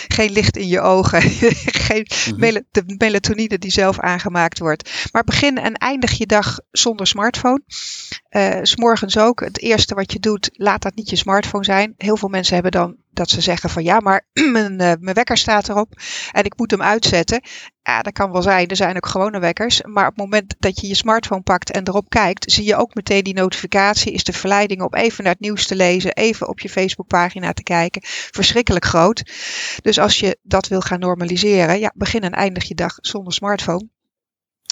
geen 0.08 0.30
licht 0.30 0.56
in 0.56 0.68
je 0.68 0.80
ogen. 0.80 1.22
Geen 1.88 2.06
mm 2.08 2.42
-hmm. 2.42 2.62
de 2.70 2.94
melatonine 2.98 3.58
die 3.58 3.70
zelf 3.70 4.00
aangemaakt 4.00 4.58
wordt. 4.58 5.08
Maar 5.12 5.24
begin 5.24 5.58
en 5.58 5.74
eindig 5.74 6.12
je 6.12 6.26
dag 6.26 6.58
zonder 6.70 7.06
smartphone. 7.06 7.62
Uh, 8.30 8.58
S'morgens 8.62 9.18
ook. 9.18 9.40
Het 9.40 9.60
eerste 9.60 9.94
wat 9.94 10.12
je 10.12 10.18
doet, 10.18 10.50
laat 10.52 10.82
dat 10.82 10.94
niet 10.94 11.10
je 11.10 11.16
smartphone 11.16 11.64
zijn. 11.64 11.94
Heel 11.96 12.16
veel 12.16 12.28
mensen 12.28 12.54
hebben 12.54 12.72
dan 12.72 12.96
dat 13.18 13.30
ze 13.30 13.40
zeggen 13.40 13.70
van 13.70 13.82
ja, 13.82 14.00
maar 14.00 14.26
mijn, 14.52 14.72
uh, 14.72 14.92
mijn 15.00 15.14
wekker 15.14 15.36
staat 15.36 15.68
erop 15.68 16.00
en 16.32 16.44
ik 16.44 16.56
moet 16.56 16.70
hem 16.70 16.82
uitzetten. 16.82 17.40
Ja, 17.82 18.02
dat 18.02 18.12
kan 18.12 18.32
wel 18.32 18.42
zijn. 18.42 18.68
Er 18.68 18.76
zijn 18.76 18.96
ook 18.96 19.06
gewone 19.06 19.38
wekkers. 19.38 19.82
Maar 19.82 20.06
op 20.06 20.10
het 20.16 20.24
moment 20.24 20.54
dat 20.58 20.80
je 20.80 20.88
je 20.88 20.94
smartphone 20.94 21.42
pakt 21.42 21.70
en 21.70 21.88
erop 21.88 22.08
kijkt, 22.08 22.52
zie 22.52 22.64
je 22.64 22.76
ook 22.76 22.94
meteen 22.94 23.22
die 23.22 23.34
notificatie. 23.34 24.12
Is 24.12 24.24
de 24.24 24.32
verleiding 24.32 24.82
om 24.82 24.94
even 24.94 25.24
naar 25.24 25.32
het 25.32 25.42
nieuws 25.42 25.66
te 25.66 25.76
lezen, 25.76 26.14
even 26.14 26.48
op 26.48 26.60
je 26.60 26.68
Facebookpagina 26.68 27.52
te 27.52 27.62
kijken. 27.62 28.02
Verschrikkelijk 28.04 28.84
groot. 28.84 29.22
Dus 29.82 29.98
als 29.98 30.18
je 30.18 30.38
dat 30.42 30.68
wil 30.68 30.80
gaan 30.80 31.00
normaliseren, 31.00 31.78
ja, 31.78 31.92
begin 31.94 32.22
en 32.22 32.32
eindig 32.32 32.64
je 32.64 32.74
dag 32.74 32.94
zonder 33.00 33.32
smartphone. 33.32 33.88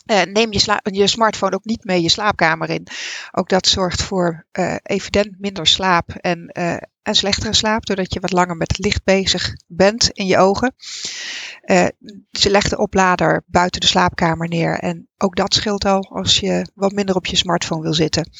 Uh, 0.06 0.22
neem 0.22 0.52
je, 0.52 0.80
je, 0.82 1.06
smartphone 1.06 1.54
ook 1.54 1.64
niet 1.64 1.84
mee 1.84 2.02
je 2.02 2.10
slaapkamer 2.10 2.70
in. 2.70 2.86
Ook 3.32 3.48
dat 3.48 3.66
zorgt 3.66 4.02
voor 4.02 4.46
uh, 4.52 4.76
evident 4.82 5.40
minder 5.40 5.66
slaap 5.66 6.10
en, 6.10 6.50
en 7.06 7.14
slechtere 7.14 7.54
slaap, 7.54 7.86
doordat 7.86 8.12
je 8.12 8.20
wat 8.20 8.32
langer 8.32 8.56
met 8.56 8.68
het 8.68 8.84
licht 8.84 9.04
bezig 9.04 9.54
bent 9.66 10.10
in 10.10 10.26
je 10.26 10.38
ogen. 10.38 10.74
ze 12.30 12.50
legt 12.50 12.70
de 12.70 12.78
oplader 12.78 13.42
buiten 13.46 13.80
de 13.80 13.86
slaapkamer 13.86 14.48
neer 14.48 14.78
en 14.78 15.08
ook 15.16 15.36
dat 15.36 15.54
scheelt 15.54 15.84
al 15.84 16.10
als 16.10 16.38
je 16.38 16.66
wat 16.74 16.92
minder 16.92 17.14
op 17.14 17.26
je 17.26 17.36
smartphone 17.36 17.82
wil 17.82 17.94
zitten. 17.94 18.30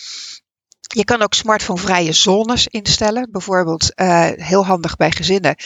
Je 0.81 1.05
kan 1.05 1.23
ook 1.23 1.35
smartphonevrije 1.35 2.13
zones 2.13 2.67
instellen. 2.67 3.29
Bijvoorbeeld 3.31 3.93
uh, 3.95 4.29
heel 4.35 4.67
handig 4.67 4.97
bij 4.97 5.11
gezinnen. 5.11 5.57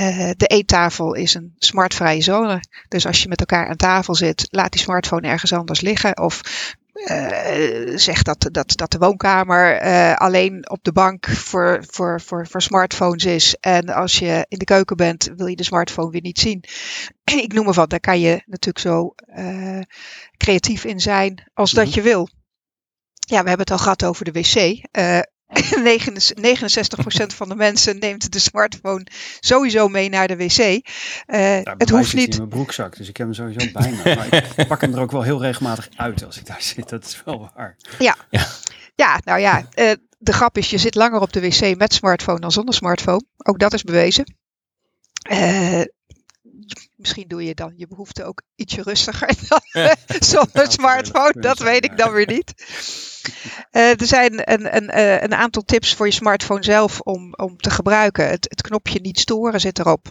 Uh, 0.00 0.30
de 0.36 0.46
eettafel 0.46 1.14
is 1.14 1.34
een 1.34 1.54
smartvrije 1.58 2.22
zone. 2.22 2.60
Dus 2.88 3.06
als 3.06 3.22
je 3.22 3.28
met 3.28 3.40
elkaar 3.40 3.68
aan 3.68 3.76
tafel 3.76 4.14
zit, 4.14 4.46
laat 4.50 4.72
die 4.72 4.80
smartphone 4.80 5.28
ergens 5.28 5.52
anders 5.52 5.80
liggen. 5.80 6.18
Of 6.20 6.40
uh, 6.92 7.96
zegt 7.96 8.24
dat, 8.24 8.48
dat, 8.50 8.76
dat 8.76 8.90
de 8.90 8.98
woonkamer 8.98 9.84
uh, 9.84 10.14
alleen 10.14 10.70
op 10.70 10.78
de 10.82 10.92
bank 10.92 11.26
voor, 11.26 11.84
voor, 11.90 12.20
voor, 12.20 12.46
voor 12.46 12.62
smartphones 12.62 13.24
is. 13.24 13.56
En 13.60 13.88
als 13.88 14.18
je 14.18 14.46
in 14.48 14.58
de 14.58 14.64
keuken 14.64 14.96
bent, 14.96 15.30
wil 15.36 15.46
je 15.46 15.56
de 15.56 15.64
smartphone 15.64 16.10
weer 16.10 16.20
niet 16.20 16.38
zien. 16.38 16.64
Ik 17.44 17.52
noem 17.52 17.64
maar 17.64 17.74
wat, 17.74 17.90
daar 17.90 18.00
kan 18.00 18.20
je 18.20 18.42
natuurlijk 18.46 18.78
zo 18.78 19.14
uh, 19.36 19.80
creatief 20.36 20.84
in 20.84 21.00
zijn 21.00 21.50
als 21.54 21.70
dat 21.70 21.86
mhm. 21.86 21.94
je 21.94 22.02
wil. 22.02 22.28
Ja, 23.12 23.42
we 23.42 23.48
hebben 23.48 23.66
het 23.66 23.70
al 23.70 23.78
gehad 23.78 24.04
over 24.04 24.24
de 24.24 24.32
wc. 24.32 24.86
69% 27.22 27.26
van 27.34 27.48
de 27.48 27.54
mensen 27.54 27.98
neemt 27.98 28.32
de 28.32 28.38
smartphone 28.38 29.06
sowieso 29.40 29.88
mee 29.88 30.08
naar 30.08 30.28
de 30.28 30.36
wc. 30.36 30.58
Uh, 30.58 31.58
het 31.62 31.90
hoeft 31.90 32.14
niet. 32.14 32.30
in 32.30 32.36
mijn 32.36 32.48
broekzak, 32.48 32.96
dus 32.96 33.08
ik 33.08 33.16
heb 33.16 33.26
hem 33.26 33.36
sowieso 33.36 33.72
bij 33.72 33.90
me. 33.90 34.14
Maar 34.14 34.52
ik 34.56 34.66
pak 34.68 34.80
hem 34.80 34.94
er 34.94 35.00
ook 35.00 35.10
wel 35.10 35.22
heel 35.22 35.40
regelmatig 35.40 35.88
uit 35.96 36.24
als 36.24 36.38
ik 36.38 36.46
daar 36.46 36.62
zit. 36.62 36.88
Dat 36.88 37.04
is 37.04 37.22
wel 37.24 37.50
waar. 37.54 37.76
Ja, 37.98 38.16
ja. 38.30 38.46
ja 38.94 39.20
nou 39.24 39.40
ja. 39.40 39.68
Uh, 39.74 39.92
de 40.18 40.32
grap 40.32 40.58
is, 40.58 40.70
je 40.70 40.78
zit 40.78 40.94
langer 40.94 41.20
op 41.20 41.32
de 41.32 41.40
wc 41.40 41.76
met 41.76 41.94
smartphone 41.94 42.40
dan 42.40 42.52
zonder 42.52 42.74
smartphone. 42.74 43.24
Ook 43.36 43.58
dat 43.58 43.72
is 43.72 43.82
bewezen. 43.82 44.34
Uh, 45.30 45.82
misschien 46.96 47.28
doe 47.28 47.44
je 47.44 47.54
dan 47.54 47.72
je 47.76 47.86
behoefte 47.86 48.24
ook 48.24 48.42
ietsje 48.54 48.82
rustiger 48.82 49.34
dan 49.48 49.60
zonder 50.20 50.72
smartphone. 50.72 51.40
Dat 51.40 51.58
weet 51.58 51.84
ik 51.84 51.96
dan 51.96 52.12
weer 52.12 52.26
niet. 52.26 52.54
Uh, 53.72 54.00
er 54.00 54.06
zijn 54.06 54.52
een, 54.52 54.76
een, 54.76 54.98
uh, 54.98 55.20
een, 55.20 55.34
aantal 55.34 55.62
tips 55.62 55.94
voor 55.94 56.06
je 56.06 56.12
smartphone 56.12 56.64
zelf 56.64 57.00
om, 57.00 57.34
om 57.34 57.56
te 57.56 57.70
gebruiken. 57.70 58.28
Het, 58.28 58.46
het, 58.48 58.62
knopje 58.62 59.00
niet 59.00 59.20
storen 59.20 59.60
zit 59.60 59.78
erop. 59.78 60.10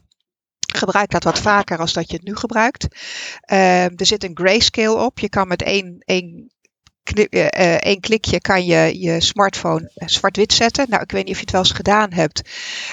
Gebruik 0.73 1.09
dat 1.09 1.23
wat 1.23 1.39
vaker 1.39 1.77
als 1.77 1.93
dat 1.93 2.09
je 2.09 2.15
het 2.15 2.25
nu 2.25 2.35
gebruikt. 2.35 2.87
Uh, 3.51 3.83
er 3.83 4.05
zit 4.05 4.23
een 4.23 4.37
grayscale 4.37 5.05
op. 5.05 5.19
Je 5.19 5.29
kan 5.29 5.47
met 5.47 5.61
één, 5.61 6.01
één 6.05 6.51
één 7.79 7.99
klikje 7.99 8.41
kan 8.41 8.65
je 8.65 8.99
je 8.99 9.21
smartphone 9.21 9.91
zwart-wit 9.95 10.53
zetten. 10.53 10.85
Nou, 10.89 11.01
ik 11.01 11.11
weet 11.11 11.25
niet 11.25 11.33
of 11.33 11.39
je 11.39 11.43
het 11.43 11.51
wel 11.51 11.61
eens 11.61 11.71
gedaan 11.71 12.13
hebt, 12.13 12.41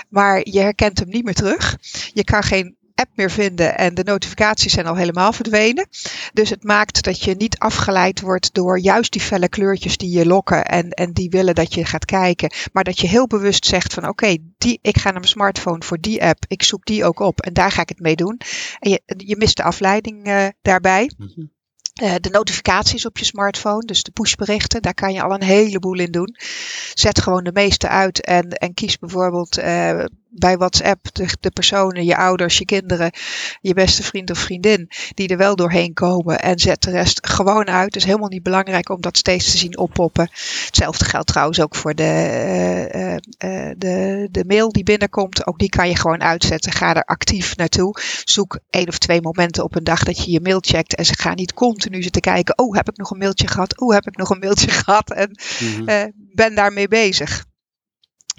maar 0.08 0.40
je 0.42 0.60
herkent 0.60 0.98
hem 0.98 1.08
niet 1.08 1.24
meer 1.24 1.34
terug. 1.34 1.76
Je 2.12 2.24
kan 2.24 2.42
geen 2.42 2.76
app 2.98 3.10
meer 3.14 3.30
vinden 3.30 3.78
en 3.78 3.94
de 3.94 4.04
notificaties 4.04 4.72
zijn 4.72 4.86
al 4.86 4.96
helemaal 4.96 5.32
verdwenen. 5.32 5.88
Dus 6.32 6.50
het 6.50 6.64
maakt 6.64 7.02
dat 7.02 7.22
je 7.22 7.34
niet 7.34 7.58
afgeleid 7.58 8.20
wordt 8.20 8.54
door 8.54 8.78
juist 8.78 9.12
die 9.12 9.20
felle 9.20 9.48
kleurtjes 9.48 9.96
die 9.96 10.10
je 10.10 10.26
lokken 10.26 10.64
en, 10.64 10.90
en 10.90 11.12
die 11.12 11.30
willen 11.30 11.54
dat 11.54 11.74
je 11.74 11.84
gaat 11.84 12.04
kijken. 12.04 12.52
Maar 12.72 12.84
dat 12.84 13.00
je 13.00 13.06
heel 13.06 13.26
bewust 13.26 13.66
zegt 13.66 13.94
van 13.94 14.08
oké, 14.08 14.36
die 14.58 14.78
ik 14.82 14.96
ga 14.96 15.04
naar 15.04 15.12
mijn 15.12 15.28
smartphone 15.28 15.84
voor 15.84 16.00
die 16.00 16.22
app. 16.22 16.44
Ik 16.46 16.62
zoek 16.62 16.84
die 16.84 17.04
ook 17.04 17.20
op 17.20 17.40
en 17.40 17.52
daar 17.52 17.70
ga 17.70 17.82
ik 17.82 17.88
het 17.88 18.00
mee 18.00 18.16
doen. 18.16 18.40
En 18.78 18.90
je, 18.90 19.02
je 19.06 19.36
mist 19.36 19.56
de 19.56 19.62
afleiding 19.62 20.26
uh, 20.26 20.46
daarbij. 20.62 21.10
Mm 21.16 21.56
uh, 22.02 22.14
de 22.20 22.30
notificaties 22.30 23.06
op 23.06 23.18
je 23.18 23.24
smartphone, 23.24 23.84
dus 23.84 24.02
de 24.02 24.10
pushberichten, 24.10 24.82
daar 24.82 24.94
kan 24.94 25.12
je 25.12 25.22
al 25.22 25.34
een 25.34 25.42
heleboel 25.42 25.98
in 25.98 26.10
doen. 26.10 26.36
Zet 26.94 27.20
gewoon 27.20 27.44
de 27.44 27.52
meeste 27.52 27.88
uit 27.88 28.24
en, 28.24 28.48
en 28.48 28.74
kies 28.74 28.98
bijvoorbeeld 28.98 29.58
uh, 29.58 30.04
bij 30.30 30.56
WhatsApp 30.56 31.14
de, 31.14 31.28
de, 31.40 31.50
personen, 31.50 32.04
je 32.04 32.16
ouders, 32.16 32.58
je 32.58 32.64
kinderen, 32.64 33.10
je 33.60 33.74
beste 33.74 34.02
vriend 34.02 34.30
of 34.30 34.38
vriendin, 34.38 34.90
die 35.14 35.28
er 35.28 35.36
wel 35.36 35.56
doorheen 35.56 35.92
komen. 35.94 36.40
En 36.40 36.58
zet 36.58 36.82
de 36.82 36.90
rest 36.90 37.26
gewoon 37.26 37.68
uit. 37.68 37.84
Het 37.84 37.96
is 37.96 38.04
helemaal 38.04 38.28
niet 38.28 38.42
belangrijk 38.42 38.88
om 38.88 39.00
dat 39.00 39.16
steeds 39.16 39.50
te 39.50 39.58
zien 39.58 39.78
oppoppen. 39.78 40.30
Hetzelfde 40.66 41.04
geldt 41.04 41.26
trouwens 41.26 41.60
ook 41.60 41.74
voor 41.74 41.94
de, 41.94 43.20
uh, 43.44 43.70
de, 43.76 44.28
de 44.30 44.44
mail 44.46 44.72
die 44.72 44.84
binnenkomt. 44.84 45.46
Ook 45.46 45.58
die 45.58 45.68
kan 45.68 45.88
je 45.88 45.96
gewoon 45.96 46.22
uitzetten. 46.22 46.72
Ga 46.72 46.94
er 46.94 47.04
actief 47.04 47.56
naartoe. 47.56 47.96
Zoek 48.24 48.58
één 48.70 48.88
of 48.88 48.98
twee 48.98 49.22
momenten 49.22 49.64
op 49.64 49.76
een 49.76 49.84
dag 49.84 50.02
dat 50.02 50.24
je 50.24 50.30
je 50.30 50.40
mail 50.40 50.58
checkt. 50.60 50.94
En 50.94 51.04
ze 51.04 51.14
gaan 51.16 51.36
niet 51.36 51.54
continu 51.54 52.02
zitten 52.02 52.22
kijken. 52.22 52.58
Oh, 52.58 52.76
heb 52.76 52.88
ik 52.88 52.96
nog 52.96 53.10
een 53.10 53.18
mailtje 53.18 53.46
gehad? 53.46 53.80
Oh, 53.80 53.92
heb 53.92 54.06
ik 54.06 54.16
nog 54.16 54.30
een 54.30 54.38
mailtje 54.38 54.70
gehad? 54.70 55.10
En 55.12 55.38
mm 55.60 56.16
ben 56.38 56.54
daarmee 56.54 56.88
bezig 56.88 57.47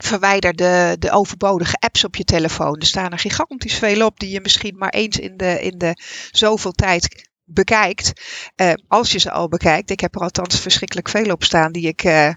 verwijder 0.04 0.56
de, 0.56 0.96
de 1.00 1.12
overbodige 1.12 1.76
apps 1.80 2.04
op 2.04 2.16
je 2.16 2.24
telefoon. 2.24 2.80
Er 2.80 2.86
staan 2.86 3.12
er 3.12 3.20
gigantisch 3.20 3.78
veel 3.78 4.06
op 4.06 4.20
die 4.20 4.30
je 4.30 4.42
misschien 4.42 4.78
maar 4.78 4.90
eens 4.90 5.20
in 5.20 5.38
de, 5.38 5.62
in 5.62 5.78
de 5.78 5.94
zoveel 6.32 6.72
tijd 6.72 7.30
bekijkt. 7.44 8.14
Uh, 8.56 8.74
als 8.88 9.12
je 9.12 9.20
ze 9.20 9.32
al 9.32 9.48
bekijkt. 9.48 9.90
Ik 9.90 10.00
heb 10.00 10.16
er 10.16 10.22
althans 10.22 10.60
verschrikkelijk 10.60 11.10
veel 11.10 11.32
op 11.32 11.44
staan 11.44 11.72
die 11.72 11.88
ik 11.88 12.04
uh, 12.04 12.30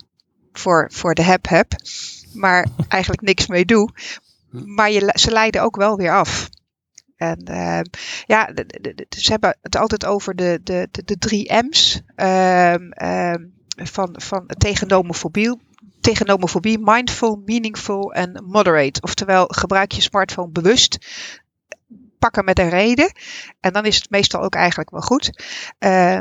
voor, 0.53 0.91
voor 0.93 1.15
de 1.15 1.23
heb 1.23 1.49
heb. 1.49 1.73
Maar 2.33 2.67
eigenlijk 2.89 3.23
niks 3.23 3.47
mee 3.47 3.65
doe. 3.65 3.91
Maar 4.51 4.91
je, 4.91 5.11
ze 5.15 5.31
leiden 5.31 5.63
ook 5.63 5.77
wel 5.77 5.97
weer 5.97 6.13
af. 6.13 6.49
En 7.17 7.51
uh, 7.51 7.81
ja, 8.27 8.45
de, 8.47 8.67
de, 8.67 9.07
ze 9.09 9.31
hebben 9.31 9.57
het 9.63 9.77
altijd 9.77 10.07
over 10.07 10.37
de, 10.37 10.61
de, 10.63 10.89
de, 10.91 11.03
de 11.05 11.19
drie 11.19 11.53
M's. 11.53 12.01
Uh, 12.17 12.75
van, 13.77 14.15
van 14.19 14.47
tegen 14.47 14.89
nomofobie 14.89 15.61
tegen 16.03 16.27
nomofobie 16.27 16.79
mindful, 16.81 17.43
meaningful 17.45 18.13
en 18.13 18.45
moderate. 18.47 19.01
Oftewel, 19.01 19.45
gebruik 19.49 19.93
je 19.93 20.01
smartphone 20.01 20.51
bewust. 20.51 20.99
Pakken 22.19 22.45
met 22.45 22.59
een 22.59 22.69
reden. 22.69 23.13
En 23.61 23.73
dan 23.73 23.85
is 23.85 23.97
het 23.97 24.11
meestal 24.11 24.43
ook 24.43 24.55
eigenlijk 24.55 24.91
wel 24.91 25.01
goed. 25.01 25.31
Uh, 25.79 26.19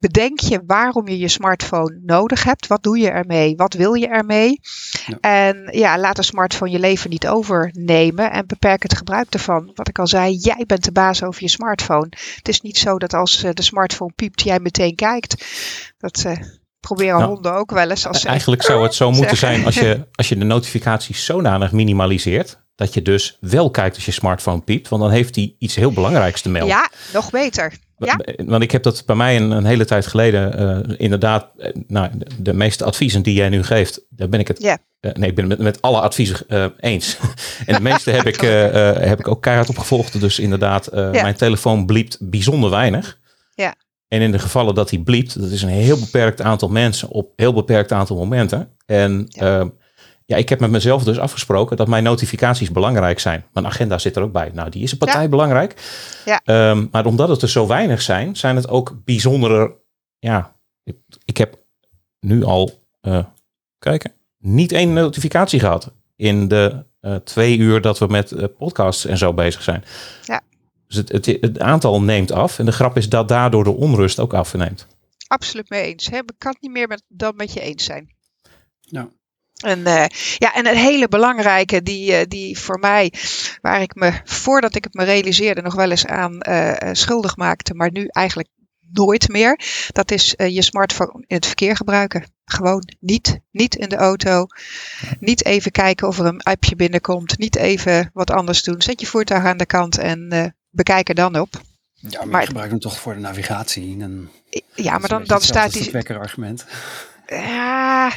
bedenk 0.00 0.40
je 0.40 0.62
waarom 0.66 1.08
je 1.08 1.18
je 1.18 1.28
smartphone 1.28 2.00
nodig 2.02 2.44
hebt. 2.44 2.66
Wat 2.66 2.82
doe 2.82 2.98
je 2.98 3.10
ermee? 3.10 3.56
Wat 3.56 3.74
wil 3.74 3.94
je 3.94 4.08
ermee? 4.08 4.60
Ja. 5.06 5.18
En 5.20 5.68
ja, 5.70 5.98
laat 5.98 6.16
de 6.16 6.22
smartphone 6.22 6.70
je 6.70 6.78
leven 6.78 7.10
niet 7.10 7.28
overnemen 7.28 8.30
en 8.30 8.46
beperk 8.46 8.82
het 8.82 8.96
gebruik 8.96 9.34
ervan. 9.34 9.70
Wat 9.74 9.88
ik 9.88 9.98
al 9.98 10.06
zei, 10.06 10.34
jij 10.34 10.64
bent 10.66 10.84
de 10.84 10.92
baas 10.92 11.22
over 11.22 11.42
je 11.42 11.48
smartphone. 11.48 12.08
Het 12.36 12.48
is 12.48 12.60
niet 12.60 12.78
zo 12.78 12.98
dat 12.98 13.14
als 13.14 13.42
eh, 13.42 13.50
de 13.52 13.62
smartphone 13.62 14.12
piept, 14.16 14.42
jij 14.42 14.60
meteen 14.60 14.94
kijkt. 14.94 15.44
Dat, 15.98 16.24
uh, 16.26 16.36
proberen 16.80 17.18
nou, 17.18 17.30
honden 17.30 17.54
ook 17.54 17.70
wel 17.70 17.90
eens. 17.90 18.06
Als 18.06 18.24
eigenlijk 18.24 18.62
zou 18.62 18.82
het 18.82 18.94
zo 18.94 19.10
moeten 19.20 19.36
zijn 19.36 19.64
als 19.64 19.74
je, 19.74 20.06
als 20.14 20.28
je 20.28 20.36
de 20.36 20.44
notificaties 20.44 21.24
zodanig 21.24 21.72
minimaliseert. 21.72 22.58
Dat 22.74 22.94
je 22.94 23.02
dus 23.02 23.36
wel 23.40 23.70
kijkt 23.70 23.94
als 23.94 24.04
je 24.04 24.10
smartphone 24.10 24.60
piept. 24.60 24.88
Want 24.88 25.02
dan 25.02 25.10
heeft 25.10 25.34
hij 25.34 25.54
iets 25.58 25.74
heel 25.74 25.92
belangrijks 25.92 26.40
te 26.40 26.48
melden. 26.48 26.68
Ja, 26.68 26.90
nog 27.12 27.30
beter. 27.30 27.72
Ja? 28.06 28.18
Want 28.44 28.62
ik 28.62 28.70
heb 28.70 28.82
dat 28.82 29.02
bij 29.06 29.16
mij 29.16 29.36
een, 29.36 29.50
een 29.50 29.64
hele 29.64 29.84
tijd 29.84 30.06
geleden 30.06 30.60
uh, 30.88 30.94
inderdaad. 30.98 31.46
Uh, 31.58 31.66
nou, 31.86 32.10
de, 32.38 32.52
meeste 32.52 32.84
adviezen 32.84 33.22
die 33.22 33.34
jij 33.34 33.48
nu 33.48 33.62
geeft, 33.62 34.04
daar 34.08 34.28
ben 34.28 34.40
ik 34.40 34.48
het. 34.48 34.62
Yeah. 34.62 34.76
Uh, 35.00 35.12
nee, 35.12 35.28
ik 35.28 35.34
ben 35.34 35.50
het 35.50 35.58
met, 35.58 35.66
met 35.66 35.82
alle 35.82 36.00
adviezen 36.00 36.72
eens. 36.80 37.16
en 37.66 37.74
de 37.74 37.80
meeste 37.80 38.10
heb 38.10 38.26
ik, 38.26 38.40
heb 39.00 39.18
ik 39.18 39.28
ook 39.28 39.42
keihard 39.42 39.68
opgevolgd. 39.68 40.20
Dus 40.20 40.38
inderdaad, 40.38 40.88
yeah. 40.92 41.12
mijn 41.12 41.36
telefoon 41.36 41.86
bliept 41.86 42.16
bijzonder 42.20 42.70
weinig. 42.70 43.18
En 44.12 44.20
in 44.20 44.32
de 44.32 44.38
gevallen 44.38 44.74
dat 44.74 44.90
hij 44.90 44.98
bliept, 44.98 45.40
dat 45.40 45.50
is 45.50 45.62
een 45.62 45.68
heel 45.68 45.98
beperkt 45.98 46.40
aantal 46.40 46.68
mensen 46.68 47.08
op 47.08 47.32
heel 47.36 47.52
beperkt 47.52 47.92
aantal 47.92 48.16
momenten. 48.16 48.76
En 48.86 49.24
ja. 49.28 49.60
Uh, 49.60 49.66
ja, 50.24 50.36
ik 50.36 50.48
heb 50.48 50.60
met 50.60 50.70
mezelf 50.70 51.04
dus 51.04 51.18
afgesproken 51.18 51.76
dat 51.76 51.88
mijn 51.88 52.04
notificaties 52.04 52.70
belangrijk 52.70 53.18
zijn. 53.18 53.44
Mijn 53.52 53.66
agenda 53.66 53.98
zit 53.98 54.16
er 54.16 54.22
ook 54.22 54.32
bij. 54.32 54.50
Nou, 54.54 54.70
die 54.70 54.82
is 54.82 54.92
een 54.92 54.98
partij 54.98 55.22
ja. 55.22 55.28
belangrijk. 55.28 55.74
Ja. 56.24 56.70
Um, 56.70 56.88
maar 56.90 57.06
omdat 57.06 57.28
het 57.28 57.42
er 57.42 57.48
zo 57.48 57.66
weinig 57.66 58.02
zijn, 58.02 58.36
zijn 58.36 58.56
het 58.56 58.68
ook 58.68 58.96
bijzondere. 59.04 59.76
Ja, 60.18 60.56
ik, 60.82 60.96
ik 61.24 61.36
heb 61.36 61.58
nu 62.20 62.44
al, 62.44 62.70
uh, 63.02 63.24
kijken, 63.78 64.12
niet 64.38 64.72
één 64.72 64.92
notificatie 64.92 65.60
gehad 65.60 65.92
in 66.16 66.48
de 66.48 66.84
uh, 67.00 67.14
twee 67.14 67.58
uur 67.58 67.80
dat 67.80 67.98
we 67.98 68.06
met 68.06 68.30
uh, 68.30 68.44
podcasts 68.58 69.04
en 69.04 69.18
zo 69.18 69.34
bezig 69.34 69.62
zijn. 69.62 69.84
Ja. 70.24 70.40
Dus 70.90 70.98
het, 70.98 71.12
het, 71.12 71.26
het, 71.26 71.58
aantal 71.58 72.02
neemt 72.02 72.32
af. 72.32 72.58
En 72.58 72.64
de 72.64 72.72
grap 72.72 72.96
is 72.96 73.08
dat 73.08 73.28
daardoor 73.28 73.64
de 73.64 73.70
onrust 73.70 74.18
ook 74.18 74.34
afneemt. 74.34 74.86
Absoluut 75.26 75.68
mee 75.68 75.82
eens. 75.82 76.06
Hè? 76.06 76.18
Ik 76.18 76.32
kan 76.38 76.52
het 76.52 76.62
niet 76.62 76.70
meer 76.70 76.88
met, 76.88 77.02
dan 77.08 77.36
met 77.36 77.52
je 77.52 77.60
eens 77.60 77.84
zijn. 77.84 78.14
Ja. 78.80 79.08
En, 79.56 79.78
uh, 79.78 80.06
ja, 80.36 80.54
en 80.54 80.66
een 80.66 80.76
hele 80.76 81.08
belangrijke, 81.08 81.82
die, 81.82 82.12
uh, 82.12 82.18
die 82.28 82.58
voor 82.58 82.78
mij, 82.78 83.12
waar 83.60 83.82
ik 83.82 83.94
me 83.94 84.20
voordat 84.24 84.74
ik 84.74 84.84
het 84.84 84.94
me 84.94 85.04
realiseerde 85.04 85.62
nog 85.62 85.74
wel 85.74 85.90
eens 85.90 86.06
aan 86.06 86.40
uh, 86.48 86.72
schuldig 86.92 87.36
maakte, 87.36 87.74
maar 87.74 87.90
nu 87.92 88.06
eigenlijk 88.06 88.48
nooit 88.92 89.28
meer, 89.28 89.60
dat 89.92 90.10
is 90.10 90.34
je 90.36 90.62
smartphone 90.62 91.24
in 91.26 91.36
het 91.36 91.46
verkeer 91.46 91.76
gebruiken. 91.76 92.32
Gewoon 92.44 92.88
niet, 93.00 93.40
niet 93.50 93.74
in 93.74 93.88
de 93.88 93.96
auto, 93.96 94.46
niet 95.20 95.44
even 95.44 95.70
kijken 95.70 96.08
of 96.08 96.18
er 96.18 96.26
een 96.26 96.42
appje 96.42 96.76
binnenkomt, 96.76 97.38
niet 97.38 97.56
even 97.56 98.10
wat 98.12 98.30
anders 98.30 98.62
doen. 98.62 98.82
Zet 98.82 99.00
je 99.00 99.06
voertuig 99.06 99.44
aan 99.44 99.56
de 99.56 99.66
kant 99.66 99.98
en 99.98 100.54
bekijk 100.70 101.08
er 101.08 101.14
dan 101.14 101.40
op. 101.40 101.60
Ja, 101.94 102.18
maar, 102.18 102.28
maar 102.28 102.40
ik 102.40 102.46
gebruik 102.46 102.70
hem 102.70 102.80
toch 102.80 102.98
voor 102.98 103.14
de 103.14 103.20
navigatie. 103.20 104.00
En 104.00 104.30
ja, 104.74 104.98
maar 104.98 105.08
dan, 105.08 105.24
dan 105.24 105.40
staat 105.40 105.72
die. 105.72 105.90
wekker 105.90 106.18
argument. 106.18 106.66
Ja, 107.26 108.12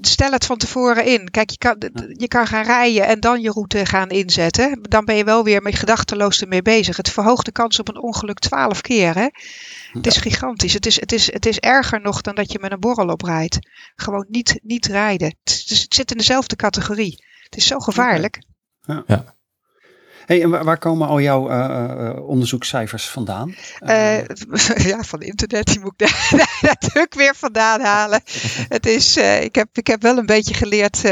stel 0.00 0.32
het 0.32 0.44
van 0.44 0.58
tevoren 0.58 1.04
in. 1.04 1.30
Kijk, 1.30 1.50
je 1.50 1.58
kan, 1.58 1.76
je 2.08 2.28
kan 2.28 2.46
gaan 2.46 2.64
rijden 2.64 3.06
en 3.06 3.20
dan 3.20 3.40
je 3.40 3.50
route 3.50 3.86
gaan 3.86 4.08
inzetten. 4.08 4.82
Dan 4.82 5.04
ben 5.04 5.16
je 5.16 5.24
wel 5.24 5.44
weer 5.44 5.62
met 5.62 5.74
gedachteloos 5.74 6.40
ermee 6.40 6.62
bezig. 6.62 6.96
Het 6.96 7.10
verhoogt 7.10 7.44
de 7.44 7.52
kans 7.52 7.78
op 7.78 7.88
een 7.88 8.02
ongeluk 8.02 8.38
twaalf 8.38 8.80
keer. 8.80 9.14
Hè? 9.14 9.28
Het 9.92 10.06
is 10.06 10.16
gigantisch. 10.16 10.72
Het 10.72 10.86
is, 10.86 11.00
het, 11.00 11.12
is, 11.12 11.32
het 11.32 11.46
is 11.46 11.58
erger 11.58 12.00
nog 12.00 12.20
dan 12.20 12.34
dat 12.34 12.52
je 12.52 12.58
met 12.58 12.72
een 12.72 12.80
borrel 12.80 13.08
oprijdt. 13.08 13.58
Gewoon 13.96 14.26
niet, 14.28 14.60
niet 14.62 14.86
rijden. 14.86 15.36
Het, 15.42 15.64
het 15.66 15.94
zit 15.94 16.10
in 16.10 16.16
dezelfde 16.16 16.56
categorie. 16.56 17.24
Het 17.42 17.56
is 17.56 17.66
zo 17.66 17.78
gevaarlijk. 17.78 18.42
Ja. 18.80 19.02
ja. 19.06 19.34
Hey, 20.26 20.42
en 20.42 20.64
waar, 20.64 20.78
komen 20.78 21.08
al 21.08 21.20
jouw 21.20 21.50
uh, 21.50 22.28
onderzoekscijfers 22.28 23.08
vandaan? 23.08 23.54
ja, 24.90 25.02
van 25.02 25.20
internet. 25.20 25.66
Die 25.66 25.80
moet 25.80 26.02
ik 26.02 26.60
natuurlijk 26.60 27.14
weer 27.22 27.34
vandaan 27.34 27.80
halen. 27.80 28.20
Het 28.68 28.86
is, 28.86 29.16
ik, 29.16 29.54
heb, 29.54 29.68
ik 29.72 29.86
heb 29.86 30.02
wel 30.02 30.18
een 30.18 30.26
beetje 30.26 30.54
geleerd, 30.54 31.04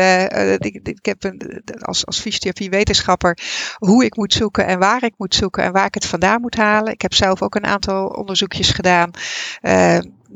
ik, 0.58 0.80
ik, 0.82 1.04
heb 1.04 1.24
een, 1.24 1.62
als, 1.80 2.06
als 2.06 2.20
fysiotherapie-wetenschapper, 2.20 3.38
hoe 3.78 4.04
ik 4.04 4.16
moet 4.16 4.32
zoeken 4.32 4.66
en 4.66 4.78
waar 4.78 5.04
ik 5.04 5.14
moet 5.16 5.34
zoeken 5.34 5.62
en 5.62 5.72
waar 5.72 5.86
ik 5.86 5.94
het 5.94 6.06
vandaan 6.06 6.40
moet 6.40 6.56
halen. 6.56 6.92
Ik 6.92 7.02
heb 7.02 7.14
zelf 7.14 7.42
ook 7.42 7.54
een 7.54 7.66
aantal 7.66 8.06
onderzoekjes 8.06 8.70
gedaan 8.70 9.10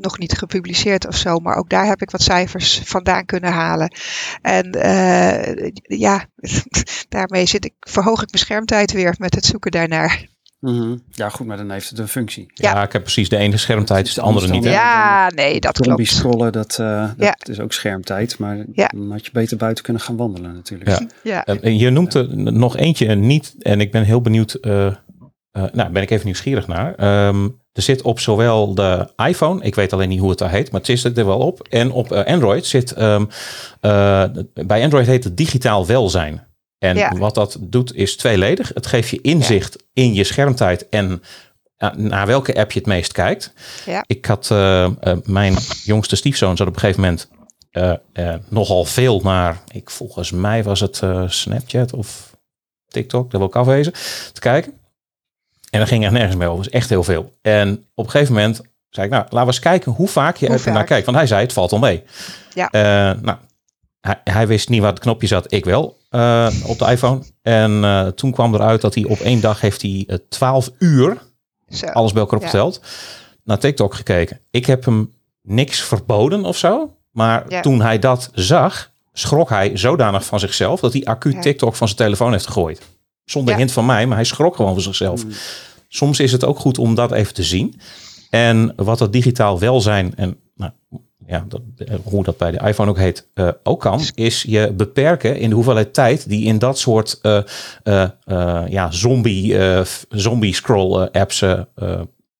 nog 0.01 0.17
niet 0.17 0.37
gepubliceerd 0.37 1.07
of 1.07 1.15
zo, 1.15 1.39
maar 1.39 1.55
ook 1.55 1.69
daar 1.69 1.85
heb 1.85 2.01
ik 2.01 2.11
wat 2.11 2.21
cijfers 2.21 2.81
vandaan 2.83 3.25
kunnen 3.25 3.51
halen. 3.51 3.91
En 4.41 4.75
uh, 4.75 5.71
ja, 5.81 6.25
daarmee 7.09 7.45
zit 7.45 7.65
ik, 7.65 7.73
verhoog 7.79 8.21
ik 8.21 8.31
mijn 8.31 8.43
schermtijd 8.43 8.91
weer 8.91 9.15
met 9.17 9.35
het 9.35 9.45
zoeken 9.45 9.71
daarnaar. 9.71 10.25
Mm 10.59 11.01
Ja, 11.11 11.29
goed, 11.29 11.47
maar 11.47 11.57
dan 11.57 11.71
heeft 11.71 11.89
het 11.89 11.99
een 11.99 12.07
functie. 12.07 12.51
Ja, 12.53 12.83
ik 12.83 12.91
heb 12.91 13.01
precies 13.01 13.29
de 13.29 13.37
ene 13.37 13.57
schermtijd, 13.57 14.07
is 14.07 14.13
de 14.13 14.21
andere 14.21 14.47
niet. 14.47 14.63
Ja, 14.63 15.31
nee, 15.35 15.59
dat 15.59 15.79
klopt. 15.79 16.07
scrollen, 16.07 16.51
dat, 16.51 16.77
uh, 16.81 17.01
dat 17.01 17.13
ja. 17.17 17.35
is 17.43 17.59
ook 17.59 17.73
schermtijd, 17.73 18.39
maar 18.39 18.65
ja. 18.73 18.87
dan 18.87 19.11
had 19.11 19.25
je 19.25 19.31
beter 19.33 19.57
buiten 19.57 19.83
kunnen 19.83 20.01
gaan 20.01 20.17
wandelen 20.17 20.53
natuurlijk. 20.53 20.89
Ja. 20.89 21.07
ja. 21.23 21.57
Uh, 21.61 21.79
je 21.79 21.89
noemt 21.89 22.13
er 22.13 22.37
nog 22.37 22.77
eentje 22.77 23.15
niet, 23.15 23.55
en 23.59 23.81
ik 23.81 23.91
ben 23.91 24.03
heel 24.03 24.21
benieuwd, 24.21 24.57
uh, 24.61 24.95
nou 25.51 25.91
ben 25.91 26.01
ik 26.01 26.09
even 26.09 26.25
nieuwsgierig 26.25 26.67
naar. 26.67 27.27
Um, 27.27 27.61
er 27.77 27.83
zit 27.83 28.01
op 28.01 28.19
zowel 28.19 28.73
de 28.75 29.09
iPhone, 29.15 29.63
ik 29.63 29.75
weet 29.75 29.93
alleen 29.93 30.09
niet 30.09 30.19
hoe 30.19 30.29
het 30.29 30.39
daar 30.39 30.49
heet, 30.49 30.71
maar 30.71 30.81
het 30.81 30.99
zit 30.99 31.17
er 31.17 31.25
wel 31.25 31.39
op. 31.39 31.67
En 31.67 31.91
op 31.91 32.11
uh, 32.11 32.23
Android 32.23 32.65
zit, 32.65 33.01
um, 33.01 33.29
uh, 33.81 34.23
bij 34.53 34.83
Android 34.83 35.07
heet 35.07 35.23
het 35.23 35.37
digitaal 35.37 35.85
welzijn. 35.85 36.47
En 36.77 36.95
ja. 36.95 37.17
wat 37.17 37.35
dat 37.35 37.57
doet 37.61 37.95
is 37.95 38.15
tweeledig. 38.15 38.71
Het 38.73 38.85
geeft 38.85 39.09
je 39.09 39.21
inzicht 39.21 39.75
ja. 39.77 40.03
in 40.03 40.13
je 40.13 40.23
schermtijd 40.23 40.89
en 40.89 41.21
uh, 41.77 41.91
naar 41.91 42.27
welke 42.27 42.55
app 42.55 42.71
je 42.71 42.79
het 42.79 42.87
meest 42.87 43.11
kijkt. 43.11 43.53
Ja. 43.85 44.03
Ik 44.07 44.25
had 44.25 44.49
mijn 45.23 45.55
jongste 45.83 46.15
stiefzoon 46.15 46.57
zat 46.57 46.67
op 46.67 46.73
een 46.73 46.79
gegeven 46.79 47.01
moment 47.01 47.29
nogal 48.49 48.85
veel 48.85 49.19
naar, 49.23 49.61
ik, 49.71 49.89
volgens 49.89 50.31
mij 50.31 50.63
was 50.63 50.79
het 50.79 51.01
Snapchat 51.27 51.93
of 51.93 52.35
TikTok, 52.87 53.31
dat 53.31 53.39
wil 53.39 53.49
ik 53.49 53.55
afwezen, 53.55 53.93
te 54.33 54.39
kijken. 54.39 54.73
En 55.77 55.83
dan 55.83 55.91
ging 55.91 56.05
er 56.05 56.11
nergens 56.11 56.35
meer 56.35 56.47
over. 56.47 56.63
Dus 56.63 56.73
echt 56.73 56.89
heel 56.89 57.03
veel. 57.03 57.33
En 57.41 57.85
op 57.95 58.05
een 58.05 58.11
gegeven 58.11 58.33
moment 58.33 58.61
zei 58.89 59.05
ik, 59.05 59.11
nou, 59.11 59.23
laten 59.23 59.39
we 59.39 59.45
eens 59.45 59.59
kijken 59.59 59.91
hoe 59.91 60.07
vaak 60.07 60.37
je 60.37 60.47
er 60.47 60.71
naar 60.71 60.83
kijkt. 60.83 61.05
Want 61.05 61.17
hij 61.17 61.27
zei, 61.27 61.41
het 61.41 61.53
valt 61.53 61.71
al 61.71 61.79
mee. 61.79 62.03
Ja. 62.53 62.69
Uh, 62.71 63.21
nou, 63.21 63.37
hij, 64.01 64.21
hij, 64.23 64.47
wist 64.47 64.69
niet 64.69 64.81
waar 64.81 64.89
het 64.89 64.99
knopje 64.99 65.27
zat. 65.27 65.51
Ik 65.51 65.65
wel, 65.65 65.97
uh, 66.11 66.47
op 66.65 66.79
de 66.79 66.85
iPhone. 66.85 67.23
En 67.41 67.71
uh, 67.71 68.07
toen 68.07 68.31
kwam 68.31 68.53
eruit 68.53 68.81
dat 68.81 68.95
hij 68.95 69.03
op 69.03 69.19
één 69.19 69.41
dag 69.41 69.61
heeft 69.61 69.81
hij 69.81 70.19
12 70.29 70.71
uur, 70.79 71.17
zo. 71.69 71.85
alles 71.85 72.11
bij 72.11 72.21
elkaar 72.21 72.39
opgeteld, 72.39 72.79
ja. 72.81 72.89
naar 73.43 73.59
TikTok 73.59 73.93
gekeken. 73.93 74.39
Ik 74.51 74.65
heb 74.65 74.85
hem 74.85 75.13
niks 75.41 75.81
verboden 75.81 76.45
of 76.45 76.57
zo. 76.57 76.95
Maar 77.11 77.45
ja. 77.47 77.61
toen 77.61 77.81
hij 77.81 77.99
dat 77.99 78.29
zag, 78.33 78.91
schrok 79.13 79.49
hij 79.49 79.77
zodanig 79.77 80.25
van 80.25 80.39
zichzelf 80.39 80.79
dat 80.79 80.93
hij 80.93 81.05
acuut. 81.05 81.41
TikTok 81.41 81.75
van 81.75 81.87
zijn 81.87 81.99
telefoon 81.99 82.31
heeft 82.31 82.47
gegooid. 82.47 82.81
Zonder 83.29 83.53
ja. 83.53 83.59
hint 83.59 83.71
van 83.71 83.85
mij, 83.85 84.07
maar 84.07 84.15
hij 84.15 84.25
schrok 84.25 84.55
gewoon 84.55 84.73
van 84.73 84.81
zichzelf. 84.81 85.25
Mm. 85.25 85.31
Soms 85.87 86.19
is 86.19 86.31
het 86.31 86.45
ook 86.45 86.59
goed 86.59 86.77
om 86.77 86.95
dat 86.95 87.11
even 87.11 87.33
te 87.33 87.43
zien. 87.43 87.79
En 88.29 88.73
wat 88.75 88.97
dat 88.97 89.13
digitaal 89.13 89.59
welzijn 89.59 90.15
en 90.15 90.37
nou, 90.55 90.71
ja, 91.27 91.45
dat, 91.47 91.61
hoe 92.03 92.23
dat 92.23 92.37
bij 92.37 92.51
de 92.51 92.67
iPhone 92.67 92.89
ook 92.89 92.97
heet, 92.97 93.27
uh, 93.35 93.49
ook 93.63 93.79
kan, 93.79 94.01
is 94.15 94.41
je 94.41 94.73
beperken 94.73 95.37
in 95.37 95.49
de 95.49 95.55
hoeveelheid 95.55 95.93
tijd 95.93 96.29
die 96.29 96.45
in 96.45 96.59
dat 96.59 96.79
soort 96.79 97.19
uh, 97.21 97.41
uh, 97.83 98.09
ja, 98.69 98.91
zombie, 98.91 99.57
zombie 100.09 100.55
scroll 100.55 101.07
apps 101.11 101.43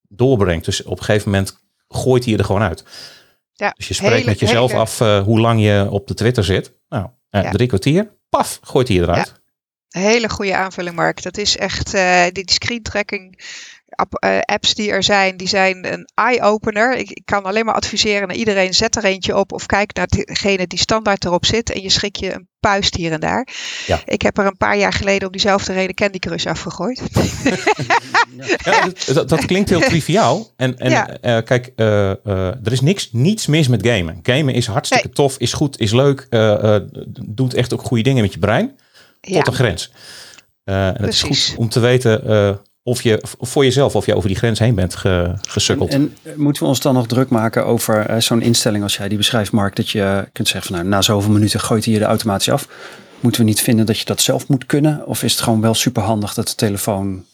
doorbrengt. 0.08 0.66
Dus 0.66 0.84
op 0.84 0.98
een 0.98 1.04
gegeven 1.04 1.32
moment 1.32 1.58
gooit 1.88 2.24
hij 2.24 2.34
je 2.34 2.40
er 2.40 2.46
gewoon 2.46 2.62
uit. 2.62 2.84
Ja, 3.54 3.74
dus 3.78 3.88
je 3.88 3.94
spreekt 3.94 4.14
hele, 4.14 4.26
met 4.26 4.40
jezelf 4.40 4.72
hele... 4.72 4.82
af 4.82 5.00
hoe 5.26 5.40
lang 5.40 5.62
je 5.62 5.88
op 5.90 6.08
de 6.08 6.14
Twitter 6.14 6.44
zit. 6.44 6.72
Nou, 6.90 7.08
ja. 7.30 7.52
drie 7.52 7.68
kwartier, 7.68 8.12
paf, 8.30 8.60
gooit 8.62 8.88
hij 8.88 8.98
je 8.98 9.04
eruit. 9.04 9.28
Ja. 9.28 9.46
Hele 9.90 10.30
goede 10.30 10.56
aanvulling, 10.56 10.96
Mark. 10.96 11.24
Dat 11.24 11.38
is 11.38 11.58
echt 11.58 11.96
uh, 11.96 12.24
die 12.32 12.52
screen 12.52 12.82
tracking 12.82 13.42
uh, 14.24 14.40
apps 14.40 14.74
die 14.74 14.92
er 14.92 15.04
zijn, 15.04 15.38
die 15.38 15.48
zijn 15.48 15.94
een 15.94 16.10
eye-opener. 16.14 16.98
Ik, 16.98 17.10
ik, 17.10 17.26
kan 17.26 17.44
alleen 17.44 17.66
maar 17.66 17.76
adviseren 17.76 18.28
naar 18.28 18.38
iedereen, 18.38 18.74
zet 18.74 18.96
er 18.96 19.04
eentje 19.04 19.38
op 19.38 19.52
of 19.52 19.66
kijk 19.66 19.94
naar 19.94 20.08
degene 20.08 20.68
die 20.68 20.80
standaard 20.80 21.26
erop 21.26 21.46
zit 21.46 21.72
en 21.72 21.82
je 21.82 21.90
schrik 21.90 22.16
je 22.16 22.34
een 22.34 22.48
puist 22.60 22.96
hier 22.96 23.12
en 23.12 23.20
daar. 23.20 23.48
Ja. 23.86 24.02
Ik 24.06 24.22
heb 24.22 24.38
er 24.38 24.46
een 24.46 24.58
paar 24.58 24.78
jaar 24.78 24.94
geleden 24.94 25.28
om 25.28 25.32
diezelfde 25.32 25.74
reden 25.74 25.96
Candy 25.96 26.20
Crush 26.20 26.46
afgegooid. 26.46 27.02
Ja, 28.64 28.90
dat, 29.14 29.30
dat, 29.30 29.46
klinkt 29.46 29.70
heel 29.70 29.80
triviaal. 29.80 30.54
En, 30.56 30.78
en 30.78 30.90
ja. 30.90 31.10
uh, 31.10 31.44
kijk, 31.46 31.72
uh, 31.76 31.88
uh, 31.88 32.48
er 32.48 32.72
is 32.72 32.82
niks, 32.82 33.10
niets 33.12 33.48
mis 33.48 33.68
met 33.68 33.88
gamen. 33.88 34.20
Gamen 34.24 34.54
is 34.54 34.68
hartstikke 34.68 35.06
nee. 35.06 35.16
tof, 35.16 35.38
is 35.38 35.54
goed, 35.54 35.80
is 35.80 35.92
leuk, 35.92 36.28
doet 37.26 37.54
echt 37.54 37.74
ook 37.74 37.82
goede 37.82 38.04
dingen 38.04 38.22
met 38.22 38.34
je 38.34 38.40
brein 38.40 38.76
tot 39.20 39.34
ja. 39.34 39.44
een 39.46 39.54
grens. 39.54 39.92
Uh, 40.66 40.88
en 40.88 41.02
het 41.02 41.14
is 41.14 41.22
goed 41.22 41.56
om 41.58 41.70
te 41.70 41.80
weten 41.80 42.22
uh, 42.28 42.56
of 42.84 43.02
je 43.02 43.20
voor 43.24 43.64
jezelf 43.64 43.96
of 43.96 44.06
je 44.06 44.16
over 44.16 44.28
die 44.28 44.38
grens 44.38 44.60
heen 44.60 44.76
bent 44.76 44.96
ge, 44.96 45.34
gesukkeld. 45.42 45.90
En, 45.90 46.16
en, 46.24 46.34
moeten 46.42 46.64
we 46.64 46.70
ons 46.70 46.80
dan 46.80 46.94
nog 46.94 47.08
druk 47.08 47.30
maken 47.30 47.66
over 47.66 48.10
uh, 48.10 48.18
zo'n 48.20 48.42
instelling 48.42 48.84
als 48.84 48.98
jij 48.98 49.08
die 49.08 49.18
beschrijft, 49.18 49.52
Mark, 49.52 49.76
dat 49.76 49.90
je 49.90 50.28
kunt 50.32 50.48
zeggen 50.48 50.68
van 50.68 50.80
nou, 50.80 50.90
na 50.90 51.02
zoveel 51.02 51.32
minuten 51.32 51.60
gooit 51.60 51.86
hij 51.86 51.94
je 51.94 52.00
de 52.00 52.06
automatisch 52.06 52.50
af. 52.50 52.68
Moeten 53.20 53.42
we 53.42 53.48
niet 53.48 53.62
vinden 53.62 53.86
dat 53.86 54.00
je 54.00 54.06
dat 54.06 54.22
zelf 54.22 54.48
moet 54.48 54.66
kunnen? 54.66 55.08
Of 55.08 55.24
is 55.24 55.32
het 55.32 55.42
gewoon 55.42 55.62
wel 55.62 55.74
super 55.74 56.04
handig 56.04 56.34
dat 56.34 56.48
de 56.48 56.56
telefoon 56.56 57.26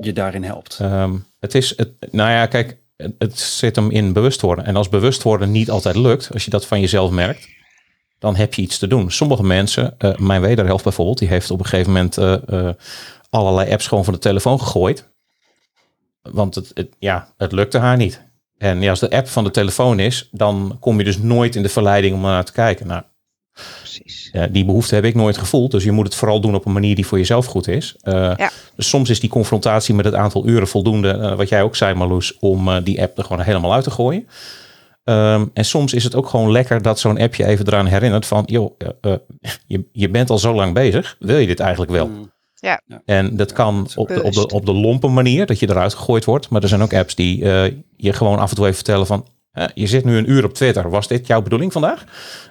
je 0.00 0.12
daarin 0.12 0.44
helpt? 0.44 0.78
Um, 0.82 1.26
het 1.40 1.54
is, 1.54 1.76
het, 1.76 1.90
nou 2.10 2.30
ja, 2.30 2.46
kijk, 2.46 2.76
het, 2.96 3.14
het 3.18 3.38
zit 3.38 3.76
hem 3.76 3.90
in 3.90 4.12
bewust 4.12 4.40
worden. 4.40 4.64
En 4.64 4.76
als 4.76 4.88
bewust 4.88 5.22
worden 5.22 5.50
niet 5.50 5.70
altijd 5.70 5.96
lukt, 5.96 6.32
als 6.32 6.44
je 6.44 6.50
dat 6.50 6.66
van 6.66 6.80
jezelf 6.80 7.10
merkt, 7.10 7.48
dan 8.22 8.36
heb 8.36 8.54
je 8.54 8.62
iets 8.62 8.78
te 8.78 8.86
doen. 8.86 9.10
Sommige 9.10 9.42
mensen, 9.42 9.94
uh, 9.98 10.16
mijn 10.16 10.40
wederhelft 10.40 10.84
bijvoorbeeld, 10.84 11.18
die 11.18 11.28
heeft 11.28 11.50
op 11.50 11.58
een 11.58 11.66
gegeven 11.66 11.92
moment 11.92 12.18
uh, 12.18 12.34
uh, 12.48 12.68
allerlei 13.30 13.72
apps 13.72 13.86
gewoon 13.86 14.04
van 14.04 14.12
de 14.12 14.18
telefoon 14.18 14.60
gegooid. 14.60 15.08
Want 16.22 16.54
het, 16.54 16.70
het, 16.74 16.88
ja, 16.98 17.28
het 17.36 17.52
lukte 17.52 17.78
haar 17.78 17.96
niet. 17.96 18.22
En 18.58 18.80
ja, 18.80 18.90
als 18.90 19.00
de 19.00 19.10
app 19.10 19.28
van 19.28 19.44
de 19.44 19.50
telefoon 19.50 19.98
is, 19.98 20.28
dan 20.30 20.76
kom 20.80 20.98
je 20.98 21.04
dus 21.04 21.18
nooit 21.18 21.56
in 21.56 21.62
de 21.62 21.68
verleiding 21.68 22.14
om 22.14 22.20
naar 22.20 22.44
te 22.44 22.52
kijken. 22.52 22.86
Nou, 22.86 23.02
Precies. 23.78 24.28
Ja, 24.32 24.46
die 24.46 24.64
behoefte 24.64 24.94
heb 24.94 25.04
ik 25.04 25.14
nooit 25.14 25.38
gevoeld. 25.38 25.70
Dus 25.70 25.84
je 25.84 25.92
moet 25.92 26.04
het 26.04 26.14
vooral 26.14 26.40
doen 26.40 26.54
op 26.54 26.66
een 26.66 26.72
manier 26.72 26.94
die 26.94 27.06
voor 27.06 27.18
jezelf 27.18 27.46
goed 27.46 27.68
is. 27.68 27.96
ja. 28.02 28.50
Dus 28.76 28.88
soms 28.88 29.10
is 29.10 29.20
die 29.20 29.30
confrontatie 29.30 29.94
met 29.94 30.04
het 30.04 30.14
aantal 30.14 30.46
uren 30.46 30.68
voldoende, 30.68 31.34
wat 31.36 31.48
jij 31.48 31.62
ook 31.62 31.76
zei 31.76 31.94
Marloes, 31.94 32.38
om 32.38 32.82
die 32.82 33.02
app 33.02 33.18
er 33.18 33.24
gewoon 33.24 33.42
helemaal 33.42 33.72
uit 33.74 33.84
te 33.84 33.90
gooien. 33.90 34.28
Um, 35.04 35.50
en 35.54 35.64
soms 35.64 35.94
is 35.94 36.04
het 36.04 36.14
ook 36.14 36.28
gewoon 36.28 36.50
lekker 36.50 36.82
dat 36.82 36.98
zo'n 36.98 37.18
appje 37.18 37.46
even 37.46 37.66
eraan 37.66 37.86
herinnert 37.86 38.26
van, 38.26 38.42
joh, 38.46 38.74
uh, 38.78 38.88
uh, 39.00 39.14
je, 39.66 39.88
je 39.92 40.08
bent 40.08 40.30
al 40.30 40.38
zo 40.38 40.54
lang 40.54 40.74
bezig, 40.74 41.16
wil 41.18 41.38
je 41.38 41.46
dit 41.46 41.60
eigenlijk 41.60 41.90
wel? 41.90 42.06
Mm. 42.06 42.30
Ja. 42.54 42.80
En 43.04 43.36
dat 43.36 43.52
kan 43.52 43.88
op 43.94 44.08
de, 44.08 44.22
op, 44.22 44.32
de, 44.32 44.46
op 44.46 44.66
de 44.66 44.72
lompe 44.72 45.08
manier, 45.08 45.46
dat 45.46 45.58
je 45.58 45.70
eruit 45.70 45.94
gegooid 45.94 46.24
wordt. 46.24 46.48
Maar 46.48 46.62
er 46.62 46.68
zijn 46.68 46.82
ook 46.82 46.94
apps 46.94 47.14
die 47.14 47.42
uh, 47.42 47.64
je 47.96 48.12
gewoon 48.12 48.38
af 48.38 48.50
en 48.50 48.56
toe 48.56 48.64
even 48.64 48.76
vertellen 48.76 49.06
van, 49.06 49.26
je 49.74 49.86
zit 49.86 50.04
nu 50.04 50.16
een 50.16 50.30
uur 50.30 50.44
op 50.44 50.54
Twitter, 50.54 50.90
was 50.90 51.08
dit 51.08 51.26
jouw 51.26 51.42
bedoeling 51.42 51.72
vandaag? 51.72 52.04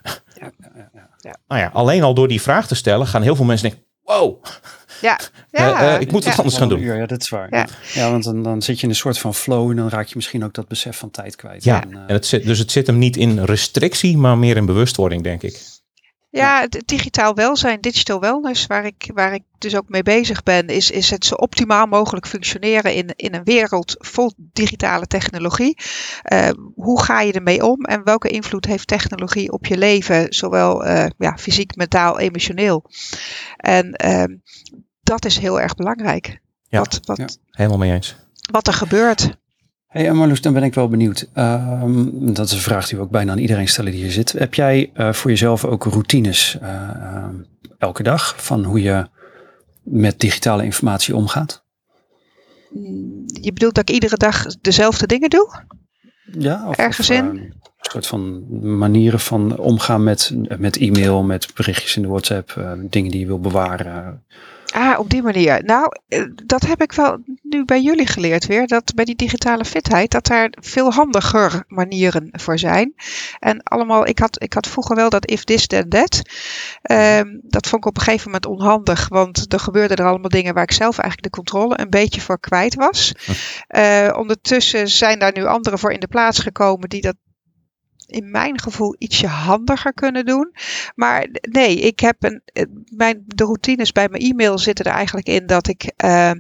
Ja, 0.42 0.52
ja, 0.84 0.90
ja. 1.18 1.36
Nou 1.48 1.62
ja, 1.62 1.70
alleen 1.74 2.04
al 2.04 2.14
door 2.14 2.28
die 2.28 2.42
vraag 2.42 2.68
te 2.68 2.76
stellen, 2.76 3.08
gaan 3.08 3.22
heel 3.22 3.36
veel 3.36 3.46
mensen 3.46 3.70
denken, 3.70 3.88
wow, 4.04 4.44
ja, 5.02 5.20
ja. 5.52 5.82
Uh, 5.82 5.94
uh, 5.96 6.02
ik 6.02 6.12
moet 6.12 6.24
wat 6.24 6.38
anders 6.38 6.58
gaan 6.58 6.70
doen. 6.70 6.80
Ja, 6.80 7.06
dat 7.06 7.22
is 7.22 7.30
waar. 7.30 7.48
Ja, 7.50 7.68
ja 7.94 8.12
want 8.12 8.24
dan, 8.24 8.44
dan 8.44 8.62
zit 8.62 8.78
je 8.78 8.84
in 8.84 8.90
een 8.90 8.96
soort 8.96 9.18
van 9.18 9.36
flow 9.36 9.70
en 9.70 9.76
dan 9.76 9.90
raak 9.90 10.08
je 10.08 10.16
misschien 10.16 10.44
ook 10.44 10.54
dat 10.54 10.68
besef 10.68 10.98
van 10.98 11.12
tijd 11.12 11.36
kwijt. 11.36 11.64
Ja, 11.64 11.82
en, 11.82 11.90
uh, 11.90 11.98
en 11.98 12.14
het 12.14 12.26
zit, 12.26 12.46
dus 12.46 12.60
het 12.60 12.72
zit 12.72 12.88
hem 12.88 12.98
niet 12.98 13.18
in 13.18 13.44
restrictie, 13.44 14.18
maar 14.18 14.38
meer 14.38 14.58
in 14.58 14.66
bewustwording, 14.66 15.24
denk 15.24 15.42
ik. 15.44 15.80
Ja, 16.32 16.62
het 16.62 16.84
digitaal 16.86 17.34
welzijn, 17.34 17.82
digital 17.82 18.20
wellness, 18.20 18.68
waar 18.68 18.86
ik, 18.86 19.12
waar 19.14 19.34
ik 19.34 19.44
dus 19.58 19.76
ook 19.76 19.90
mee 19.90 20.04
bezig 20.04 20.44
ben, 20.44 20.68
is, 20.68 20.92
is 20.92 21.10
het 21.10 21.26
zo 21.26 21.36
optimaal 21.36 21.86
mogelijk 21.86 22.28
functioneren 22.28 22.94
in, 22.94 23.14
in 23.16 23.36
een 23.36 23.44
wereld 23.44 23.96
vol 23.98 24.34
digitale 24.38 25.08
technologie. 25.08 25.78
Uh, 26.34 26.50
hoe 26.76 27.04
ga 27.04 27.22
je 27.22 27.34
ermee 27.34 27.66
om 27.66 27.86
en 27.86 28.04
welke 28.04 28.30
invloed 28.30 28.66
heeft 28.66 28.88
technologie 28.88 29.52
op 29.52 29.66
je 29.66 29.78
leven, 29.78 30.34
zowel 30.34 30.86
uh, 30.86 31.06
ja, 31.18 31.38
fysiek, 31.38 31.76
mentaal, 31.76 32.20
emotioneel? 32.20 32.86
En 33.58 34.02
uh, 34.06 34.38
dat 35.12 35.26
is 35.26 35.38
heel 35.38 35.62
erg 35.62 35.76
belangrijk. 35.76 36.40
Ja, 36.68 36.80
wat, 36.80 37.00
wat, 37.04 37.18
ja, 37.18 37.28
helemaal 37.50 37.78
mee 37.78 37.92
eens. 37.92 38.16
Wat 38.52 38.68
er 38.68 38.74
gebeurt. 38.74 39.40
Hey 39.88 40.14
Marloes, 40.14 40.42
dan 40.42 40.54
ben 40.54 40.64
ik 40.64 40.74
wel 40.74 40.88
benieuwd. 40.88 41.30
Um, 41.36 42.34
dat 42.34 42.46
is 42.46 42.52
een 42.52 42.60
vraag 42.60 42.88
die 42.88 42.98
we 42.98 43.04
ook 43.04 43.12
bijna 43.12 43.32
aan 43.32 43.38
iedereen 43.38 43.68
stellen 43.68 43.92
die 43.92 44.02
hier 44.02 44.12
zit. 44.12 44.32
Heb 44.32 44.54
jij 44.54 44.92
uh, 44.94 45.14
voor 45.14 45.30
jezelf 45.30 45.66
ook 45.66 45.84
routines 45.84 46.58
uh, 46.62 46.90
uh, 46.96 47.26
elke 47.78 48.04
dag 48.04 48.44
van 48.44 48.64
hoe 48.64 48.82
je 48.82 49.08
met 49.84 50.20
digitale 50.20 50.64
informatie 50.64 51.16
omgaat? 51.16 51.64
Je 53.26 53.54
bedoelt 53.54 53.76
dat 53.76 53.90
ik 53.90 53.96
iedere 53.96 54.18
dag 54.18 54.46
dezelfde 54.62 55.08
dingen 55.08 55.30
doe? 55.30 55.64
Ja, 56.40 56.68
of, 56.68 56.78
ergens 56.78 57.10
of, 57.10 57.16
in? 57.16 57.26
Een 57.26 57.54
soort 57.78 58.08
van 58.08 58.46
manieren 58.78 59.20
van 59.20 59.58
omgaan 59.58 60.04
met, 60.04 60.34
met 60.58 60.78
e-mail, 60.78 61.24
met 61.24 61.54
berichtjes 61.56 61.96
in 61.96 62.02
de 62.02 62.08
WhatsApp, 62.08 62.76
dingen 62.90 63.12
die 63.12 63.20
je 63.20 63.26
wil 63.26 63.40
bewaren. 63.40 64.24
Ah, 64.72 65.00
op 65.00 65.10
die 65.10 65.22
manier. 65.22 65.64
Nou, 65.64 65.92
eh, 66.08 66.24
dat 66.46 66.62
heb 66.62 66.82
ik 66.82 66.92
wel 66.92 67.18
nu 67.42 67.66
bij 67.66 67.82
jullie 67.82 68.08
geleerd 68.08 68.46
weer. 68.46 68.68
Dat 68.68 68.94
bij 68.96 69.06
die 69.06 69.16
digitale 69.16 69.66
fitheid, 69.66 70.12
dat 70.12 70.26
daar 70.26 70.54
veel 70.60 70.92
handiger 70.92 71.64
manieren 71.68 72.30
voor 72.32 72.60
zijn. 72.60 72.94
En 73.40 73.64
allemaal, 73.64 74.08
ik 74.08 74.20
had, 74.20 74.44
ik 74.44 74.54
had 74.54 74.68
vroeger 74.68 74.96
wel 74.96 75.10
dat 75.10 75.26
if 75.26 75.44
this 75.44 75.68
then 75.68 75.90
that. 75.90 76.22
Ehm, 76.82 77.28
dat 77.42 77.68
vond 77.68 77.84
ik 77.84 77.90
op 77.90 77.98
een 77.98 78.04
gegeven 78.04 78.26
moment 78.26 78.46
onhandig. 78.46 79.08
Want 79.08 79.54
er 79.54 79.60
gebeurden 79.60 79.98
er 79.98 80.06
allemaal 80.06 80.30
dingen 80.30 80.54
waar 80.54 80.64
ik 80.64 80.72
zelf 80.72 80.98
eigenlijk 80.98 81.34
de 81.34 81.42
controle 81.42 81.80
een 81.80 81.90
beetje 81.90 82.22
voor 82.22 82.40
kwijt 82.40 82.76
was. 82.76 83.14
Uh, 83.70 84.10
ondertussen 84.18 84.88
zijn 84.88 85.20
daar 85.20 85.34
nu 85.34 85.46
anderen 85.46 85.80
voor 85.80 85.92
in 85.92 86.00
de 86.00 86.08
plaats 86.08 86.40
gekomen 86.40 86.90
die 86.90 87.02
dat 87.02 87.16
in 88.12 88.32
mijn 88.32 88.60
gevoel 88.60 88.96
ietsje 88.98 89.28
handiger 89.28 89.94
kunnen 89.94 90.26
doen. 90.26 90.54
Maar 90.96 91.28
nee, 91.42 91.80
ik 91.80 92.00
heb 92.00 92.16
een, 92.20 92.42
eh, 92.46 92.64
mijn, 92.96 93.24
de 93.26 93.44
routines 93.44 93.92
bij 93.92 94.10
mijn 94.10 94.24
e-mail 94.24 94.58
zitten 94.58 94.86
er 94.86 94.92
eigenlijk 94.92 95.28
in 95.28 95.46
dat 95.46 95.68
ik 95.68 95.92
uh, 96.06 96.32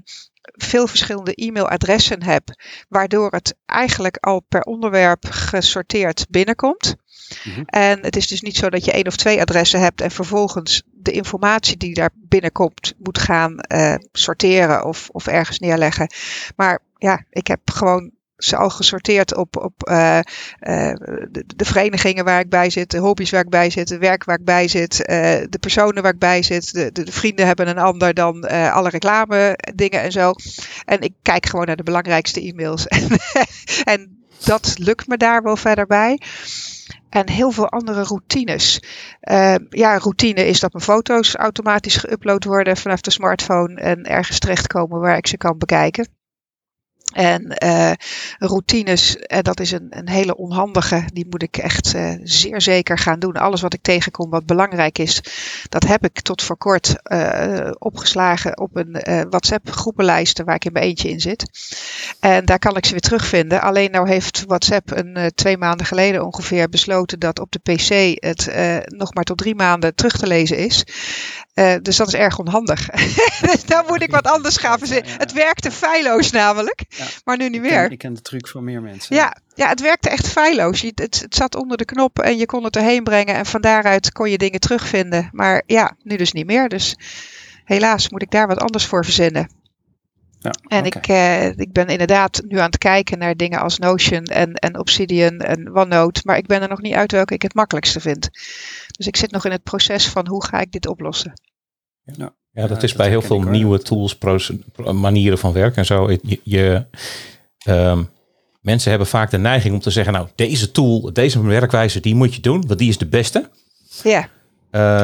veel 0.41 0.87
verschillende 0.87 1.33
e-mailadressen 1.35 2.23
heb, 2.23 2.43
waardoor 2.89 3.31
het 3.31 3.55
eigenlijk 3.65 4.17
al 4.17 4.39
per 4.39 4.61
onderwerp 4.61 5.25
gesorteerd 5.29 6.25
binnenkomt. 6.29 6.95
Mhm. 7.43 7.61
En 7.65 7.99
het 8.01 8.15
is 8.15 8.27
dus 8.27 8.41
niet 8.41 8.55
zo 8.55 8.69
dat 8.69 8.85
je 8.85 8.91
één 8.91 9.07
of 9.07 9.15
twee 9.15 9.41
adressen 9.41 9.79
hebt 9.79 10.01
en 10.01 10.11
vervolgens 10.11 10.83
de 10.91 11.11
informatie 11.11 11.77
die 11.77 11.93
daar 11.93 12.09
binnenkomt 12.15 12.93
moet 12.97 13.19
gaan 13.19 13.55
uh, 13.73 13.95
sorteren 14.11 14.85
of, 14.85 15.09
of 15.11 15.27
ergens 15.27 15.59
neerleggen. 15.59 16.13
Maar 16.55 16.79
ja, 16.97 17.25
ik 17.29 17.47
heb 17.47 17.59
gewoon 17.69 18.11
ze 18.43 18.57
al 18.57 18.69
gesorteerd 18.69 19.35
op, 19.35 19.57
op 19.57 19.89
uh, 19.89 20.19
uh, 20.59 20.93
de, 21.55 21.65
verenigingen 21.65 22.25
waar 22.25 22.39
ik 22.39 22.49
bij 22.49 22.69
zit, 22.69 22.91
de 22.91 22.97
hobby's 22.97 23.29
waar 23.31 23.43
ik 23.43 23.49
bij 23.49 23.69
zit, 23.69 23.87
de 23.87 23.97
werk 23.97 24.23
waar 24.23 24.39
ik 24.39 24.45
bij 24.45 24.67
zit, 24.67 24.99
uh, 24.99 25.05
de 25.49 25.59
personen 25.59 26.03
waar 26.03 26.13
ik 26.13 26.19
bij 26.19 26.43
zit. 26.43 26.73
De, 26.73 26.91
de, 26.91 27.03
de 27.03 27.11
vrienden 27.11 27.45
hebben 27.45 27.67
een 27.67 27.77
ander 27.77 28.13
dan 28.13 28.49
alle 28.49 28.89
reclame 28.89 29.57
dingen 29.75 30.01
en 30.01 30.11
zo. 30.11 30.33
En 30.85 31.01
ik 31.01 31.13
kijk 31.21 31.45
gewoon 31.45 31.65
naar 31.65 31.75
de 31.75 31.83
belangrijkste 31.83 32.41
e-mails. 32.41 32.87
en 33.83 34.25
dat 34.45 34.73
lukt 34.77 35.07
me 35.07 35.17
daar 35.17 35.43
wel 35.43 35.57
verder 35.57 35.85
bij. 35.85 36.21
En 37.09 37.29
heel 37.29 37.51
veel 37.51 37.69
andere 37.69 38.03
routines. 38.03 38.83
Ja, 39.69 39.97
routine 39.97 40.45
is 40.47 40.59
dat 40.59 40.73
mijn 40.73 40.85
foto's 40.85 41.35
automatisch 41.35 42.05
geüpload 42.05 42.45
worden 42.45 42.77
vanaf 42.77 43.01
de 43.01 43.11
smartphone 43.11 43.81
en 43.81 44.03
ergens 44.03 44.39
terechtkomen 44.39 44.99
waar 44.99 45.17
ik 45.17 45.27
ze 45.27 45.37
kan 45.37 45.57
bekijken. 45.57 46.20
En 47.11 47.55
uh, 47.63 47.91
routines, 48.37 49.17
en 49.17 49.37
eh, 49.37 49.43
dat 49.43 49.59
is 49.59 49.71
een, 49.71 49.87
een 49.89 50.09
hele 50.09 50.37
onhandige, 50.37 51.03
die 51.13 51.25
moet 51.29 51.43
ik 51.43 51.57
echt 51.57 51.95
uh, 51.95 52.13
zeer 52.23 52.61
zeker 52.61 52.97
gaan 52.97 53.19
doen. 53.19 53.33
Alles 53.33 53.61
wat 53.61 53.73
ik 53.73 53.81
tegenkom 53.81 54.29
wat 54.29 54.45
belangrijk 54.45 54.97
is, 54.97 55.23
dat 55.69 55.83
heb 55.83 56.03
ik 56.03 56.21
tot 56.21 56.41
voor 56.41 56.57
kort 56.57 56.95
opgeslagen 57.79 58.59
op 58.59 58.75
een 58.75 58.91
WhatsApp 59.29 59.69
groepenlijst 59.69 60.43
waar 60.43 60.55
ik 60.55 60.65
in 60.65 60.71
mijn 60.73 60.85
eentje 60.85 61.09
in 61.09 61.19
zit. 61.19 61.45
En 62.19 62.45
daar 62.45 62.59
kan 62.59 62.77
ik 62.77 62.85
ze 62.85 62.91
weer 62.91 62.99
terugvinden. 62.99 63.61
Alleen 63.61 63.91
nou 63.91 64.07
heeft 64.07 64.43
WhatsApp 64.47 64.91
een 64.91 65.31
twee 65.35 65.57
maanden 65.57 65.85
geleden 65.85 66.25
ongeveer 66.25 66.69
besloten 66.69 67.19
dat 67.19 67.39
op 67.39 67.51
de 67.51 67.59
PC 67.59 68.23
het 68.23 68.51
nog 68.85 69.13
maar 69.13 69.23
tot 69.23 69.37
drie 69.37 69.55
maanden 69.55 69.95
terug 69.95 70.17
te 70.17 70.27
lezen 70.27 70.57
is. 70.57 70.83
dus 71.81 71.95
dat 71.95 72.07
is 72.07 72.13
erg 72.13 72.37
onhandig. 72.37 72.85
dus 73.51 73.65
daar 73.65 73.83
moet 73.87 74.01
ik 74.01 74.11
wat 74.11 74.27
anders 74.27 74.57
gaan 74.57 74.79
verzinnen. 74.79 75.11
Het 75.17 75.33
werkte 75.33 75.71
feilloos 75.71 76.31
namelijk. 76.31 76.85
Maar 77.25 77.37
nu 77.37 77.49
niet 77.49 77.61
meer. 77.61 77.91
Ik 77.91 77.97
ken, 77.97 78.13
de 78.13 78.21
truc 78.21 78.47
van 78.47 78.63
meer 78.63 78.81
mensen. 78.81 79.15
Ja, 79.15 79.37
ja 79.55 79.67
het 79.69 79.81
werkte 79.81 80.09
echt 80.09 80.27
feilloos. 80.27 80.81
het, 80.81 80.99
het, 80.99 81.25
zat 81.29 81.55
onder 81.55 81.77
de 81.77 81.85
knop 81.85 82.19
en 82.19 82.37
je 82.37 82.45
kon 82.45 82.63
het 82.63 82.75
erheen 82.75 83.03
brengen. 83.03 83.35
En 83.35 83.45
van 83.45 83.61
daaruit 83.61 84.11
kon 84.11 84.29
je 84.29 84.37
dingen 84.37 84.59
terugvinden. 84.59 85.29
Maar 85.31 85.63
ja, 85.65 85.95
nu 86.03 86.17
dus 86.17 86.31
niet 86.31 86.45
meer. 86.45 86.69
Dus 86.69 86.95
helaas 87.63 88.09
moet 88.09 88.21
ik 88.21 88.31
daar 88.31 88.47
wat 88.47 88.59
anders 88.59 88.85
voor 88.85 89.03
verzinnen. 89.03 89.59
Ja, 90.39 90.51
en 90.67 90.85
ik, 90.85 91.07
uh, 91.07 91.57
ik 91.57 91.71
ben 91.71 91.87
inderdaad 91.87 92.41
nu 92.47 92.57
aan 92.57 92.65
het 92.65 92.77
kijken 92.77 93.17
naar 93.17 93.35
dingen 93.35 93.59
als 93.59 93.77
Notion 93.77 94.23
en, 94.23 94.53
en 94.53 94.79
Obsidian 94.79 95.39
en 95.39 95.75
OneNote. 95.75 96.21
Maar 96.23 96.37
ik 96.37 96.47
ben 96.47 96.61
er 96.61 96.69
nog 96.69 96.81
niet 96.81 96.93
uit 96.93 97.11
welke 97.11 97.33
ik 97.33 97.41
het 97.41 97.53
makkelijkste 97.53 97.99
vind. 97.99 98.29
Dus 98.97 99.07
ik 99.07 99.15
zit 99.15 99.31
nog 99.31 99.45
in 99.45 99.51
het 99.51 99.63
proces 99.63 100.09
van 100.09 100.27
hoe 100.27 100.45
ga 100.45 100.59
ik 100.59 100.71
dit 100.71 100.87
oplossen. 100.87 101.33
Ja. 102.03 102.33
Ja, 102.53 102.67
dat 102.67 102.83
is 102.83 102.93
bij 102.93 103.09
heel 103.09 103.21
veel 103.21 103.41
nieuwe 103.41 103.79
tools, 103.79 104.17
manieren 104.91 105.37
van 105.37 105.53
werken 105.53 105.77
en 105.77 105.85
zo. 105.85 106.11
Je, 106.11 106.39
je 106.43 106.85
um, 107.67 108.09
mensen 108.61 108.89
hebben 108.89 109.07
vaak 109.07 109.31
de 109.31 109.37
neiging 109.37 109.73
om 109.73 109.79
te 109.79 109.91
zeggen, 109.91 110.13
nou, 110.13 110.27
deze 110.35 110.71
tool, 110.71 111.13
deze 111.13 111.43
werkwijze, 111.43 111.99
die 111.99 112.15
moet 112.15 112.35
je 112.35 112.41
doen, 112.41 112.67
want 112.67 112.79
die 112.79 112.89
is 112.89 112.97
de 112.97 113.07
beste. 113.07 113.49
Ja. 114.03 114.29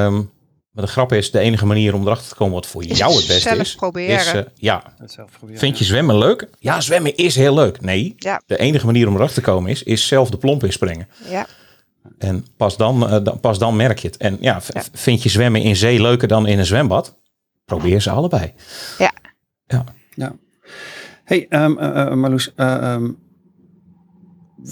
Um, 0.06 0.32
maar 0.72 0.86
de 0.86 0.92
grap 0.92 1.14
is, 1.14 1.32
de 1.32 1.40
enige 1.40 1.66
manier 1.66 1.94
om 1.94 2.02
erachter 2.02 2.30
te 2.30 2.36
komen 2.36 2.54
wat 2.54 2.68
voor 2.68 2.84
jou 2.84 3.16
het 3.16 3.28
beste 3.28 3.50
zelf 3.50 3.60
is, 3.60 3.76
proberen. 3.76 4.16
is 4.16 4.34
uh, 4.34 4.42
ja, 4.56 4.94
vind 5.54 5.78
je 5.78 5.86
zwemmen 5.86 6.18
leuk? 6.18 6.50
Ja, 6.60 6.82
zwemmen 6.82 7.16
is 7.16 7.36
heel 7.36 7.54
leuk. 7.54 7.82
Nee, 7.82 8.16
ja. 8.18 8.42
de 8.46 8.58
enige 8.58 8.86
manier 8.86 9.08
om 9.08 9.16
erachter 9.16 9.44
te 9.44 9.50
komen 9.50 9.72
is, 9.72 9.84
is 9.84 10.08
zelf 10.08 10.30
de 10.30 10.38
plomp 10.38 10.64
inspringen. 10.64 11.08
Ja. 11.30 11.48
En 12.18 12.46
pas 12.58 12.78
dan, 12.78 13.14
uh, 13.14 13.34
pas 13.42 13.60
dan 13.60 13.76
merk 13.76 14.00
je 14.00 14.08
het. 14.08 14.18
En 14.18 14.38
ja, 14.42 14.62
ja, 14.74 14.84
vind 14.94 15.24
je 15.24 15.30
zwemmen 15.30 15.62
in 15.62 15.76
zee 15.76 16.02
leuker 16.02 16.28
dan 16.28 16.48
in 16.48 16.60
een 16.60 16.66
zwembad? 16.66 17.16
Probeer 17.68 18.02
ze 18.02 18.10
allebei. 18.10 18.54
Ja. 18.98 19.14
Ja. 19.66 19.84
ja. 20.10 20.36
Hey, 21.24 21.46
um, 21.50 21.78
uh, 21.80 22.14
Marloes, 22.14 22.54
uh, 22.56 23.04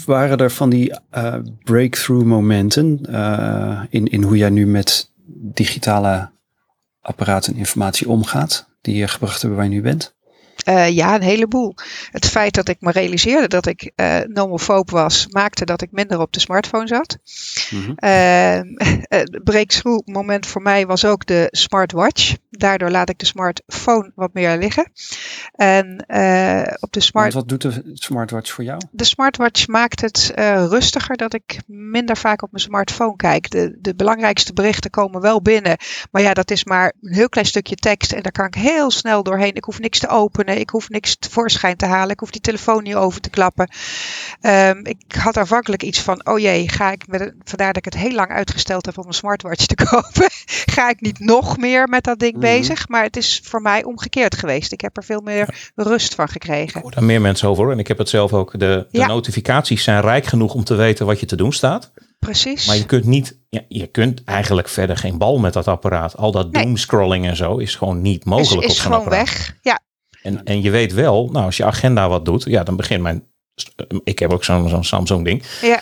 waren 0.05 0.37
er 0.37 0.51
van 0.51 0.69
die 0.69 0.93
uh, 1.17 1.35
breakthrough 1.63 2.25
momenten 2.25 3.01
in, 3.89 4.05
in 4.05 4.23
hoe 4.23 4.37
jij 4.37 4.49
nu 4.49 4.67
met 4.67 5.11
digitale 5.27 6.31
apparaten 7.01 7.53
en 7.53 7.59
informatie 7.59 8.09
omgaat, 8.09 8.69
die 8.81 8.95
je 8.95 9.07
gebracht 9.07 9.41
hebben 9.41 9.57
waar 9.57 9.67
je 9.67 9.73
nu 9.73 9.81
bent? 9.81 10.14
Uh, 10.65 10.89
ja, 10.89 11.15
een 11.15 11.21
heleboel. 11.21 11.75
Het 12.11 12.25
feit 12.25 12.53
dat 12.53 12.67
ik 12.67 12.77
me 12.79 12.91
realiseerde 12.91 13.47
dat 13.47 13.65
ik 13.65 13.91
uh, 13.95 14.17
nomofoob 14.27 14.89
was, 14.89 15.27
maakte 15.27 15.65
dat 15.65 15.81
ik 15.81 15.91
minder 15.91 16.19
op 16.19 16.33
de 16.33 16.39
smartphone 16.39 16.87
zat. 16.87 17.17
Mm 17.69 17.81
-hmm. 17.81 17.95
uh, 18.09 19.23
breakthrough 19.43 20.07
moment 20.07 20.45
voor 20.45 20.61
mij 20.61 20.85
was 20.85 21.05
ook 21.05 21.25
de 21.25 21.47
smartwatch. 21.51 22.35
Daardoor 22.49 22.89
laat 22.89 23.09
ik 23.09 23.19
de 23.19 23.25
smartphone 23.25 24.11
wat 24.15 24.33
meer 24.33 24.57
liggen. 24.57 24.91
En 25.51 26.05
op 26.79 26.91
de 26.91 26.99
smart... 26.99 27.33
wat 27.33 27.49
doet 27.49 27.61
de 27.61 27.91
smartwatch 27.93 28.51
voor 28.51 28.63
jou? 28.63 28.81
De 28.91 29.03
smartwatch 29.03 29.67
maakt 29.67 30.01
het 30.01 30.31
rustiger 30.69 31.17
dat 31.17 31.33
ik 31.33 31.59
minder 31.67 32.17
vaak 32.17 32.41
op 32.41 32.51
mijn 32.51 32.63
smartphone 32.63 33.15
kijk. 33.15 33.49
De, 33.49 33.77
de 33.79 33.95
belangrijkste 33.95 34.53
berichten 34.53 34.91
komen 34.91 35.21
wel 35.21 35.41
binnen. 35.41 35.77
Maar 36.11 36.21
ja, 36.21 36.33
dat 36.33 36.51
is 36.51 36.63
maar 36.63 36.93
een 37.01 37.13
heel 37.13 37.29
klein 37.29 37.47
stukje 37.47 37.75
tekst 37.75 38.13
en 38.13 38.21
daar 38.21 38.31
kan 38.31 38.45
ik 38.45 38.55
heel 38.55 38.91
snel 38.91 39.23
doorheen. 39.23 39.55
Ik 39.55 39.63
hoef 39.63 39.79
niks 39.79 39.99
te 39.99 40.07
openen 40.07 40.54
ik 40.59 40.69
hoef 40.69 40.89
niks 40.89 41.15
tevoorschijn 41.15 41.77
te 41.77 41.85
halen. 41.85 42.09
Ik 42.09 42.19
hoef 42.19 42.31
die 42.31 42.41
telefoon 42.41 42.83
niet 42.83 42.95
over 42.95 43.21
te 43.21 43.29
klappen. 43.29 43.69
Um, 44.41 44.85
ik 44.85 45.15
had 45.17 45.37
aanvankelijk 45.37 45.83
iets 45.83 45.99
van, 46.01 46.27
oh 46.27 46.39
jee, 46.39 46.69
ga 46.69 46.91
ik 46.91 47.07
met 47.07 47.33
vandaar 47.43 47.73
dat 47.73 47.85
ik 47.85 47.93
het 47.93 48.03
heel 48.03 48.11
lang 48.11 48.29
uitgesteld 48.29 48.85
heb 48.85 48.97
om 48.97 49.07
een 49.07 49.13
smartwatch 49.13 49.65
te 49.65 49.75
kopen. 49.89 50.29
ga 50.65 50.89
ik 50.89 51.01
niet 51.01 51.19
nog 51.19 51.57
meer 51.57 51.87
met 51.87 52.03
dat 52.03 52.19
ding 52.19 52.33
mhm. 52.33 52.41
bezig? 52.41 52.87
Maar 52.87 53.03
het 53.03 53.17
is 53.17 53.41
voor 53.43 53.61
mij 53.61 53.83
omgekeerd 53.83 54.35
geweest. 54.35 54.71
Ik 54.71 54.81
heb 54.81 54.97
er 54.97 55.03
veel 55.03 55.21
meer 55.21 55.71
rust 55.75 56.15
van 56.15 56.27
gekregen. 56.27 56.75
Ik 56.75 56.81
hoor 56.81 56.91
daar 56.91 57.03
meer 57.03 57.21
mensen 57.21 57.49
over. 57.49 57.71
En 57.71 57.79
ik 57.79 57.87
heb 57.87 57.97
het 57.97 58.09
zelf 58.09 58.33
ook. 58.33 58.59
De, 58.59 58.87
de 58.91 59.05
notificaties 59.05 59.83
zijn 59.83 60.01
rijk 60.01 60.25
genoeg 60.25 60.53
om 60.53 60.63
te 60.63 60.75
weten 60.75 61.05
wat 61.05 61.19
je 61.19 61.25
te 61.25 61.35
doen 61.35 61.53
staat. 61.53 61.91
Precies. 62.19 62.67
Maar 62.67 62.75
je 62.75 62.85
kunt 62.85 63.05
niet, 63.05 63.37
ja, 63.49 63.61
je 63.67 63.87
kunt 63.87 64.23
eigenlijk 64.23 64.69
verder 64.69 64.97
geen 64.97 65.17
bal 65.17 65.37
met 65.37 65.53
dat 65.53 65.67
apparaat. 65.67 66.17
Al 66.17 66.31
dat 66.31 66.53
doomscrolling 66.53 67.25
en 67.27 67.35
zo 67.35 67.57
is 67.57 67.75
gewoon 67.75 68.01
niet 68.01 68.25
mogelijk 68.25 68.65
is, 68.65 68.71
is 68.71 68.77
op 68.77 68.83
zo'n 68.83 68.93
apparaat. 68.93 69.27
Is 69.27 69.29
gewoon 69.29 69.45
weg. 69.45 69.57
Ja, 69.61 69.79
en, 70.25 70.43
en 70.43 70.61
je 70.61 70.71
weet 70.71 70.93
wel, 70.93 71.29
nou, 71.31 71.45
als 71.45 71.57
je 71.57 71.65
agenda 71.65 72.09
wat 72.09 72.25
doet, 72.25 72.43
ja, 72.43 72.63
dan 72.63 72.75
begint 72.75 73.01
mijn. 73.01 73.23
Ik 74.03 74.19
heb 74.19 74.33
ook 74.33 74.43
zo'n 74.43 74.69
zo'n 74.69 74.83
Samsung 74.83 75.25
ding. 75.25 75.43
Ja. 75.61 75.81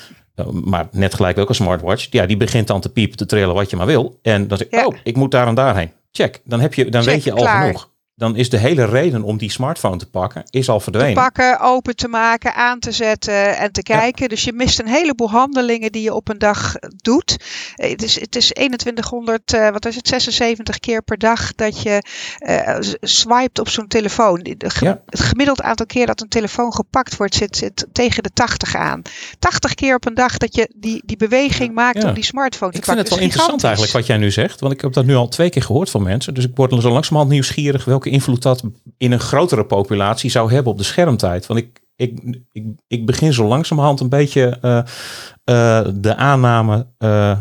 Maar 0.52 0.88
net 0.92 1.14
gelijk 1.14 1.38
ook 1.38 1.50
een 1.50 1.56
smartwatch. 1.56 2.08
Ja, 2.10 2.26
die 2.26 2.38
begint 2.38 2.68
dan 2.68 2.82
te 2.82 2.90
piepen, 2.90 3.18
te 3.18 3.26
trillen 3.26 3.56
wat 3.56 3.70
je 3.70 3.76
maar 3.76 3.86
wil. 3.86 4.20
En 4.22 4.48
dan 4.48 4.58
zeg 4.58 4.68
ik, 4.68 4.88
oh, 4.88 4.96
ik 5.04 5.16
moet 5.16 5.32
daar 5.32 5.48
en 5.48 5.56
daarheen. 5.56 5.92
Check. 6.12 6.42
Dan, 6.44 6.60
heb 6.60 6.74
je, 6.74 6.90
dan 6.90 7.04
weet 7.04 7.24
je 7.24 7.34
al 7.34 7.46
genoeg 7.46 7.92
dan 8.16 8.36
is 8.36 8.50
de 8.50 8.58
hele 8.58 8.86
reden 8.86 9.24
om 9.24 9.38
die 9.38 9.52
smartphone 9.52 9.98
te 9.98 10.10
pakken, 10.10 10.44
is 10.50 10.70
al 10.70 10.80
verdwenen. 10.80 11.14
Te 11.14 11.20
pakken, 11.20 11.60
open 11.60 11.96
te 11.96 12.08
maken, 12.08 12.54
aan 12.54 12.80
te 12.80 12.92
zetten 12.92 13.58
en 13.58 13.72
te 13.72 13.84
kijken. 13.84 14.30
Dus 14.30 14.44
je 14.44 14.54
mist 14.54 14.80
een 14.80 14.88
heleboel 14.88 15.30
handelingen 15.30 15.92
die 15.92 16.02
je 16.02 16.14
op 16.14 16.30
een 16.30 16.38
dag 16.38 16.76
doet. 16.96 17.38
Eh, 17.76 17.90
het 17.90 18.04
is, 18.04 18.20
het 18.20 18.36
is 18.36 18.48
2100, 18.48 19.54
uh, 19.54 19.68
eh, 19.68 19.74
wat 19.74 19.86
is 19.86 19.96
het, 19.96 20.08
76 20.08 20.80
keer 20.80 21.02
per 21.02 21.18
dag 21.18 21.56
dat 21.56 21.82
je 21.82 22.04
uh, 22.40 22.78
swipet 23.02 23.60
op 23.60 23.70
zo'n 23.70 23.88
telefoon. 23.88 24.40
Het 24.44 25.20
gemiddeld 25.20 25.62
aantal 25.62 25.86
keer 25.86 26.06
dat 26.06 26.22
een 26.22 26.28
telefoon 26.28 26.74
gepakt 26.74 27.18
wordt, 27.18 27.36
zit, 27.36 27.58
zit 27.58 27.88
tegen 27.92 28.24
de 28.24 28.30
80 28.34 28.76
aan. 28.76 29.02
80 29.40 29.74
keer 29.74 29.96
op 29.96 30.06
een 30.06 30.14
dag 30.14 30.38
dat 30.38 30.56
je 30.56 30.70
die, 30.76 31.02
die 31.06 31.18
beweging 31.18 31.74
maakt 31.74 32.04
om 32.04 32.14
die 32.14 32.24
smartphone 32.24 32.72
te 32.72 32.78
ik 32.78 32.86
pakken. 32.86 33.04
Ik 33.04 33.08
vind 33.08 33.10
het 33.10 33.10
wel 33.10 33.20
interessant 33.20 33.64
eigenlijk 33.64 33.94
wat 33.94 34.06
jij 34.06 34.18
nu 34.18 34.32
zegt, 34.32 34.60
want 34.60 34.74
ik 34.74 34.82
heb 34.82 34.94
dat 34.94 35.06
nu 35.06 35.16
al 35.16 35.28
twee 35.28 35.50
keer 35.50 35.62
gehoord 35.62 35.90
van 35.90 36.04
mensen. 36.04 36.34
Dus 36.34 36.46
ik 36.46 36.52
word 36.56 36.72
zo 36.82 36.90
langzamerhand 36.90 37.32
nieuwsgierig 37.32 37.86
welke 37.86 38.03
invloed 38.06 38.42
dat 38.42 38.64
in 38.98 39.12
een 39.12 39.20
grotere 39.20 39.66
populatie 39.66 40.30
zou 40.30 40.54
hebben 40.54 40.72
op 40.72 40.78
de 40.78 40.84
schermtijd. 40.84 41.48
Want 41.48 41.60
ik, 41.60 41.82
ik, 41.96 42.42
ik, 42.52 42.66
ik 42.88 43.06
begin 43.06 43.34
zo 43.34 43.48
langzamerhand 43.48 44.00
een 44.00 44.10
beetje 44.10 44.58
uh, 44.62 44.72
uh, 44.76 45.94
de 45.96 46.16
aanname 46.16 46.88
uh, 47.00 47.40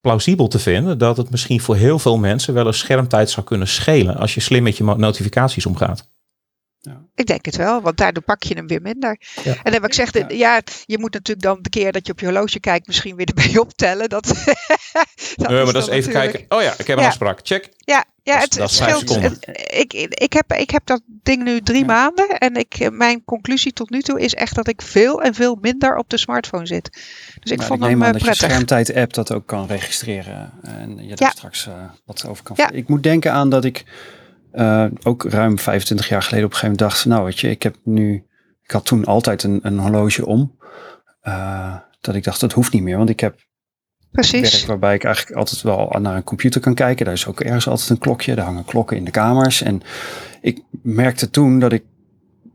plausibel 0.00 0.48
te 0.48 0.58
vinden 0.58 0.98
dat 0.98 1.16
het 1.16 1.30
misschien 1.30 1.60
voor 1.60 1.76
heel 1.76 1.98
veel 1.98 2.18
mensen 2.18 2.54
wel 2.54 2.66
een 2.66 2.74
schermtijd 2.74 3.30
zou 3.30 3.46
kunnen 3.46 3.68
schelen 3.68 4.16
als 4.16 4.34
je 4.34 4.40
slim 4.40 4.62
met 4.62 4.76
je 4.76 4.84
notificaties 4.84 5.66
omgaat. 5.66 6.12
Ja. 6.84 7.00
Ik 7.14 7.26
denk 7.26 7.44
het 7.44 7.56
wel, 7.56 7.80
want 7.80 7.96
daardoor 7.96 8.22
pak 8.22 8.42
je 8.42 8.54
hem 8.54 8.66
weer 8.66 8.82
minder. 8.82 9.20
Ja. 9.42 9.50
En 9.50 9.60
dan 9.62 9.72
heb 9.72 9.84
ik 9.84 9.94
gezegd, 9.94 10.32
ja. 10.32 10.60
je 10.86 10.98
moet 10.98 11.12
natuurlijk 11.12 11.46
dan 11.46 11.58
de 11.62 11.68
keer 11.68 11.92
dat 11.92 12.06
je 12.06 12.12
op 12.12 12.20
je 12.20 12.26
horloge 12.26 12.60
kijkt 12.60 12.86
misschien 12.86 13.16
weer 13.16 13.26
erbij 13.26 13.58
optellen. 13.66 14.08
Dat, 14.08 14.26
dat 15.36 15.50
maar 15.50 15.72
dat 15.72 15.76
is 15.76 15.88
even 15.88 16.12
kijken. 16.12 16.44
Oh 16.48 16.62
ja, 16.62 16.74
ik 16.78 16.86
heb 16.86 16.98
een 16.98 17.04
afspraak. 17.04 17.40
Check. 17.42 17.68
Ja, 17.76 18.04
ja 18.22 18.38
het, 18.38 18.52
dat 18.52 18.70
scheelt. 18.70 19.16
ik, 19.70 19.92
ik, 19.92 20.32
heb, 20.32 20.52
ik 20.52 20.70
heb 20.70 20.86
dat 20.86 21.00
ding 21.06 21.42
nu 21.42 21.60
drie 21.60 21.84
maanden 21.84 22.28
en 22.38 22.54
ik, 22.54 22.90
mijn 22.90 23.24
conclusie 23.24 23.72
tot 23.72 23.90
nu 23.90 24.00
toe 24.00 24.20
is 24.20 24.34
echt 24.34 24.54
dat 24.54 24.68
ik 24.68 24.82
veel 24.82 25.22
en 25.22 25.34
veel 25.34 25.58
minder 25.60 25.96
op 25.96 26.10
de 26.10 26.18
smartphone 26.18 26.66
zit. 26.66 26.90
Dus 27.40 27.50
ik 27.50 27.62
vond 27.62 27.82
ik 27.82 27.88
hem 27.88 28.02
aan 28.04 28.12
dat 28.12 28.22
prettig. 28.22 28.42
je 28.42 28.48
schermtijd-app 28.48 29.12
dat 29.12 29.32
ook 29.32 29.46
kan 29.46 29.66
registreren 29.66 30.52
en 30.62 31.06
je 31.06 31.14
daar 31.14 31.30
straks 31.30 31.66
uh, 31.66 31.74
wat 32.04 32.26
over 32.26 32.44
kan. 32.44 32.56
Ik 32.72 32.88
moet 32.88 33.02
denken 33.02 33.32
aan 33.32 33.50
dat 33.50 33.64
ik 33.64 33.84
uh, 34.54 34.86
ook 35.02 35.24
ruim 35.24 35.58
25 35.58 36.08
jaar 36.08 36.22
geleden 36.22 36.44
op 36.44 36.52
een 36.52 36.58
gegeven 36.58 36.76
moment 36.76 36.94
dacht, 36.94 37.06
nou 37.06 37.24
weet 37.24 37.40
je, 37.40 37.50
ik 37.50 37.62
heb 37.62 37.76
nu, 37.84 38.24
ik 38.62 38.70
had 38.70 38.84
toen 38.84 39.04
altijd 39.04 39.42
een, 39.42 39.60
een 39.62 39.78
horloge 39.78 40.26
om. 40.26 40.58
Uh, 41.22 41.76
dat 42.00 42.14
ik 42.14 42.24
dacht, 42.24 42.40
dat 42.40 42.52
hoeft 42.52 42.72
niet 42.72 42.82
meer, 42.82 42.96
want 42.96 43.08
ik 43.08 43.20
heb 43.20 43.36
Precies. 44.10 44.50
werk 44.50 44.66
waarbij 44.66 44.94
ik 44.94 45.04
eigenlijk 45.04 45.36
altijd 45.36 45.62
wel 45.62 45.96
naar 46.00 46.16
een 46.16 46.24
computer 46.24 46.60
kan 46.60 46.74
kijken. 46.74 47.04
Daar 47.04 47.14
is 47.14 47.26
ook 47.26 47.40
ergens 47.40 47.68
altijd 47.68 47.90
een 47.90 47.98
klokje, 47.98 48.34
daar 48.34 48.44
hangen 48.44 48.64
klokken 48.64 48.96
in 48.96 49.04
de 49.04 49.10
kamers. 49.10 49.62
En 49.62 49.82
ik 50.40 50.62
merkte 50.82 51.30
toen 51.30 51.58
dat 51.58 51.72
ik 51.72 51.84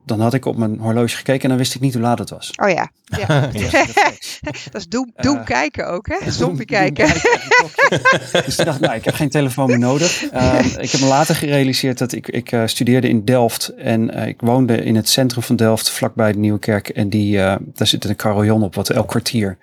dan 0.09 0.19
had 0.19 0.33
ik 0.33 0.45
op 0.45 0.57
mijn 0.57 0.79
horloge 0.79 1.15
gekeken 1.15 1.41
en 1.41 1.49
dan 1.49 1.57
wist 1.57 1.75
ik 1.75 1.81
niet 1.81 1.93
hoe 1.93 2.01
laat 2.01 2.19
het 2.19 2.29
was. 2.29 2.51
Oh 2.55 2.69
ja. 2.69 2.91
ja. 3.19 3.41
dat 4.71 4.81
is 4.81 4.87
doem, 4.87 5.11
doem 5.15 5.37
uh, 5.37 5.45
kijken 5.45 5.87
ook, 5.87 6.07
hè? 6.07 6.31
Zombie 6.31 6.65
kijken. 6.65 7.07
dus 8.45 8.59
ik 8.59 8.65
dacht, 8.65 8.79
nou, 8.79 8.95
ik 8.95 9.05
heb 9.05 9.13
geen 9.13 9.29
telefoon 9.29 9.67
meer 9.67 9.79
nodig. 9.79 10.31
Uh, 10.33 10.59
ik 10.77 10.91
heb 10.91 11.01
me 11.01 11.07
later 11.07 11.35
gerealiseerd 11.35 11.97
dat 11.97 12.11
ik, 12.11 12.27
ik 12.27 12.51
uh, 12.51 12.63
studeerde 12.65 13.09
in 13.09 13.25
Delft 13.25 13.67
en 13.67 14.13
eh, 14.13 14.27
ik 14.27 14.41
woonde 14.41 14.83
in 14.83 14.95
het 14.95 15.09
centrum 15.09 15.43
van 15.43 15.55
Delft, 15.55 15.89
vlakbij 15.89 16.31
de 16.31 16.37
Nieuwe 16.37 16.59
Kerk. 16.59 16.89
En 16.89 17.09
die, 17.09 17.37
daar 17.37 17.87
zit 17.87 18.05
een 18.05 18.15
carillon 18.15 18.63
op 18.63 18.75
wat 18.75 18.89
elk 18.89 19.07
kwartier 19.07 19.57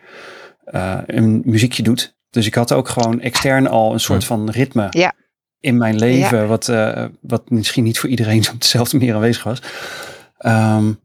een 1.07 1.43
muziekje 1.45 1.83
doet. 1.83 2.17
Dus 2.31 2.47
ik 2.47 2.55
had 2.55 2.73
ook 2.73 2.89
gewoon 2.89 3.21
extern 3.21 3.69
al 3.69 3.93
een 3.93 4.01
soort 4.01 4.25
van 4.25 4.51
ritme. 4.51 4.87
Ja. 4.91 5.13
In 5.61 5.77
mijn 5.77 5.99
leven, 5.99 6.39
ja. 6.39 6.47
wat, 6.47 6.73
wat 7.21 7.51
misschien 7.51 7.85
niet 7.85 7.99
voor 7.99 8.09
iedereen 8.09 8.45
op 8.53 8.61
dezelfde 8.61 8.97
manier 8.97 9.15
aanwezig 9.15 9.45
was. 9.45 9.63
Um, 10.47 11.01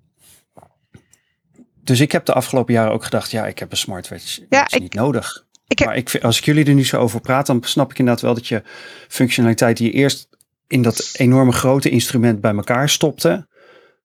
dus 1.84 2.00
ik 2.00 2.12
heb 2.12 2.26
de 2.26 2.34
afgelopen 2.34 2.74
jaren 2.74 2.92
ook 2.94 3.04
gedacht, 3.04 3.32
ja, 3.32 3.46
ik 3.48 3.60
heb 3.60 3.72
een 3.72 3.78
smartwatch 3.78 4.39
ja, 4.50 4.68
ik, 4.70 4.80
niet 4.80 4.94
nodig. 4.94 5.46
Ik 5.68 5.80
heb, 5.80 5.88
maar 5.88 5.98
ik, 5.98 6.20
als 6.22 6.38
ik 6.38 6.46
jullie 6.46 6.66
er 6.66 6.74
nu 6.74 6.86
zo 6.86 6.98
over 6.98 7.22
praat, 7.22 7.46
dan 7.46 7.64
snap 7.64 7.92
ik 7.92 8.00
inderdaad 8.00 8.24
wel 8.24 8.34
dat 8.34 8.48
je 8.48 8.64
functionaliteit 9.08 9.78
die 9.78 9.88
je 9.88 9.94
eerst 9.94 10.28
in 10.68 10.82
dat 10.82 11.10
enorme 11.14 11.52
grote 11.52 11.89
instrument 11.89 12.42
bij 12.42 12.56
elkaar 12.56 12.89
stopte, 12.89 13.48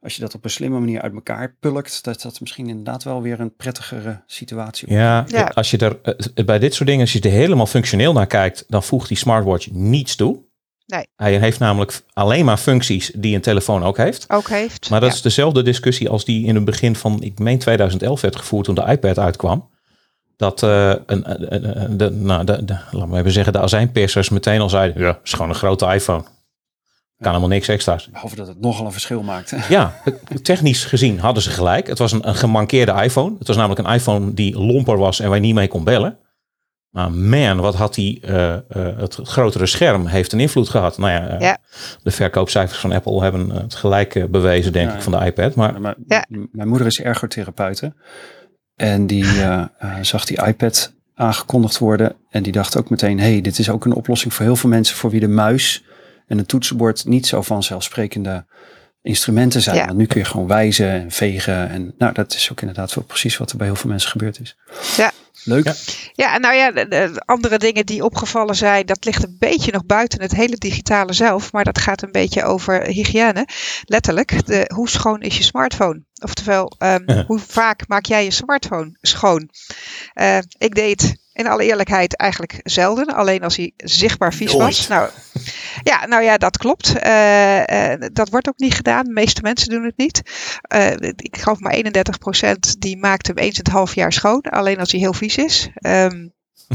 als 0.01 0.15
je 0.15 0.21
dat 0.21 0.35
op 0.35 0.45
een 0.45 0.51
slimme 0.51 0.79
manier 0.79 1.01
uit 1.01 1.13
elkaar 1.13 1.57
pulkt, 1.61 2.05
dat 2.05 2.23
dat 2.23 2.41
misschien 2.41 2.69
inderdaad 2.69 3.03
wel 3.05 3.23
weer 3.23 3.41
een 3.41 3.55
prettigere 3.57 4.23
situatie 4.27 4.93
ja, 4.93 5.25
ja, 5.29 5.45
als 5.55 5.71
je 5.71 5.79
er 5.79 5.99
eh, 6.03 6.45
bij 6.45 6.59
dit 6.59 6.75
soort 6.75 6.89
dingen, 6.89 7.03
als 7.03 7.13
je 7.13 7.21
er 7.21 7.31
helemaal 7.31 7.67
functioneel 7.67 8.13
naar 8.13 8.27
kijkt, 8.27 8.65
dan 8.69 8.83
voegt 8.83 9.09
die 9.09 9.17
smartwatch 9.17 9.71
niets 9.71 10.17
toe. 10.17 10.45
Nee. 10.87 11.07
Hij 11.17 11.39
heeft 11.39 11.59
namelijk 11.59 12.03
alleen 12.13 12.45
maar 12.45 12.57
functies 12.57 13.11
die 13.15 13.35
een 13.35 13.41
telefoon 13.41 13.85
ook 13.85 13.97
heeft. 13.97 14.25
Ook 14.29 14.49
heeft. 14.49 14.91
Maar 14.91 15.01
dat 15.01 15.13
is 15.13 15.23
dezelfde 15.23 15.63
discussie 15.63 16.09
als 16.09 16.25
die 16.25 16.47
in 16.47 16.55
het 16.55 16.65
begin 16.65 16.97
van, 16.97 17.23
ik 17.23 17.39
meen 17.39 17.59
2011 17.59 18.21
werd 18.21 18.37
gevoerd 18.37 18.65
toen 18.65 18.75
de 18.75 18.87
iPad 18.87 19.19
uitkwam. 19.19 19.69
Dat 20.37 20.63
uh, 20.63 20.95
een, 21.07 21.23
de, 21.97 22.11
nou, 22.11 22.45
de, 22.45 22.65
de, 22.65 22.79
laten 22.91 23.11
we 23.11 23.19
even 23.19 23.33
zeggen, 23.33 23.53
de 23.53 23.61
azijnpissers 23.61 24.29
meteen 24.29 24.61
al 24.61 24.69
zeiden, 24.69 25.03
ja, 25.03 25.19
is 25.25 25.33
gewoon 25.33 25.49
een 25.49 25.55
grote 25.55 25.87
iPhone. 25.87 26.23
Kan 27.19 27.29
helemaal 27.29 27.49
niks 27.49 27.69
extra's. 27.69 28.09
Behalve 28.11 28.37
dat 28.37 28.47
het 28.47 28.61
nogal 28.61 28.87
een 28.87 28.93
verschil 28.93 29.23
maakt. 29.23 29.55
Ja, 29.69 30.03
technisch 30.43 30.85
gezien 30.85 31.19
hadden 31.19 31.43
ze 31.43 31.51
gelijk. 31.51 31.87
Het 31.87 31.99
was 31.99 32.13
een, 32.13 32.29
een 32.29 32.35
gemankeerde 32.35 33.03
iPhone. 33.03 33.35
Het 33.39 33.47
was 33.47 33.57
namelijk 33.57 33.89
een 33.89 33.95
iPhone 33.95 34.35
die 34.35 34.59
lomper 34.59 34.99
was 34.99 35.21
en 35.21 35.27
waar 35.27 35.37
je 35.37 35.43
niet 35.43 35.55
mee 35.55 35.69
kon 35.69 35.85
bellen. 35.85 36.19
Maar 36.97 37.13
man, 37.13 37.57
wat 37.57 37.75
had 37.75 37.97
hij, 37.97 38.19
uh, 38.25 38.33
uh, 38.33 38.59
het 38.99 39.19
grotere 39.23 39.67
scherm 39.67 40.07
heeft 40.07 40.33
een 40.33 40.41
invloed 40.41 40.69
gehad. 40.69 40.99
Nou 40.99 41.13
ja, 41.13 41.35
uh, 41.35 41.41
ja. 41.41 41.59
de 42.03 42.11
verkoopcijfers 42.11 42.79
van 42.79 42.93
Apple 42.93 43.23
hebben 43.23 43.51
het 43.51 43.75
gelijk 43.75 44.31
bewezen, 44.31 44.73
denk 44.73 44.91
ja, 44.91 44.97
ik, 44.97 45.03
van 45.03 45.13
de 45.13 45.25
iPad. 45.25 45.55
Maar, 45.55 45.81
maar 45.81 45.95
ja. 46.07 46.25
mijn 46.29 46.69
moeder 46.69 46.87
is 46.87 47.01
ergotherapeute. 47.01 47.95
En 48.75 49.07
die 49.07 49.25
zag 50.01 50.25
die 50.25 50.47
iPad 50.47 50.95
aangekondigd 51.15 51.79
worden. 51.79 52.17
En 52.31 52.43
die 52.43 52.53
dacht 52.53 52.77
ook 52.77 52.91
meteen, 52.91 53.21
hey, 53.21 53.41
dit 53.41 53.59
is 53.59 53.71
ook 53.71 53.85
een 53.85 53.95
oplossing 53.95 54.35
voor 54.35 54.45
heel 54.45 54.57
veel 54.57 54.71
mensen 54.71 54.97
voor 54.97 55.11
wie 55.11 55.21
de 55.21 55.29
muis 55.29 55.85
en 56.27 56.39
een 56.39 56.47
toetsenbord 56.47 57.05
niet 57.05 57.27
zo 57.27 57.43
vanzelfsprekende 57.43 58.45
instrumenten 59.03 59.63
zijn. 59.63 59.87
Want 59.87 59.99
nu 59.99 60.07
kun 60.07 60.21
je 60.21 60.27
gewoon 60.27 60.47
wijzen 60.47 60.91
en 60.91 61.11
vegen. 61.11 61.69
En 61.69 61.95
nou, 61.99 62.13
dat 62.13 62.35
is 62.35 62.51
ook 62.51 62.61
inderdaad 62.61 62.95
wel 62.95 63.05
precies 63.05 63.37
wat 63.37 63.51
er 63.51 63.57
bij 63.57 63.67
heel 63.67 63.77
veel 63.77 63.91
mensen 63.91 64.11
gebeurd 64.11 64.41
is. 64.41 64.57
Ja, 64.97 65.13
Leuk. 65.45 65.65
Ja, 65.65 65.75
ja 66.13 66.39
nou 66.39 66.55
ja, 66.55 66.71
de, 66.71 67.23
andere 67.25 67.59
dingen 67.59 67.87
die 67.87 68.05
opgevallen 68.05 68.57
zijn, 68.57 68.87
dat 68.87 69.05
ligt 69.05 69.23
een 69.23 69.37
beetje 69.39 69.73
nog 69.73 69.87
buiten 69.87 70.21
het 70.21 70.33
hele 70.33 70.57
digitale 70.57 71.13
zelf. 71.13 71.53
Maar 71.53 71.65
dat 71.65 71.79
gaat 71.79 72.03
een 72.03 72.13
beetje 72.13 72.45
over 72.45 72.83
hygiëne. 72.83 73.49
Letterlijk, 73.85 74.47
de, 74.47 74.71
hoe 74.75 74.89
schoon 74.89 75.21
is 75.21 75.37
je 75.37 75.43
smartphone? 75.43 76.03
Oftewel, 76.23 76.73
um, 76.79 77.25
hoe 77.27 77.39
vaak 77.39 77.89
maak 77.89 78.05
jij 78.05 78.25
je 78.25 78.31
smartphone 78.31 78.97
schoon? 79.01 79.51
Uh, 80.15 80.39
ik 80.59 80.75
deed 80.75 81.17
in 81.37 81.47
alle 81.47 81.65
eerlijkheid 81.65 82.17
eigenlijk 82.17 82.61
zelden. 82.63 83.07
Alleen 83.07 83.43
als 83.43 83.57
hij 83.57 83.73
zichtbaar 83.77 84.35
vies 84.35 84.53
was. 84.53 84.89
Nou 84.89 85.11
ja, 85.83 86.07
nou 86.07 86.23
ja, 86.23 86.37
dat 86.37 86.57
klopt. 86.57 86.95
Uh, 87.05 87.59
uh, 87.59 87.95
dat 88.13 88.29
wordt 88.29 88.49
ook 88.49 88.59
niet 88.59 88.75
gedaan. 88.75 89.05
De 89.05 89.13
meeste 89.13 89.43
mensen 89.43 89.69
doen 89.69 89.85
het 89.85 89.97
niet. 89.97 90.23
Uh, 90.75 90.91
ik 91.17 91.37
geloof 91.39 91.61
maar 91.61 91.77
31% 91.77 92.53
die 92.79 92.97
maakt 92.97 93.27
hem 93.27 93.37
eens 93.37 93.59
in 93.59 93.65
het 93.65 93.73
half 93.73 93.95
jaar 93.95 94.13
schoon. 94.13 94.41
Alleen 94.41 94.79
als 94.79 94.91
hij 94.91 95.01
heel 95.01 95.13
vies 95.13 95.37
is. 95.37 95.69
Um, 95.81 96.35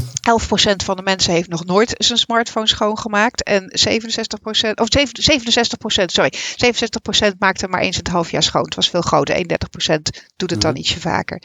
van 0.84 0.96
de 0.96 1.02
mensen 1.02 1.32
heeft 1.32 1.48
nog 1.48 1.64
nooit 1.64 1.94
zijn 1.98 2.18
smartphone 2.18 2.66
schoongemaakt. 2.66 3.42
En 3.42 3.62
67%, 3.62 4.74
of 4.74 4.88
67%, 4.88 6.04
sorry, 6.06 6.32
67% 7.32 7.38
maakt 7.38 7.60
hem 7.60 7.70
maar 7.70 7.80
eens 7.80 7.96
in 7.96 8.02
het 8.02 8.12
half 8.12 8.30
jaar 8.30 8.42
schoon. 8.42 8.64
Het 8.64 8.74
was 8.74 8.90
veel 8.90 9.00
groter. 9.00 9.36
31% 9.36 9.40
doet 10.36 10.50
het 10.50 10.60
dan 10.60 10.70
mhm. 10.70 10.80
ietsje 10.80 11.00
vaker. 11.00 11.42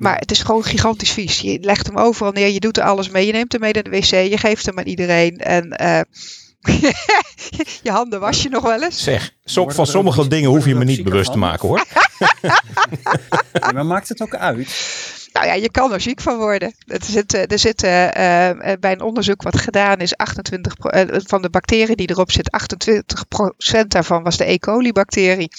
Maar 0.00 0.16
het 0.18 0.30
is 0.30 0.42
gewoon 0.42 0.64
gigantisch 0.64 1.10
vies. 1.10 1.40
Je 1.40 1.58
legt 1.60 1.86
hem 1.86 1.98
overal 1.98 2.32
neer, 2.32 2.48
je 2.48 2.60
doet 2.60 2.76
er 2.76 2.84
alles 2.84 3.08
mee. 3.08 3.26
Je 3.26 3.32
neemt 3.32 3.52
hem 3.52 3.60
mee 3.60 3.72
naar 3.72 3.82
de 3.82 3.90
wc, 3.90 4.30
je 4.30 4.38
geeft 4.38 4.66
hem 4.66 4.78
aan 4.78 4.86
iedereen. 4.86 5.38
En 5.38 5.76
uh, 5.80 6.00
je 7.82 7.90
handen 7.90 8.20
was 8.20 8.42
je 8.42 8.48
nog 8.48 8.62
wel 8.62 8.82
eens. 8.82 9.02
Zeg, 9.02 9.30
van 9.44 9.86
sommige 9.86 10.28
dingen 10.28 10.50
hoef 10.50 10.64
je 10.64 10.74
me 10.74 10.84
niet 10.84 11.04
bewust 11.04 11.32
te 11.32 11.38
maken 11.38 11.68
hoor. 11.68 11.84
maar 13.74 13.86
maakt 13.86 14.08
het 14.08 14.22
ook 14.22 14.34
uit? 14.34 14.68
Nou 15.32 15.46
ja, 15.46 15.54
je 15.54 15.70
kan 15.70 15.92
er 15.92 16.00
ziek 16.00 16.20
van 16.20 16.36
worden. 16.36 16.74
Er 16.86 17.04
zit, 17.04 17.52
er 17.52 17.58
zit 17.58 17.84
uh, 17.84 18.04
uh, 18.04 18.10
bij 18.80 18.92
een 18.92 19.00
onderzoek 19.00 19.42
wat 19.42 19.60
gedaan 19.60 19.98
is, 19.98 20.14
28% 20.14 20.18
uh, 20.94 21.20
van 21.26 21.42
de 21.42 21.50
bacteriën 21.50 21.96
die 21.96 22.10
erop 22.10 22.30
zit, 22.30 22.50
28% 23.82 23.86
daarvan 23.86 24.22
was 24.22 24.36
de 24.36 24.50
E. 24.50 24.58
coli-bacterie. 24.58 25.50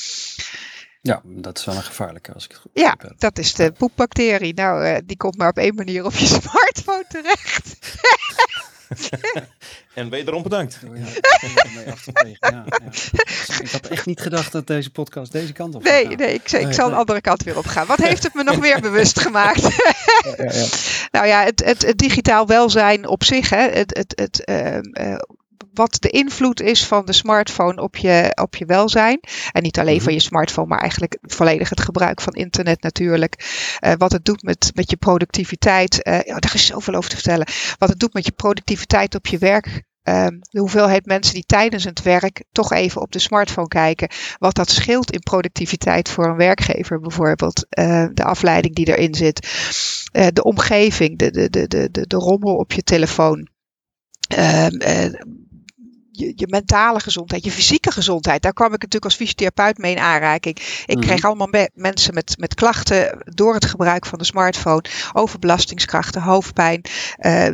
Ja, 1.01 1.21
dat 1.23 1.57
is 1.57 1.65
wel 1.65 1.75
een 1.75 1.83
gevaarlijke 1.83 2.33
als 2.33 2.45
ik 2.45 2.51
het 2.51 2.59
goed 2.59 2.71
Ja, 2.73 2.95
heb. 2.97 3.13
dat 3.17 3.37
is 3.37 3.53
de 3.53 3.71
poepbacterie. 3.71 4.53
Nou, 4.53 4.85
uh, 4.85 4.97
die 5.05 5.17
komt 5.17 5.37
maar 5.37 5.49
op 5.49 5.57
één 5.57 5.75
manier 5.75 6.05
op 6.05 6.13
je 6.13 6.25
smartphone 6.41 7.05
terecht. 7.09 7.77
en 9.93 10.09
wederom 10.09 10.43
bedankt. 10.43 10.79
Oh, 10.87 10.97
ja. 10.97 11.05
ja, 12.39 12.65
ik 13.61 13.71
had 13.71 13.87
echt 13.87 14.05
niet 14.05 14.21
gedacht 14.21 14.51
dat 14.51 14.67
deze 14.67 14.91
podcast 14.91 15.31
deze 15.31 15.53
kant 15.53 15.75
op 15.75 15.83
Nee, 15.83 16.07
nee, 16.07 16.33
ik, 16.33 16.51
ik 16.51 16.73
zal 16.73 16.89
de 16.89 16.95
andere 16.95 17.21
kant 17.21 17.43
weer 17.43 17.57
op 17.57 17.65
gaan. 17.65 17.87
Wat 17.87 17.99
heeft 17.99 18.23
het 18.23 18.33
me 18.33 18.43
nog 18.43 18.59
meer 18.59 18.81
bewust 18.81 19.19
gemaakt? 19.19 19.61
nou 21.11 21.27
ja, 21.27 21.43
het, 21.43 21.63
het, 21.65 21.85
het, 21.85 21.97
digitaal 21.97 22.47
welzijn 22.47 23.07
op 23.07 23.23
zich, 23.23 23.49
hè, 23.49 23.69
het, 23.69 23.97
het, 23.97 24.13
het 24.15 24.41
uh, 24.45 25.07
uh, 25.07 25.19
wat 25.73 25.97
de 25.99 26.09
invloed 26.09 26.61
is 26.61 26.85
van 26.85 27.05
de 27.05 27.13
smartphone 27.13 27.81
op 27.81 27.95
je, 27.95 28.37
op 28.41 28.55
je 28.55 28.65
welzijn. 28.65 29.19
En 29.51 29.63
niet 29.63 29.79
alleen 29.79 30.01
van 30.01 30.13
je 30.13 30.19
smartphone, 30.19 30.67
maar 30.67 30.79
eigenlijk 30.79 31.17
volledig 31.21 31.69
het 31.69 31.81
gebruik 31.81 32.21
van 32.21 32.33
internet 32.33 32.81
natuurlijk. 32.81 33.35
Uh, 33.85 33.93
wat 33.97 34.11
het 34.11 34.25
doet 34.25 34.43
met, 34.43 34.71
met 34.75 34.89
je 34.89 34.97
productiviteit. 34.97 36.07
Uh, 36.07 36.21
ja, 36.21 36.39
daar 36.39 36.53
is 36.53 36.65
zoveel 36.65 36.93
over 36.93 37.09
te 37.09 37.15
vertellen. 37.15 37.47
Wat 37.77 37.89
het 37.89 37.99
doet 37.99 38.13
met 38.13 38.25
je 38.25 38.31
productiviteit 38.31 39.15
op 39.15 39.27
je 39.27 39.37
werk. 39.37 39.83
Um, 40.03 40.39
de 40.41 40.59
hoeveelheid 40.59 41.05
mensen 41.05 41.33
die 41.33 41.45
tijdens 41.45 41.83
het 41.83 42.01
werk 42.01 42.43
toch 42.51 42.71
even 42.71 43.01
op 43.01 43.11
de 43.11 43.19
smartphone 43.19 43.67
kijken. 43.67 44.09
Wat 44.37 44.55
dat 44.55 44.69
scheelt 44.69 45.11
in 45.11 45.19
productiviteit 45.19 46.09
voor 46.09 46.25
een 46.25 46.35
werkgever 46.35 46.99
bijvoorbeeld. 46.99 47.65
Uh, 47.79 48.05
de 48.13 48.23
afleiding 48.23 48.75
die 48.75 48.87
erin 48.87 49.15
zit. 49.15 49.47
Uh, 50.13 50.27
de 50.33 50.43
omgeving, 50.43 51.17
de, 51.17 51.31
de, 51.31 51.49
de, 51.49 51.67
de, 51.67 51.91
de, 51.91 52.07
de 52.07 52.15
rommel 52.15 52.55
op 52.55 52.71
je 52.71 52.83
telefoon. 52.83 53.47
Uh, 54.37 54.67
je, 56.11 56.33
je, 56.35 56.47
mentale 56.49 56.99
gezondheid, 56.99 57.43
je 57.43 57.51
fysieke 57.51 57.91
gezondheid. 57.91 58.41
Daar 58.41 58.53
kwam 58.53 58.67
ik 58.67 58.71
natuurlijk 58.71 59.05
als 59.05 59.15
fysiotherapeut 59.15 59.77
mee 59.77 59.91
in 59.91 60.01
aanraking. 60.01 60.57
Ik 60.85 60.95
mhm. 60.95 61.05
kreeg 61.05 61.23
allemaal 61.23 61.67
mensen 61.73 62.13
met, 62.13 62.35
met 62.37 62.53
klachten 62.53 63.23
door 63.23 63.53
het 63.53 63.65
gebruik 63.65 64.05
van 64.05 64.19
de 64.19 64.25
smartphone. 64.25 64.83
Overbelastingskrachten, 65.13 66.21
hoofdpijn, 66.21 66.81
uh, 67.19 67.47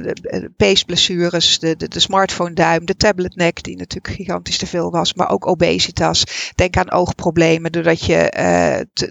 peesblessures, 0.58 1.60
de, 1.60 1.76
de, 1.76 1.88
de 1.88 2.00
smartphone 2.00 2.54
duim, 2.54 2.86
de 2.86 2.96
tabletnek 2.96 3.64
die 3.64 3.78
natuurlijk 3.78 4.16
gigantisch 4.16 4.58
te 4.58 4.68
veel 4.68 4.92
was. 4.92 5.14
Maar 5.14 5.30
ook 5.30 5.48
obesitas. 5.48 6.24
Denk 6.56 6.78
aan 6.78 6.92
oogproblemen 6.92 7.72
doordat 7.72 8.06
je 8.06 8.34
uh, 9.00 9.08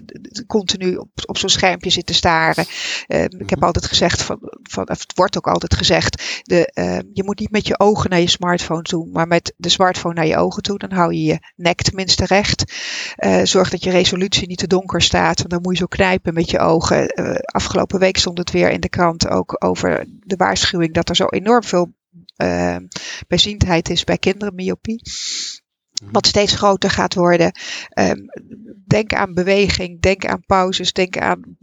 continu 0.47 0.95
op, 0.95 1.09
op 1.25 1.37
zo'n 1.37 1.49
schermpje 1.49 1.89
zit 1.89 2.05
te 2.05 2.13
staren. 2.13 2.65
Uh, 3.07 3.23
ik 3.23 3.49
heb 3.49 3.55
mhm. 3.55 3.65
altijd 3.65 3.85
gezegd, 3.85 4.21
van, 4.21 4.37
van, 4.63 4.83
het 4.87 5.05
wordt 5.15 5.37
ook 5.37 5.47
altijd 5.47 5.75
gezegd, 5.75 6.41
de, 6.43 6.71
je 7.13 7.23
moet 7.23 7.39
niet 7.39 7.51
met 7.51 7.67
je 7.67 7.79
ogen 7.79 8.09
naar 8.09 8.19
je 8.19 8.29
smartphone 8.29 8.81
toe, 8.81 9.07
maar 9.11 9.27
met 9.27 9.36
de 9.57 9.69
smartphone 9.69 10.13
naar 10.13 10.27
je 10.27 10.37
ogen 10.37 10.63
toe. 10.63 10.77
Dan 10.77 10.91
hou 10.91 11.13
je 11.13 11.23
je 11.23 11.39
nek 11.55 11.81
tenminste 11.81 12.25
recht. 12.25 12.73
Uh, 13.17 13.41
zorg 13.43 13.69
dat 13.69 13.83
je 13.83 13.89
resolutie 13.89 14.47
niet 14.47 14.57
te 14.57 14.67
donker 14.67 15.01
staat, 15.01 15.37
want 15.37 15.49
dan 15.49 15.61
moet 15.61 15.73
je 15.73 15.79
zo 15.79 15.85
knijpen 15.85 16.33
met 16.33 16.49
je 16.49 16.59
ogen. 16.59 17.19
Uh, 17.19 17.35
afgelopen 17.35 17.99
week 17.99 18.17
stond 18.17 18.37
het 18.37 18.51
weer 18.51 18.69
in 18.69 18.79
de 18.79 18.89
krant 18.89 19.27
ook 19.27 19.55
over 19.59 20.05
de 20.07 20.35
waarschuwing 20.35 20.93
dat 20.93 21.09
er 21.09 21.15
zo 21.15 21.27
enorm 21.27 21.63
veel 21.63 21.93
uh, 22.37 22.75
bijziendheid 23.27 23.89
is 23.89 24.03
bij 24.03 24.17
kinderen, 24.17 24.55
myopie. 24.55 25.01
Mhm. 26.01 26.11
Wat 26.11 26.27
steeds 26.27 26.55
groter 26.55 26.89
gaat 26.89 27.13
worden. 27.13 27.51
Um, 27.99 28.25
denk 28.87 29.13
aan 29.13 29.33
beweging, 29.33 30.01
denk 30.01 30.25
aan 30.25 30.45
pauzes, 30.45 30.93
denk 30.93 31.17
aan 31.17 31.57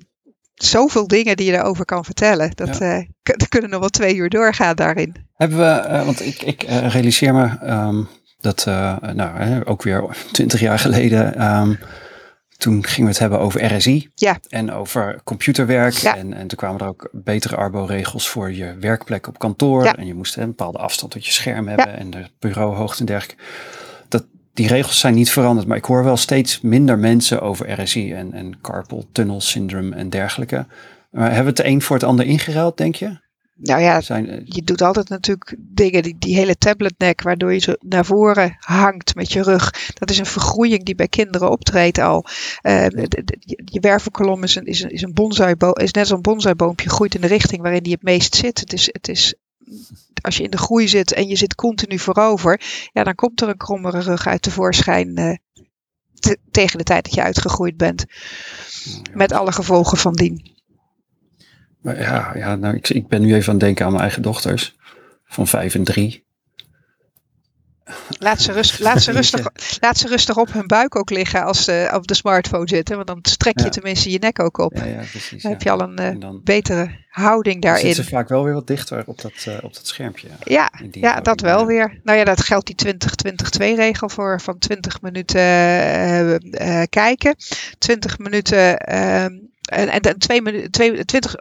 zoveel 0.55 1.07
dingen 1.07 1.37
die 1.37 1.47
je 1.47 1.57
erover 1.57 1.85
kan 1.85 2.05
vertellen. 2.05 2.51
Dat 2.55 2.79
ja. 2.79 2.99
uh, 2.99 3.07
kunnen 3.49 3.71
nog 3.71 3.81
wel 3.81 3.89
twee 3.89 4.17
uur 4.17 4.29
doorgaan 4.29 4.77
daarin. 4.77 5.24
Hebben 5.35 5.59
we, 5.59 5.89
uh, 5.89 6.05
want 6.05 6.21
ik, 6.21 6.43
ik 6.43 6.69
uh, 6.69 6.89
realiseer 6.89 7.35
me 7.35 7.71
um, 7.71 8.09
dat, 8.41 8.65
nou, 9.15 9.65
ook 9.65 9.83
weer 9.83 10.17
twintig 10.33 10.61
jaar 10.61 10.79
geleden, 10.79 11.45
um, 11.57 11.79
toen 12.57 12.85
gingen 12.85 13.05
we 13.05 13.11
het 13.11 13.19
hebben 13.19 13.41
over 13.41 13.75
RSI 13.75 14.11
ja. 14.15 14.39
en 14.49 14.73
over 14.73 15.21
computerwerk. 15.25 15.93
Ja. 15.93 16.17
En, 16.17 16.35
en 16.35 16.47
toen 16.47 16.59
kwamen 16.59 16.81
er 16.81 16.87
ook 16.87 17.09
betere 17.13 17.57
arbo-regels 17.57 18.29
voor 18.29 18.53
je 18.53 18.77
werkplek 18.81 19.27
op 19.27 19.39
kantoor. 19.39 19.85
Ja. 19.85 19.97
En 19.97 20.07
je 20.07 20.15
moest 20.15 20.37
een 20.37 20.47
bepaalde 20.47 20.79
afstand 20.79 21.13
tot 21.13 21.27
je 21.27 21.33
scherm 21.33 21.69
hebben 21.69 21.99
en 21.99 22.11
de 22.11 22.27
bureauhoogte 22.39 23.01
en 23.01 23.07
dergelijke 23.07 23.43
die 24.55 24.69
regels 24.69 24.99
zijn 24.99 25.15
niet 25.15 25.31
veranderd, 25.31 25.67
maar 25.67 25.77
ik 25.77 25.85
hoor 25.85 26.05
wel 26.05 26.17
steeds 26.17 26.61
minder 26.61 26.99
mensen 26.99 27.41
over 27.41 27.83
RSI 27.83 28.13
en, 28.13 28.33
en 28.33 28.61
carpal 28.61 29.05
tunnel 29.13 29.41
syndrome 29.41 29.97
en 29.97 30.11
dergelijke. 30.11 30.67
Maar 31.11 31.35
hebben 31.35 31.55
we 31.55 31.63
het 31.63 31.71
een 31.71 31.83
voor 31.83 31.97
het 31.97 32.05
ander 32.05 32.27
ingeruild, 32.27 32.77
denk 32.77 32.95
je? 32.95 33.23
Nou 33.57 33.81
ja, 33.81 34.01
zijn, 34.01 34.29
eh, 34.29 34.41
je 34.45 34.63
doet 34.63 34.83
altijd 34.83 35.09
natuurlijk 35.09 35.57
dingen, 35.59 36.03
die, 36.03 36.17
die 36.19 36.37
hele 36.37 36.57
tabletnek, 36.57 37.23
waardoor 37.23 37.53
je 37.53 37.59
zo 37.59 37.73
naar 37.81 38.05
voren 38.05 38.57
hangt 38.59 39.15
met 39.15 39.33
je 39.33 39.43
rug. 39.43 39.93
Dat 39.95 40.11
is 40.11 40.19
een 40.19 40.27
vergroeiing 40.27 40.85
die 40.85 40.95
bij 40.95 41.09
kinderen 41.09 41.51
optreedt 41.51 41.99
al. 41.99 42.27
Uh, 42.63 42.87
je 43.65 43.81
wervelkolom 43.81 44.43
is 44.43 44.55
een, 44.55 44.65
is 44.65 44.83
een, 44.83 44.91
is 44.91 45.03
een 45.03 45.13
bonsaiboom, 45.13 45.75
is 45.75 45.93
net 45.93 46.07
zo'n 46.07 46.21
bonsaiboompje, 46.21 46.91
groeit 46.91 47.15
in 47.15 47.21
de 47.21 47.27
richting 47.27 47.63
waarin 47.63 47.83
die 47.83 47.93
het 47.93 48.03
meest 48.03 48.35
zit. 48.35 48.61
Het 48.61 48.73
is, 48.73 48.89
het 48.93 49.09
is 49.09 49.35
als 50.21 50.37
je 50.37 50.43
in 50.43 50.51
de 50.51 50.59
groei 50.59 50.89
zit 50.89 51.13
en 51.13 51.29
je 51.29 51.37
zit 51.37 51.55
continu 51.55 51.99
voorover, 51.99 52.61
ja, 52.93 53.05
dan 53.05 53.15
komt 53.15 53.41
er 53.41 53.49
een 53.49 53.57
krommere 53.57 54.01
rug 54.01 54.27
uit 54.27 54.43
tevoorschijn 54.43 55.21
uh, 55.21 55.35
tegen 56.51 56.79
de 56.79 56.85
tijd 56.85 57.05
dat 57.05 57.15
je 57.15 57.23
uitgegroeid 57.23 57.77
bent. 57.77 58.05
Met 59.13 59.33
alle 59.33 59.53
gevolgen 59.53 59.99
van 59.99 60.13
dien. 60.13 60.54
Maar 61.85 62.01
ja, 62.01 62.33
ja 62.35 62.57
nou, 62.57 62.75
ik, 62.75 62.89
ik 62.89 63.09
ben 63.09 63.21
nu 63.21 63.35
even 63.35 63.47
aan 63.47 63.55
het 63.55 63.65
denken 63.65 63.85
aan 63.85 63.91
mijn 63.91 64.03
eigen 64.03 64.23
dochters 64.23 64.77
van 65.25 65.47
vijf 65.47 65.75
en 65.75 65.85
drie. 65.85 66.25
Laat 68.19 68.41
ze, 68.41 68.53
rust, 68.53 68.81
laat, 68.81 69.03
ze 69.03 69.13
rustig, 69.13 69.49
laat 69.81 69.99
ze 69.99 70.09
rustig 70.09 70.37
op 70.37 70.53
hun 70.53 70.67
buik 70.67 70.97
ook 70.97 71.11
liggen 71.11 71.45
als 71.45 71.65
ze 71.65 71.91
op 71.95 72.07
de 72.07 72.15
smartphone 72.15 72.69
zitten. 72.69 72.97
Want 72.97 73.09
dan 73.09 73.19
strek 73.23 73.61
je 73.61 73.69
tenminste 73.69 74.11
je 74.11 74.19
nek 74.19 74.41
ook 74.41 74.59
op. 74.59 74.77
Ja, 74.77 74.85
ja, 74.85 75.03
precies, 75.11 75.43
dan 75.43 75.53
heb 75.53 75.63
je 75.63 75.71
al 75.71 75.81
een 75.81 76.23
uh, 76.23 76.31
betere 76.45 76.91
houding 77.09 77.63
daarin. 77.63 77.85
Dan 77.85 77.95
zitten 77.95 78.05
ze 78.05 78.17
vaak 78.17 78.29
wel 78.29 78.45
weer 78.45 78.55
wat 78.55 78.67
dichter 78.67 79.03
op 79.07 79.21
dat, 79.21 79.45
uh, 79.49 79.55
op 79.63 79.75
dat 79.75 79.87
schermpje. 79.87 80.29
Ja, 80.45 80.73
ja 80.91 81.21
dat 81.21 81.41
wel 81.41 81.67
weer. 81.67 82.01
Nou 82.03 82.19
ja, 82.19 82.25
dat 82.25 82.41
geldt 82.41 82.67
die 82.67 82.95
20-20-2 82.95 83.59
regel 83.59 84.09
voor 84.09 84.41
van 84.41 84.59
20 84.59 85.01
minuten 85.01 85.41
uh, 85.41 86.83
kijken. 86.91 87.35
20 87.79 88.19
minuten 88.19 88.79
ehm, 88.79 89.33
en, 89.65 89.89
en, 89.89 90.19
twee 90.19 90.43
minuten, 90.43 90.71
20, 91.07 91.35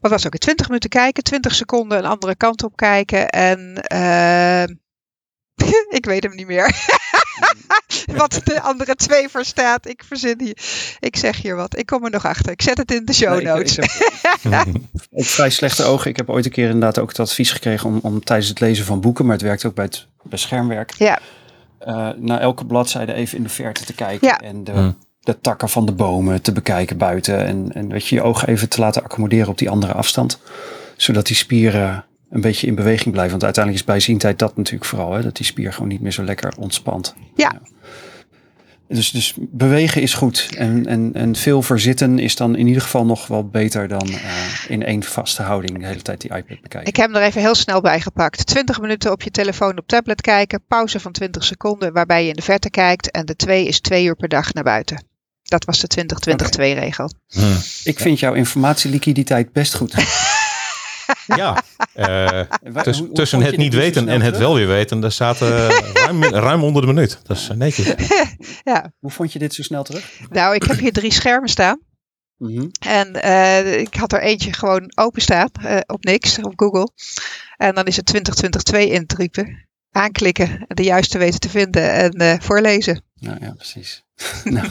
wat 0.00 0.10
was 0.10 0.26
ook, 0.26 0.36
20 0.36 0.66
minuten 0.66 0.90
kijken, 0.90 1.22
20 1.22 1.54
seconden 1.54 1.98
een 1.98 2.04
andere 2.04 2.36
kant 2.36 2.62
op 2.62 2.76
kijken 2.76 3.28
en 3.28 3.82
ehm, 3.82 4.74
ik 5.98 6.04
weet 6.04 6.22
hem 6.22 6.34
niet 6.34 6.46
meer. 6.46 6.74
wat 8.16 8.40
de 8.44 8.60
andere 8.60 8.94
twee 8.94 9.28
voor 9.28 9.44
staat. 9.44 9.88
Ik 9.88 10.02
verzin 10.06 10.40
hier. 10.40 10.58
Ik 11.00 11.16
zeg 11.16 11.42
hier 11.42 11.56
wat. 11.56 11.78
Ik 11.78 11.86
kom 11.86 12.04
er 12.04 12.10
nog 12.10 12.26
achter. 12.26 12.52
Ik 12.52 12.62
zet 12.62 12.78
het 12.78 12.92
in 12.92 13.04
de 13.04 13.12
show 13.12 13.42
notes. 13.42 13.78
ik, 13.78 13.90
ook 15.10 15.24
vrij 15.24 15.50
slechte 15.50 15.84
ogen. 15.84 16.10
Ik 16.10 16.16
heb 16.16 16.30
ooit 16.30 16.44
een 16.44 16.50
keer 16.50 16.66
inderdaad 16.66 16.98
ook 16.98 17.08
het 17.08 17.20
advies 17.20 17.50
gekregen 17.52 17.88
om, 17.88 17.98
om 18.02 18.24
tijdens 18.24 18.48
het 18.48 18.60
lezen 18.60 18.84
van 18.84 19.00
boeken, 19.00 19.24
maar 19.24 19.34
het 19.34 19.44
werkt 19.44 19.64
ook 19.64 19.74
bij 19.74 19.84
het 19.84 20.06
beschermwerk. 20.22 20.94
Ja. 20.98 21.18
Uh, 21.86 22.08
naar 22.16 22.40
elke 22.40 22.66
bladzijde 22.66 23.12
even 23.12 23.36
in 23.36 23.42
de 23.42 23.48
verte 23.48 23.84
te 23.84 23.94
kijken. 23.94 24.28
Ja. 24.28 24.40
En 24.40 24.64
de, 24.64 24.72
hmm. 24.72 24.98
De 25.26 25.40
takken 25.40 25.68
van 25.68 25.86
de 25.86 25.92
bomen 25.92 26.42
te 26.42 26.52
bekijken 26.52 26.96
buiten. 26.96 27.46
En, 27.46 27.72
en 27.72 27.88
weet 27.88 28.06
je, 28.06 28.14
je 28.14 28.22
ogen 28.22 28.48
even 28.48 28.68
te 28.68 28.80
laten 28.80 29.02
accommoderen 29.02 29.48
op 29.48 29.58
die 29.58 29.70
andere 29.70 29.92
afstand. 29.92 30.40
Zodat 30.96 31.26
die 31.26 31.36
spieren 31.36 32.04
een 32.30 32.40
beetje 32.40 32.66
in 32.66 32.74
beweging 32.74 33.10
blijven. 33.10 33.30
Want 33.30 33.44
uiteindelijk 33.44 33.84
is 33.84 33.92
bijziendheid 33.92 34.38
dat 34.38 34.56
natuurlijk 34.56 34.84
vooral. 34.84 35.12
Hè, 35.12 35.22
dat 35.22 35.36
die 35.36 35.46
spier 35.46 35.72
gewoon 35.72 35.88
niet 35.88 36.00
meer 36.00 36.12
zo 36.12 36.22
lekker 36.22 36.54
ontspant. 36.58 37.14
Ja. 37.34 37.60
Dus, 38.88 39.10
dus 39.10 39.34
bewegen 39.38 40.02
is 40.02 40.14
goed. 40.14 40.48
En, 40.56 40.86
en, 40.86 41.10
en 41.14 41.36
veel 41.36 41.62
verzitten 41.62 42.18
is 42.18 42.36
dan 42.36 42.56
in 42.56 42.66
ieder 42.66 42.82
geval 42.82 43.06
nog 43.06 43.26
wel 43.26 43.48
beter 43.48 43.88
dan 43.88 44.08
uh, 44.08 44.20
in 44.68 44.84
één 44.84 45.02
vaste 45.02 45.42
houding 45.42 45.78
de 45.78 45.86
hele 45.86 46.02
tijd 46.02 46.20
die 46.20 46.30
iPad 46.30 46.60
bekijken. 46.60 46.88
Ik 46.88 46.96
heb 46.96 47.06
hem 47.06 47.16
er 47.20 47.26
even 47.26 47.40
heel 47.40 47.54
snel 47.54 47.80
bij 47.80 48.00
gepakt. 48.00 48.46
20 48.46 48.80
minuten 48.80 49.12
op 49.12 49.22
je 49.22 49.30
telefoon 49.30 49.78
op 49.78 49.86
tablet 49.86 50.20
kijken. 50.20 50.62
Pauze 50.68 51.00
van 51.00 51.12
20 51.12 51.44
seconden 51.44 51.92
waarbij 51.92 52.22
je 52.22 52.28
in 52.28 52.36
de 52.36 52.42
verte 52.42 52.70
kijkt. 52.70 53.10
En 53.10 53.26
de 53.26 53.36
2 53.36 53.66
is 53.66 53.80
twee 53.80 54.04
uur 54.04 54.16
per 54.16 54.28
dag 54.28 54.52
naar 54.52 54.64
buiten. 54.64 55.14
Dat 55.48 55.64
was 55.64 55.80
de 55.80 56.06
20-20-2 56.56 56.58
regel. 56.58 57.10
Hmm. 57.28 57.56
Ik 57.84 57.98
vind 57.98 58.18
jouw 58.18 58.34
informatieliquiditeit 58.34 59.52
best 59.52 59.74
goed. 59.74 59.94
Ja, 61.26 61.62
uh, 61.96 62.40
tussen 63.12 63.42
het 63.42 63.56
niet 63.56 63.74
weten 63.74 64.08
en 64.08 64.20
het 64.20 64.38
wel 64.38 64.54
weer 64.54 64.66
weten, 64.66 65.00
daar 65.00 65.12
zaten 65.12 65.68
ruim, 65.92 66.24
ruim 66.24 66.62
onder 66.62 66.82
de 66.82 66.88
minuut. 66.88 67.18
Dat 67.22 67.36
is 67.36 67.50
netjes. 67.54 67.94
ja. 68.64 68.92
Hoe 68.98 69.10
vond 69.10 69.32
je 69.32 69.38
dit 69.38 69.54
zo 69.54 69.62
snel 69.62 69.82
terug? 69.82 70.20
Nou, 70.30 70.54
ik 70.54 70.62
heb 70.62 70.78
hier 70.78 70.92
drie 70.92 71.12
schermen 71.12 71.48
staan. 71.48 71.80
Mm 72.36 72.70
En 72.78 73.16
uh, 73.24 73.78
ik 73.78 73.94
had 73.94 74.12
er 74.12 74.20
eentje 74.20 74.52
gewoon 74.52 74.92
open 74.94 75.22
staan, 75.22 75.50
uh, 75.62 75.78
op 75.86 76.04
niks, 76.04 76.38
op 76.38 76.52
Google. 76.56 76.90
En 77.56 77.74
dan 77.74 77.84
is 77.84 77.96
het 77.96 78.06
2022 78.06 78.78
intypen, 78.78 79.68
aanklikken, 79.90 80.64
de 80.68 80.82
juiste 80.82 81.18
weten 81.18 81.40
te 81.40 81.48
vinden 81.48 81.92
en 81.92 82.22
uh, 82.22 82.34
voorlezen. 82.40 83.02
Nou 83.14 83.36
ja, 83.40 83.52
precies. 83.56 84.05
nou, 84.44 84.68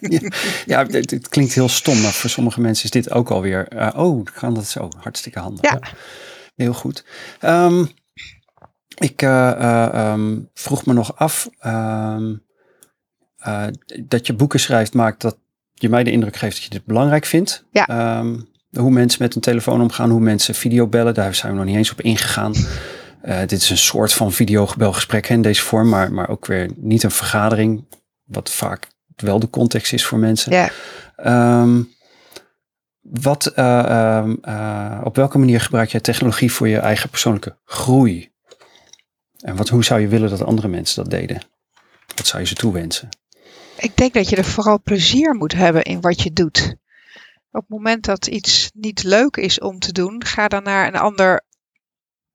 ja, 0.66 0.86
het, 0.86 1.28
klinkt 1.28 1.52
heel 1.52 1.68
stom, 1.68 2.00
maar 2.00 2.12
voor 2.12 2.30
sommige 2.30 2.60
mensen 2.60 2.84
is 2.84 2.90
dit 2.90 3.10
ook 3.10 3.30
alweer. 3.30 3.72
Uh, 3.72 3.88
oh, 3.96 4.24
kan 4.24 4.54
dat 4.54 4.66
zo. 4.66 4.88
Hartstikke 4.96 5.38
handig. 5.38 5.70
Ja. 5.70 5.80
Heel 6.56 6.72
goed. 6.72 7.04
Um, 7.40 7.90
ik 8.98 9.22
uh, 9.22 9.52
uh, 9.58 10.12
um, 10.12 10.48
vroeg 10.54 10.86
me 10.86 10.92
nog 10.92 11.16
af 11.16 11.48
ehm, 11.58 12.34
dat 14.02 14.26
je 14.26 14.32
boeken 14.32 14.60
schrijft, 14.60 14.94
maakt 14.94 15.20
dat 15.20 15.36
je 15.74 15.88
mij 15.88 16.04
de 16.04 16.10
indruk 16.10 16.36
geeft 16.36 16.54
dat 16.54 16.64
je 16.64 16.70
dit 16.70 16.84
belangrijk 16.84 17.24
vindt. 17.24 17.64
Ja. 17.70 18.24
hoe 18.70 18.90
mensen 18.90 19.22
met 19.22 19.34
een 19.34 19.40
telefoon 19.40 19.80
omgaan, 19.80 20.10
hoe 20.10 20.20
mensen 20.20 20.54
video 20.54 20.86
bellen, 20.86 21.14
daar 21.14 21.34
zijn 21.34 21.52
we 21.52 21.58
nog 21.58 21.66
niet 21.66 21.76
eens 21.76 21.92
op 21.92 22.00
ingegaan. 22.00 22.52
dit 23.46 23.52
is 23.52 23.70
een 23.70 23.78
soort 23.78 24.12
van 24.12 24.32
videobelgesprek 24.32 25.28
in 25.28 25.42
deze 25.42 25.62
vorm, 25.62 25.88
maar, 25.88 26.12
maar 26.12 26.28
ook 26.28 26.46
weer 26.46 26.70
niet 26.76 27.02
een 27.02 27.10
vergadering 27.10 27.84
wat 28.28 28.50
vaak 28.50 28.88
wel 29.16 29.38
de 29.38 29.50
context 29.50 29.92
is 29.92 30.04
voor 30.04 30.18
mensen. 30.18 30.52
Ja. 30.52 30.70
Ehm, 31.16 31.82
wat, 33.00 33.46
eh, 33.46 33.78
ehm, 33.78 34.36
eh, 34.42 35.00
op 35.04 35.16
welke 35.16 35.38
manier 35.38 35.60
gebruik 35.60 35.90
jij 35.90 36.00
technologie 36.00 36.52
voor 36.52 36.68
je 36.68 36.78
eigen 36.78 37.10
persoonlijke 37.10 37.56
groei? 37.64 38.32
En 39.38 39.56
wat, 39.56 39.68
hoe 39.68 39.84
zou 39.84 40.00
je 40.00 40.08
willen 40.08 40.30
dat 40.30 40.44
andere 40.44 40.68
mensen 40.68 41.02
dat 41.02 41.12
deden? 41.12 41.42
Wat 42.16 42.26
zou 42.26 42.42
je 42.42 42.48
ze 42.48 42.54
toewensen? 42.54 43.08
Ik 43.76 43.96
denk 43.96 44.14
dat 44.14 44.28
je 44.28 44.36
er 44.36 44.44
vooral 44.44 44.80
plezier 44.82 45.34
moet 45.34 45.52
hebben 45.52 45.82
in 45.82 46.00
wat 46.00 46.22
je 46.22 46.32
doet. 46.32 46.76
Op 47.50 47.60
het 47.60 47.68
moment 47.68 48.04
dat 48.04 48.26
iets 48.26 48.70
niet 48.74 49.02
leuk 49.02 49.36
is 49.36 49.60
om 49.60 49.78
te 49.78 49.92
doen, 49.92 50.24
ga 50.24 50.48
dan 50.48 50.62
naar 50.62 50.86
een 50.86 51.00
ander, 51.00 51.44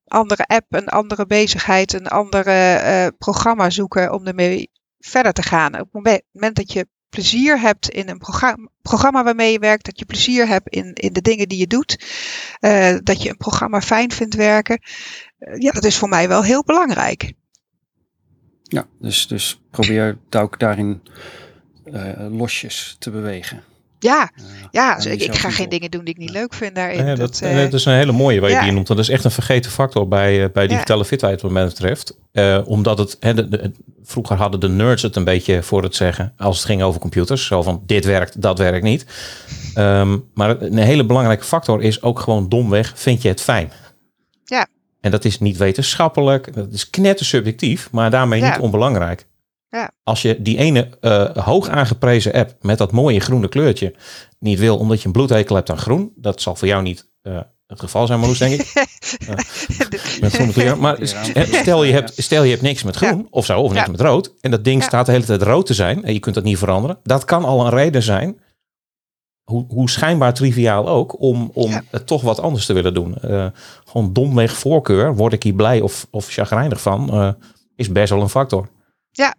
andere 0.06 0.46
app, 0.46 0.66
een 0.70 0.88
andere 0.88 1.26
bezigheid, 1.26 1.94
een 1.94 2.08
andere 2.08 2.82
uh, 2.84 3.08
programma 3.18 3.70
zoeken 3.70 4.14
om 4.14 4.28
ermee 4.28 4.72
verder 5.06 5.34
te 5.34 5.42
gaan. 5.42 5.80
Op 5.80 5.94
het 5.94 6.24
moment 6.32 6.56
dat 6.56 6.74
je 6.74 6.88
plezier 7.10 7.60
hebt 7.60 7.90
in 7.90 8.10
een 8.10 8.22
programma, 8.82 9.24
waarmee 9.24 9.52
je 9.52 9.60
werkt, 9.60 9.86
dat 9.86 10.00
je 10.00 10.06
plezier 10.06 10.48
hebt 10.48 10.70
in, 10.70 10.94
in 10.94 11.14
de 11.14 11.22
dingen 11.22 11.48
die 11.48 11.60
je 11.60 11.68
doet, 11.68 12.06
uh, 12.62 12.98
dat 13.04 13.24
je 13.24 13.30
een 13.30 13.38
programma 13.38 13.82
fijn 13.82 14.12
vindt 14.12 14.36
werken, 14.36 14.82
uh, 15.40 15.58
ja, 15.58 15.72
dat 15.72 15.84
is 15.84 15.98
voor 15.98 16.10
mij 16.10 16.28
wel 16.28 16.44
heel 16.44 16.64
belangrijk. 16.64 17.34
Ja, 18.64 18.88
dus, 19.00 19.28
dus 19.28 19.62
probeer 19.72 20.18
ook 20.30 20.60
daarin 20.60 21.02
losjes 22.30 22.96
te 23.00 23.12
bewegen. 23.12 23.64
Ja, 24.04 24.32
ja 24.72 24.96
dus 24.96 25.06
ik, 25.06 25.22
ik, 25.22 25.36
ga 25.36 25.50
geen 25.50 25.70
dingen 25.70 25.92
doen 25.92 26.04
die 26.04 26.14
ik 26.14 26.20
niet 26.20 26.30
leuk 26.30 26.54
vind 26.54 26.76
daarin. 26.76 27.06
Ja, 27.06 27.16
dat, 27.16 27.40
dat, 27.42 27.74
is 27.74 27.86
een 27.86 27.94
hele 27.94 28.12
mooie 28.12 28.40
waar 28.40 28.50
je 28.50 28.60
die 28.60 28.72
noemt. 28.72 28.88
Dat 28.88 29.00
is 29.00 29.10
echt 29.10 29.24
een 29.24 29.32
vergeten 29.32 29.72
factor 29.72 30.08
bij, 30.08 30.52
bij 30.52 30.68
digitale 30.68 31.06
fitheid 31.06 31.42
wat 31.42 31.52
mij 31.52 31.66
betreft. 31.66 32.18
omdat 32.66 32.98
het, 32.98 33.18
de, 33.20 33.72
vroeger 34.04 34.36
hadden 34.36 34.60
de 34.60 34.70
nerds 34.70 35.02
het 35.02 35.16
een 35.16 35.24
beetje 35.24 35.64
voor 35.64 35.84
het 35.84 35.96
zeggen 35.96 36.34
als 36.38 36.58
het 36.58 36.66
ging 36.66 36.84
over 36.84 37.00
computers. 37.00 37.46
Zo 37.46 37.62
van 37.62 37.84
dit 37.86 38.06
werkt, 38.06 38.42
dat 38.42 38.58
werkt 38.58 38.84
niet. 38.84 39.06
Ehm, 39.74 40.18
maar 40.34 40.62
een 40.62 40.78
hele 40.78 41.06
belangrijke 41.06 41.44
factor 41.44 41.82
is 41.82 42.02
ook 42.02 42.20
gewoon 42.20 42.50
domweg, 42.50 42.94
vind 42.96 43.22
je 43.22 43.28
het 43.28 43.42
fijn? 43.42 43.72
Ja. 44.46 44.68
En 45.02 45.12
dat 45.12 45.26
is 45.26 45.40
niet 45.40 45.58
wetenschappelijk, 45.58 46.54
dat 46.54 46.74
is 46.74 46.90
knettersubjectief, 46.90 47.92
maar 47.92 48.10
daarmee 48.10 48.42
niet 48.42 48.60
onbelangrijk. 48.60 49.26
Ja. 49.74 49.92
Als 50.04 50.22
je 50.22 50.42
die 50.42 50.58
ene 50.58 50.90
uh, 51.02 51.30
hoog 51.36 51.70
aangeprezen 51.70 52.34
app 52.34 52.56
met 52.62 52.78
dat 52.78 52.92
mooie 52.92 53.20
groene 53.20 53.48
kleurtje 53.48 53.96
niet 54.40 54.60
wil 54.60 54.78
omdat 54.78 55.00
je 55.00 55.06
een 55.06 55.12
bloedhekel 55.14 55.56
hebt 55.56 55.70
aan 55.70 55.78
groen, 55.78 56.12
dat 56.16 56.42
zal 56.42 56.56
voor 56.56 56.68
jou 56.68 56.82
niet 56.82 57.10
uh, 57.24 57.40
het 57.68 57.80
geval 57.80 58.08
zijn, 58.08 58.20
Marloes, 58.20 58.38
denk 58.38 58.62
ik. 58.62 58.88
uh, 59.22 59.30
met 60.22 60.34
groene 60.34 60.52
kleur. 60.52 60.78
Maar 60.78 60.98
stel 61.52 61.84
je, 61.84 61.94
hebt, 61.94 62.14
stel 62.16 62.44
je 62.44 62.50
hebt 62.50 62.62
niks 62.62 62.84
met 62.84 62.96
groen 62.96 63.28
of 63.30 63.46
zo, 63.46 63.62
of 63.62 63.74
niks 63.74 63.90
met 63.90 64.02
rood, 64.02 64.34
en 64.42 64.52
dat 64.52 64.64
ding 64.64 64.84
staat 64.84 65.06
de 65.06 65.12
hele 65.12 65.26
tijd 65.26 65.42
rood 65.42 65.66
te 65.66 65.74
zijn 65.74 66.04
en 66.04 66.14
je 66.14 66.20
kunt 66.20 66.36
dat 66.36 66.44
niet 66.44 66.58
veranderen. 66.58 67.00
Dat 67.04 67.26
kan 67.26 67.46
al 67.46 67.66
een 67.66 67.72
reden 67.72 68.04
zijn 68.04 68.40
hoe, 69.44 69.66
hoe 69.68 69.90
schijnbaar 69.90 70.34
triviaal 70.34 70.88
ook, 70.88 71.22
om, 71.22 71.52
om 71.54 71.82
het 71.90 72.08
toch 72.08 72.22
wat 72.22 72.40
anders 72.40 72.66
te 72.66 72.74
willen 72.74 72.94
doen. 72.94 73.16
Uh, 73.26 73.48
gewoon 73.86 74.14
domweg 74.14 74.58
voorkeur, 74.58 75.16
word 75.16 75.34
ik 75.34 75.44
hier 75.44 75.54
blij 75.54 75.82
of, 75.82 76.08
of 76.12 76.28
chagrijnig 76.28 76.82
van, 76.82 77.10
uh, 77.14 77.32
is 77.76 77.92
best 77.92 78.10
wel 78.10 78.22
een 78.22 78.30
factor. 78.30 78.70
Ja. 79.12 79.36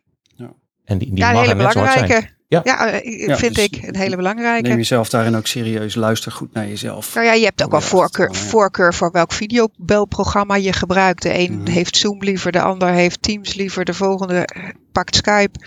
En 0.85 0.99
die, 0.99 1.09
die 1.09 1.18
ja, 1.18 1.32
mag 1.32 1.47
hele 1.47 1.72
zijn. 1.72 2.32
Ja, 2.49 2.61
ja, 2.64 2.91
eh, 2.91 3.37
vind 3.37 3.55
dus 3.55 3.64
ik 3.64 3.82
een 3.82 3.97
hele 3.97 4.16
belangrijke. 4.16 4.68
Neem 4.68 4.76
jezelf 4.76 5.09
daarin 5.09 5.37
ook 5.37 5.47
serieus. 5.47 5.95
Luister 5.95 6.32
goed 6.32 6.53
naar 6.53 6.68
jezelf. 6.68 7.14
Nou 7.14 7.26
ja, 7.26 7.32
je 7.32 7.45
hebt 7.45 7.62
ook 7.64 7.70
wel 7.70 7.80
voorkeur, 7.80 8.35
voorkeur 8.35 8.95
voor 8.95 9.11
welk 9.11 9.32
videobelprogramma 9.32 10.57
je 10.57 10.72
gebruikt. 10.72 11.22
De 11.22 11.39
een 11.39 11.61
mhm. 11.61 11.70
heeft 11.70 11.97
Zoom 11.97 12.22
liever, 12.22 12.53
de 12.53 12.61
ander 12.61 12.89
heeft 12.89 13.22
Teams 13.22 13.55
liever, 13.55 13.85
de 13.85 13.95
volgende 13.95 14.49
pakt 14.93 15.14
Skype. 15.14 15.59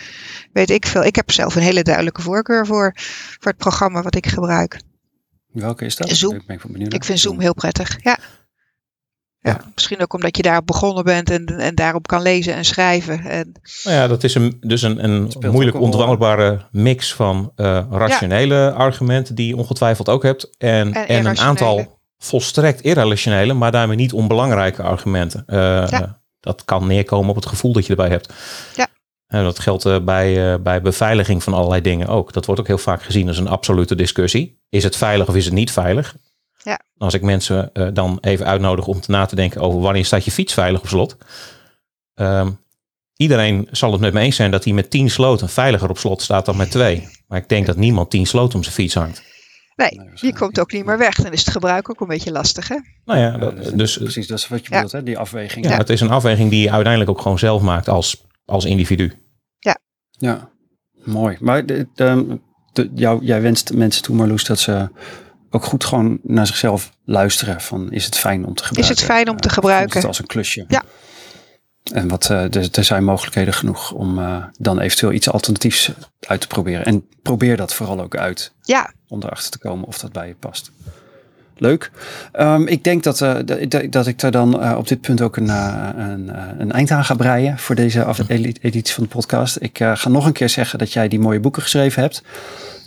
Weet 0.53 0.69
ik 0.69 0.85
veel. 0.85 1.03
Ik 1.03 1.15
heb 1.15 1.31
zelf 1.31 1.55
een 1.55 1.61
hele 1.61 1.83
duidelijke 1.83 2.21
voorkeur 2.21 2.65
voor, 2.65 2.91
voor 3.39 3.51
het 3.51 3.57
programma 3.57 4.01
wat 4.01 4.15
ik 4.15 4.27
gebruik. 4.27 4.79
Welke 5.51 5.85
is 5.85 5.95
dat? 5.95 6.09
Zoom. 6.09 6.35
Ik, 6.35 6.45
ben 6.45 6.91
ik 6.91 7.03
vind 7.03 7.19
Zoom 7.19 7.39
heel 7.39 7.53
prettig. 7.53 7.97
Ja. 8.01 8.19
Ja, 9.47 9.61
misschien 9.73 10.01
ook 10.01 10.13
omdat 10.13 10.37
je 10.37 10.43
daarop 10.43 10.65
begonnen 10.65 11.03
bent 11.03 11.29
en, 11.29 11.45
en 11.45 11.75
daarop 11.75 12.07
kan 12.07 12.21
lezen 12.21 12.53
en 12.53 12.65
schrijven. 12.65 13.19
En... 13.19 13.51
Nou 13.83 13.97
ja, 13.97 14.07
dat 14.07 14.23
is 14.23 14.35
een, 14.35 14.57
dus 14.59 14.81
een, 14.81 15.03
een 15.03 15.31
moeilijk 15.51 15.79
ontwandelbare 15.79 16.59
mix 16.71 17.13
van 17.13 17.51
uh, 17.55 17.83
rationele 17.89 18.71
argumenten 18.71 19.35
die 19.35 19.47
je 19.47 19.57
ongetwijfeld 19.57 20.09
ook 20.09 20.23
hebt. 20.23 20.49
En, 20.57 20.93
en, 20.93 21.25
een 21.25 21.39
aantal 21.39 21.99
volstrekt 22.17 22.81
irrationele, 22.81 23.53
maar 23.53 23.71
daarmee 23.71 23.97
niet 23.97 24.13
onbelangrijke 24.13 24.81
argumenten. 24.81 25.43
Uh, 25.47 25.87
Dat 26.39 26.65
kan 26.65 26.87
neerkomen 26.87 27.29
op 27.29 27.35
het 27.35 27.45
gevoel 27.45 27.73
dat 27.73 27.83
je 27.83 27.89
erbij 27.89 28.09
hebt. 28.09 28.33
Ja. 28.75 28.87
En 29.27 29.43
dat 29.43 29.59
geldt 29.59 29.85
uh, 29.85 29.99
bij, 29.99 30.61
bij 30.61 30.81
beveiliging 30.81 31.43
van 31.43 31.53
allerlei 31.53 31.81
dingen 31.81 32.07
ook. 32.07 32.33
Dat 32.33 32.45
wordt 32.45 32.61
ook 32.61 32.67
heel 32.67 32.77
vaak 32.77 33.03
gezien 33.03 33.27
als 33.27 33.37
een 33.37 33.47
absolute 33.47 33.95
discussie. 33.95 34.61
Is 34.69 34.83
het 34.83 34.95
veilig 34.95 35.27
of 35.27 35.35
is 35.35 35.45
het 35.45 35.53
niet 35.53 35.71
veilig? 35.71 36.15
Ja. 36.67 36.79
Als 36.97 37.13
ik 37.13 37.21
mensen 37.21 37.69
uh, 37.73 37.87
dan 37.93 38.17
even 38.21 38.45
uitnodig 38.45 38.87
om 38.87 39.01
te 39.01 39.11
na 39.11 39.25
te 39.25 39.35
denken 39.35 39.61
over 39.61 39.79
wanneer 39.79 40.05
staat 40.05 40.25
je 40.25 40.31
fiets 40.31 40.53
veilig 40.53 40.81
op 40.81 40.87
slot. 40.87 41.17
Um, 42.15 42.59
iedereen 43.15 43.67
zal 43.71 43.91
het 43.91 44.01
met 44.01 44.13
me 44.13 44.19
eens 44.19 44.35
zijn 44.35 44.51
dat 44.51 44.63
hij 44.63 44.73
met 44.73 44.89
10 44.89 45.09
sloten 45.09 45.49
veiliger 45.49 45.89
op 45.89 45.97
slot 45.97 46.21
staat 46.21 46.45
dan 46.45 46.57
met 46.57 46.71
twee. 46.71 47.07
Maar 47.27 47.37
ik 47.37 47.49
denk 47.49 47.65
dat 47.65 47.75
niemand 47.75 48.09
10 48.09 48.25
sloten 48.25 48.57
om 48.57 48.63
zijn 48.63 48.75
fiets 48.75 48.93
hangt. 48.93 49.23
Nee, 49.75 50.09
die 50.21 50.35
komt 50.35 50.59
ook 50.59 50.71
niet 50.71 50.85
meer 50.85 50.97
weg. 50.97 51.15
Dan 51.15 51.31
is 51.31 51.39
het 51.39 51.49
gebruik 51.49 51.89
ook 51.89 52.01
een 52.01 52.07
beetje 52.07 52.31
lastig, 52.31 52.67
hè? 52.67 52.77
Nou 53.05 53.19
ja, 53.19 53.37
dat, 53.37 53.55
dus, 53.55 53.71
dus, 53.71 53.97
precies, 53.97 54.27
dat 54.27 54.37
is 54.37 54.47
wat 54.47 54.63
je 54.65 54.69
bedoelt, 54.69 54.91
hè? 54.91 55.03
die 55.03 55.17
afweging. 55.17 55.65
Ja, 55.65 55.77
het 55.77 55.89
is 55.89 56.01
een 56.01 56.09
afweging 56.09 56.49
die 56.49 56.61
je 56.61 56.71
uiteindelijk 56.71 57.11
ook 57.11 57.21
gewoon 57.21 57.39
zelf 57.39 57.61
maakt 57.61 57.89
als, 57.89 58.25
als 58.45 58.65
individu. 58.65 59.13
Ja. 59.59 59.77
Ja, 60.11 60.49
mooi. 61.03 61.37
Maar 61.39 61.65
de, 61.65 61.87
de, 61.95 62.39
de, 62.73 62.91
jou, 62.95 63.25
jij 63.25 63.41
wenst 63.41 63.73
mensen 63.73 64.03
toe, 64.03 64.15
Marloes, 64.15 64.45
dat 64.45 64.59
ze 64.59 64.89
ook 65.57 65.65
goed 65.65 65.85
gewoon 65.85 66.19
naar 66.23 66.47
zichzelf 66.47 66.91
luisteren. 67.05 67.61
Van 67.61 67.91
is 67.91 68.05
het 68.05 68.17
fijn 68.17 68.45
om 68.45 68.53
te 68.53 68.63
gebruiken? 68.63 68.95
Is 68.95 69.01
het 69.01 69.11
fijn 69.11 69.29
om 69.29 69.39
te 69.39 69.49
gebruiken? 69.49 69.97
Het 69.97 70.07
als 70.07 70.19
een 70.19 70.25
klusje. 70.25 70.65
Ja. 70.67 70.83
En 71.93 72.07
wat, 72.07 72.29
uh, 72.29 72.55
er, 72.55 72.69
er, 72.71 72.83
zijn 72.83 73.03
mogelijkheden 73.03 73.53
genoeg 73.53 73.91
om 73.91 74.19
uh, 74.19 74.43
dan 74.59 74.79
eventueel 74.79 75.11
iets 75.11 75.29
alternatiefs 75.29 75.91
uit 76.19 76.41
te 76.41 76.47
proberen. 76.47 76.85
En 76.85 77.07
probeer 77.21 77.57
dat 77.57 77.73
vooral 77.73 78.01
ook 78.01 78.15
uit. 78.15 78.53
Ja. 78.61 78.91
Om 79.07 79.23
erachter 79.23 79.51
te 79.51 79.57
komen 79.57 79.87
of 79.87 79.97
dat 79.97 80.11
bij 80.11 80.27
je 80.27 80.35
past. 80.39 80.71
Leuk. 81.59 81.91
Um, 82.39 82.67
ik 82.67 82.83
denk 82.83 83.03
dat, 83.03 83.21
uh, 83.21 83.35
dat, 83.45 83.91
dat 83.91 84.07
ik 84.07 84.21
er 84.21 84.31
dan 84.31 84.75
op 84.77 84.87
dit 84.87 85.01
punt 85.01 85.21
ook 85.21 85.37
een, 85.37 85.49
een, 85.49 86.31
een, 86.61 86.71
eind 86.71 86.91
aan 86.91 87.05
ga 87.05 87.13
breien 87.13 87.59
voor 87.59 87.75
deze 87.75 88.05
editie 88.61 88.93
van 88.93 89.03
de 89.03 89.09
podcast. 89.09 89.57
Ik 89.59 89.77
ga 89.93 90.09
nog 90.09 90.25
een 90.25 90.31
keer 90.31 90.49
zeggen 90.49 90.79
dat 90.79 90.93
jij 90.93 91.07
die 91.07 91.19
mooie 91.19 91.39
boeken 91.39 91.61
geschreven 91.61 92.01
hebt. 92.01 92.23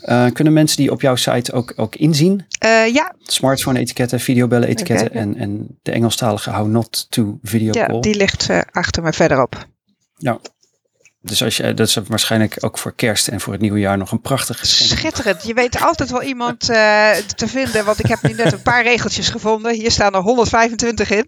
Uh, 0.04 0.26
kunnen 0.32 0.52
mensen 0.52 0.76
die 0.76 0.90
op 0.90 1.00
jouw 1.00 1.16
site 1.16 1.52
ook, 1.52 1.72
ook 1.76 1.96
inzien? 1.96 2.46
Uh, 2.64 2.94
ja. 2.94 3.14
Smartphone-etiketten, 3.22 4.20
videobellen 4.20 4.68
etiketten 4.68 5.12
en, 5.12 5.36
en 5.36 5.78
de 5.82 5.92
Engelstalige 5.92 6.50
How 6.50 6.66
Not 6.66 7.10
to 7.10 7.38
Video 7.42 7.70
Call. 7.70 7.94
Ja, 7.94 8.00
die 8.00 8.14
ligt 8.14 8.48
uh, 8.50 8.60
achter 8.70 9.02
me 9.02 9.12
verderop. 9.12 9.66
Ja. 10.16 10.40
Dus 11.22 11.42
als 11.42 11.56
je, 11.56 11.74
dat 11.74 11.88
is 11.88 11.94
waarschijnlijk 12.06 12.56
ook 12.60 12.78
voor 12.78 12.94
kerst 12.94 13.28
en 13.28 13.40
voor 13.40 13.52
het 13.52 13.62
nieuwe 13.62 13.78
jaar 13.78 13.98
nog 13.98 14.12
een 14.12 14.20
prachtig 14.20 14.58
geschenk. 14.58 14.98
Schitterend. 14.98 15.46
Je 15.46 15.54
weet 15.54 15.80
altijd 15.80 16.10
wel 16.10 16.22
iemand 16.22 16.60
te 16.60 17.46
vinden. 17.46 17.84
Want 17.84 17.98
ik 17.98 18.06
heb 18.06 18.22
nu 18.22 18.32
net 18.32 18.52
een 18.52 18.62
paar 18.62 18.82
regeltjes 18.82 19.28
gevonden. 19.28 19.74
Hier 19.74 19.90
staan 19.90 20.14
er 20.14 20.20
125 20.20 21.10
in. 21.10 21.26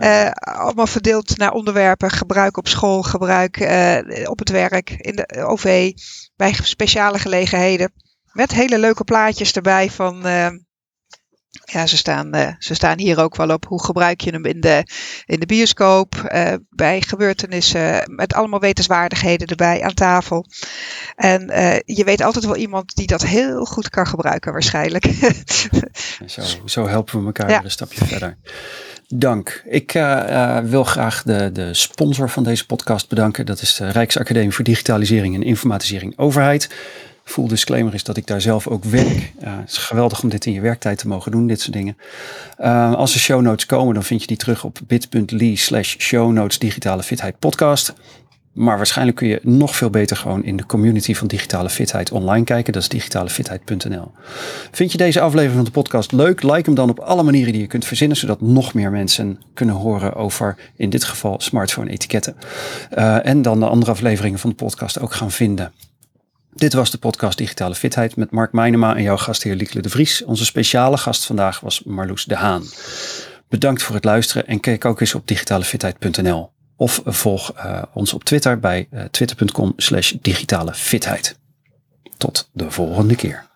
Ja. 0.00 0.30
allemaal 0.30 0.86
verdeeld 0.86 1.36
naar 1.36 1.52
onderwerpen. 1.52 2.10
Gebruik 2.10 2.56
op 2.56 2.68
school, 2.68 3.02
gebruik 3.02 3.56
op 4.24 4.38
het 4.38 4.50
werk, 4.50 4.90
in 4.90 5.16
de 5.16 5.44
OV, 5.46 5.92
bij 6.36 6.56
speciale 6.62 7.18
gelegenheden. 7.18 7.92
Met 8.32 8.52
hele 8.52 8.78
leuke 8.78 9.04
plaatjes 9.04 9.52
erbij 9.52 9.90
van. 9.90 10.22
Ja, 11.64 11.86
ze 11.86 11.96
staan, 11.96 12.36
uh, 12.36 12.48
ze 12.58 12.74
staan 12.74 12.98
hier 12.98 13.20
ook 13.20 13.36
wel 13.36 13.50
op. 13.50 13.66
Hoe 13.66 13.84
gebruik 13.84 14.20
je 14.20 14.30
hem 14.30 14.44
in 14.44 14.60
de, 14.60 14.84
in 15.24 15.40
de 15.40 15.46
bioscoop? 15.46 16.30
Uh, 16.34 16.52
bij 16.70 17.00
gebeurtenissen. 17.00 18.14
Met 18.14 18.34
allemaal 18.34 18.60
wetenswaardigheden 18.60 19.46
erbij 19.46 19.82
aan 19.82 19.94
tafel. 19.94 20.46
En 21.14 21.40
je 21.84 22.04
weet 22.04 22.22
altijd 22.22 22.44
wel 22.44 22.56
iemand 22.56 22.94
die 22.94 23.06
dat 23.06 23.22
heel 23.22 23.64
goed 23.64 23.88
kan 23.88 24.06
gebruiken, 24.06 24.52
waarschijnlijk. 24.52 25.04
zo, 26.26 26.42
zo 26.64 26.88
helpen 26.88 27.20
we 27.20 27.26
elkaar 27.26 27.50
ja. 27.50 27.64
een 27.64 27.70
stapje 27.70 28.04
verder. 28.04 28.36
Dank. 29.08 29.62
Ik 29.64 29.92
wil 30.62 30.84
graag 30.84 31.22
de, 31.22 31.50
de 31.52 31.74
sponsor 31.74 32.30
van 32.30 32.42
deze 32.42 32.66
podcast 32.66 33.08
bedanken. 33.08 33.46
Dat 33.46 33.60
is 33.60 33.74
de 33.74 33.90
Rijksacademie 33.90 34.54
voor 34.54 34.64
Digitalisering 34.64 35.34
en 35.34 35.42
Informatisering 35.42 36.18
Overheid. 36.18 36.68
Full 37.24 37.48
disclaimer 37.48 37.94
is 37.94 38.04
dat 38.04 38.16
ik 38.16 38.26
daar 38.26 38.40
zelf 38.40 38.66
ook 38.66 38.84
werk. 38.84 39.32
Uh, 39.44 39.56
het 39.58 39.70
is 39.70 39.76
geweldig 39.76 40.22
om 40.22 40.28
dit 40.28 40.46
in 40.46 40.52
je 40.52 40.60
werktijd 40.60 40.98
te 40.98 41.08
mogen 41.08 41.32
doen, 41.32 41.46
dit 41.46 41.60
soort 41.60 41.72
dingen. 41.72 41.96
Uh, 42.60 42.94
als 42.94 43.14
er 43.14 43.20
show 43.20 43.40
notes 43.40 43.66
komen, 43.66 43.94
dan 43.94 44.04
vind 44.04 44.20
je 44.20 44.26
die 44.26 44.36
terug 44.36 44.64
op 44.64 44.78
bit.ly 44.86 45.54
slash 45.54 45.96
show 45.98 46.32
notes 46.32 46.58
digitale 46.58 47.02
fitheid 47.02 47.38
podcast. 47.38 47.94
Maar 48.52 48.76
waarschijnlijk 48.76 49.16
kun 49.16 49.28
je 49.28 49.40
nog 49.42 49.76
veel 49.76 49.90
beter 49.90 50.16
gewoon 50.16 50.44
in 50.44 50.56
de 50.56 50.66
community 50.66 51.14
van 51.14 51.26
digitale 51.26 51.70
fitheid 51.70 52.10
online 52.12 52.44
kijken. 52.44 52.72
Dat 52.72 52.82
is 52.82 52.88
digitalefitheid.nl. 52.88 54.10
Vind 54.70 54.92
je 54.92 54.98
deze 54.98 55.20
aflevering 55.20 55.56
van 55.56 55.64
de 55.64 55.70
podcast 55.70 56.12
leuk? 56.12 56.42
Like 56.42 56.62
hem 56.64 56.74
dan 56.74 56.90
op 56.90 56.98
alle 56.98 57.22
manieren 57.22 57.52
die 57.52 57.60
je 57.60 57.66
kunt 57.66 57.84
verzinnen, 57.84 58.16
zodat 58.16 58.40
nog 58.40 58.74
meer 58.74 58.90
mensen 58.90 59.40
kunnen 59.54 59.74
horen 59.74 60.14
over, 60.14 60.56
in 60.76 60.90
dit 60.90 61.04
geval, 61.04 61.40
smartphone 61.40 61.90
etiketten. 61.90 62.36
Uh, 62.98 63.26
en 63.26 63.42
dan 63.42 63.60
de 63.60 63.66
andere 63.66 63.90
afleveringen 63.90 64.38
van 64.38 64.50
de 64.50 64.56
podcast 64.56 65.00
ook 65.00 65.12
gaan 65.12 65.30
vinden. 65.30 65.72
Dit 66.54 66.72
was 66.72 66.90
de 66.90 66.98
podcast 66.98 67.38
Digitale 67.38 67.74
Fitheid 67.74 68.16
met 68.16 68.30
Mark 68.30 68.52
Meinema 68.52 68.96
en 68.96 69.02
jouw 69.02 69.16
gastheer 69.16 69.54
Liekele 69.54 69.82
de 69.82 69.88
Vries. 69.88 70.24
Onze 70.24 70.44
speciale 70.44 70.96
gast 70.96 71.24
vandaag 71.24 71.60
was 71.60 71.82
Marloes 71.82 72.24
de 72.24 72.36
Haan. 72.36 72.64
Bedankt 73.48 73.82
voor 73.82 73.94
het 73.94 74.04
luisteren 74.04 74.46
en 74.46 74.60
kijk 74.60 74.84
ook 74.84 75.00
eens 75.00 75.14
op 75.14 75.26
digitalefitheid.nl. 75.26 76.50
Of 76.76 77.02
volg 77.04 77.52
uh, 77.56 77.82
ons 77.92 78.12
op 78.12 78.24
Twitter 78.24 78.58
bij 78.58 78.88
uh, 78.90 79.04
twitter.com 79.04 79.72
slash 79.76 80.12
digitale 80.20 80.74
fitheid. 80.74 81.38
Tot 82.16 82.48
de 82.52 82.70
volgende 82.70 83.16
keer. 83.16 83.49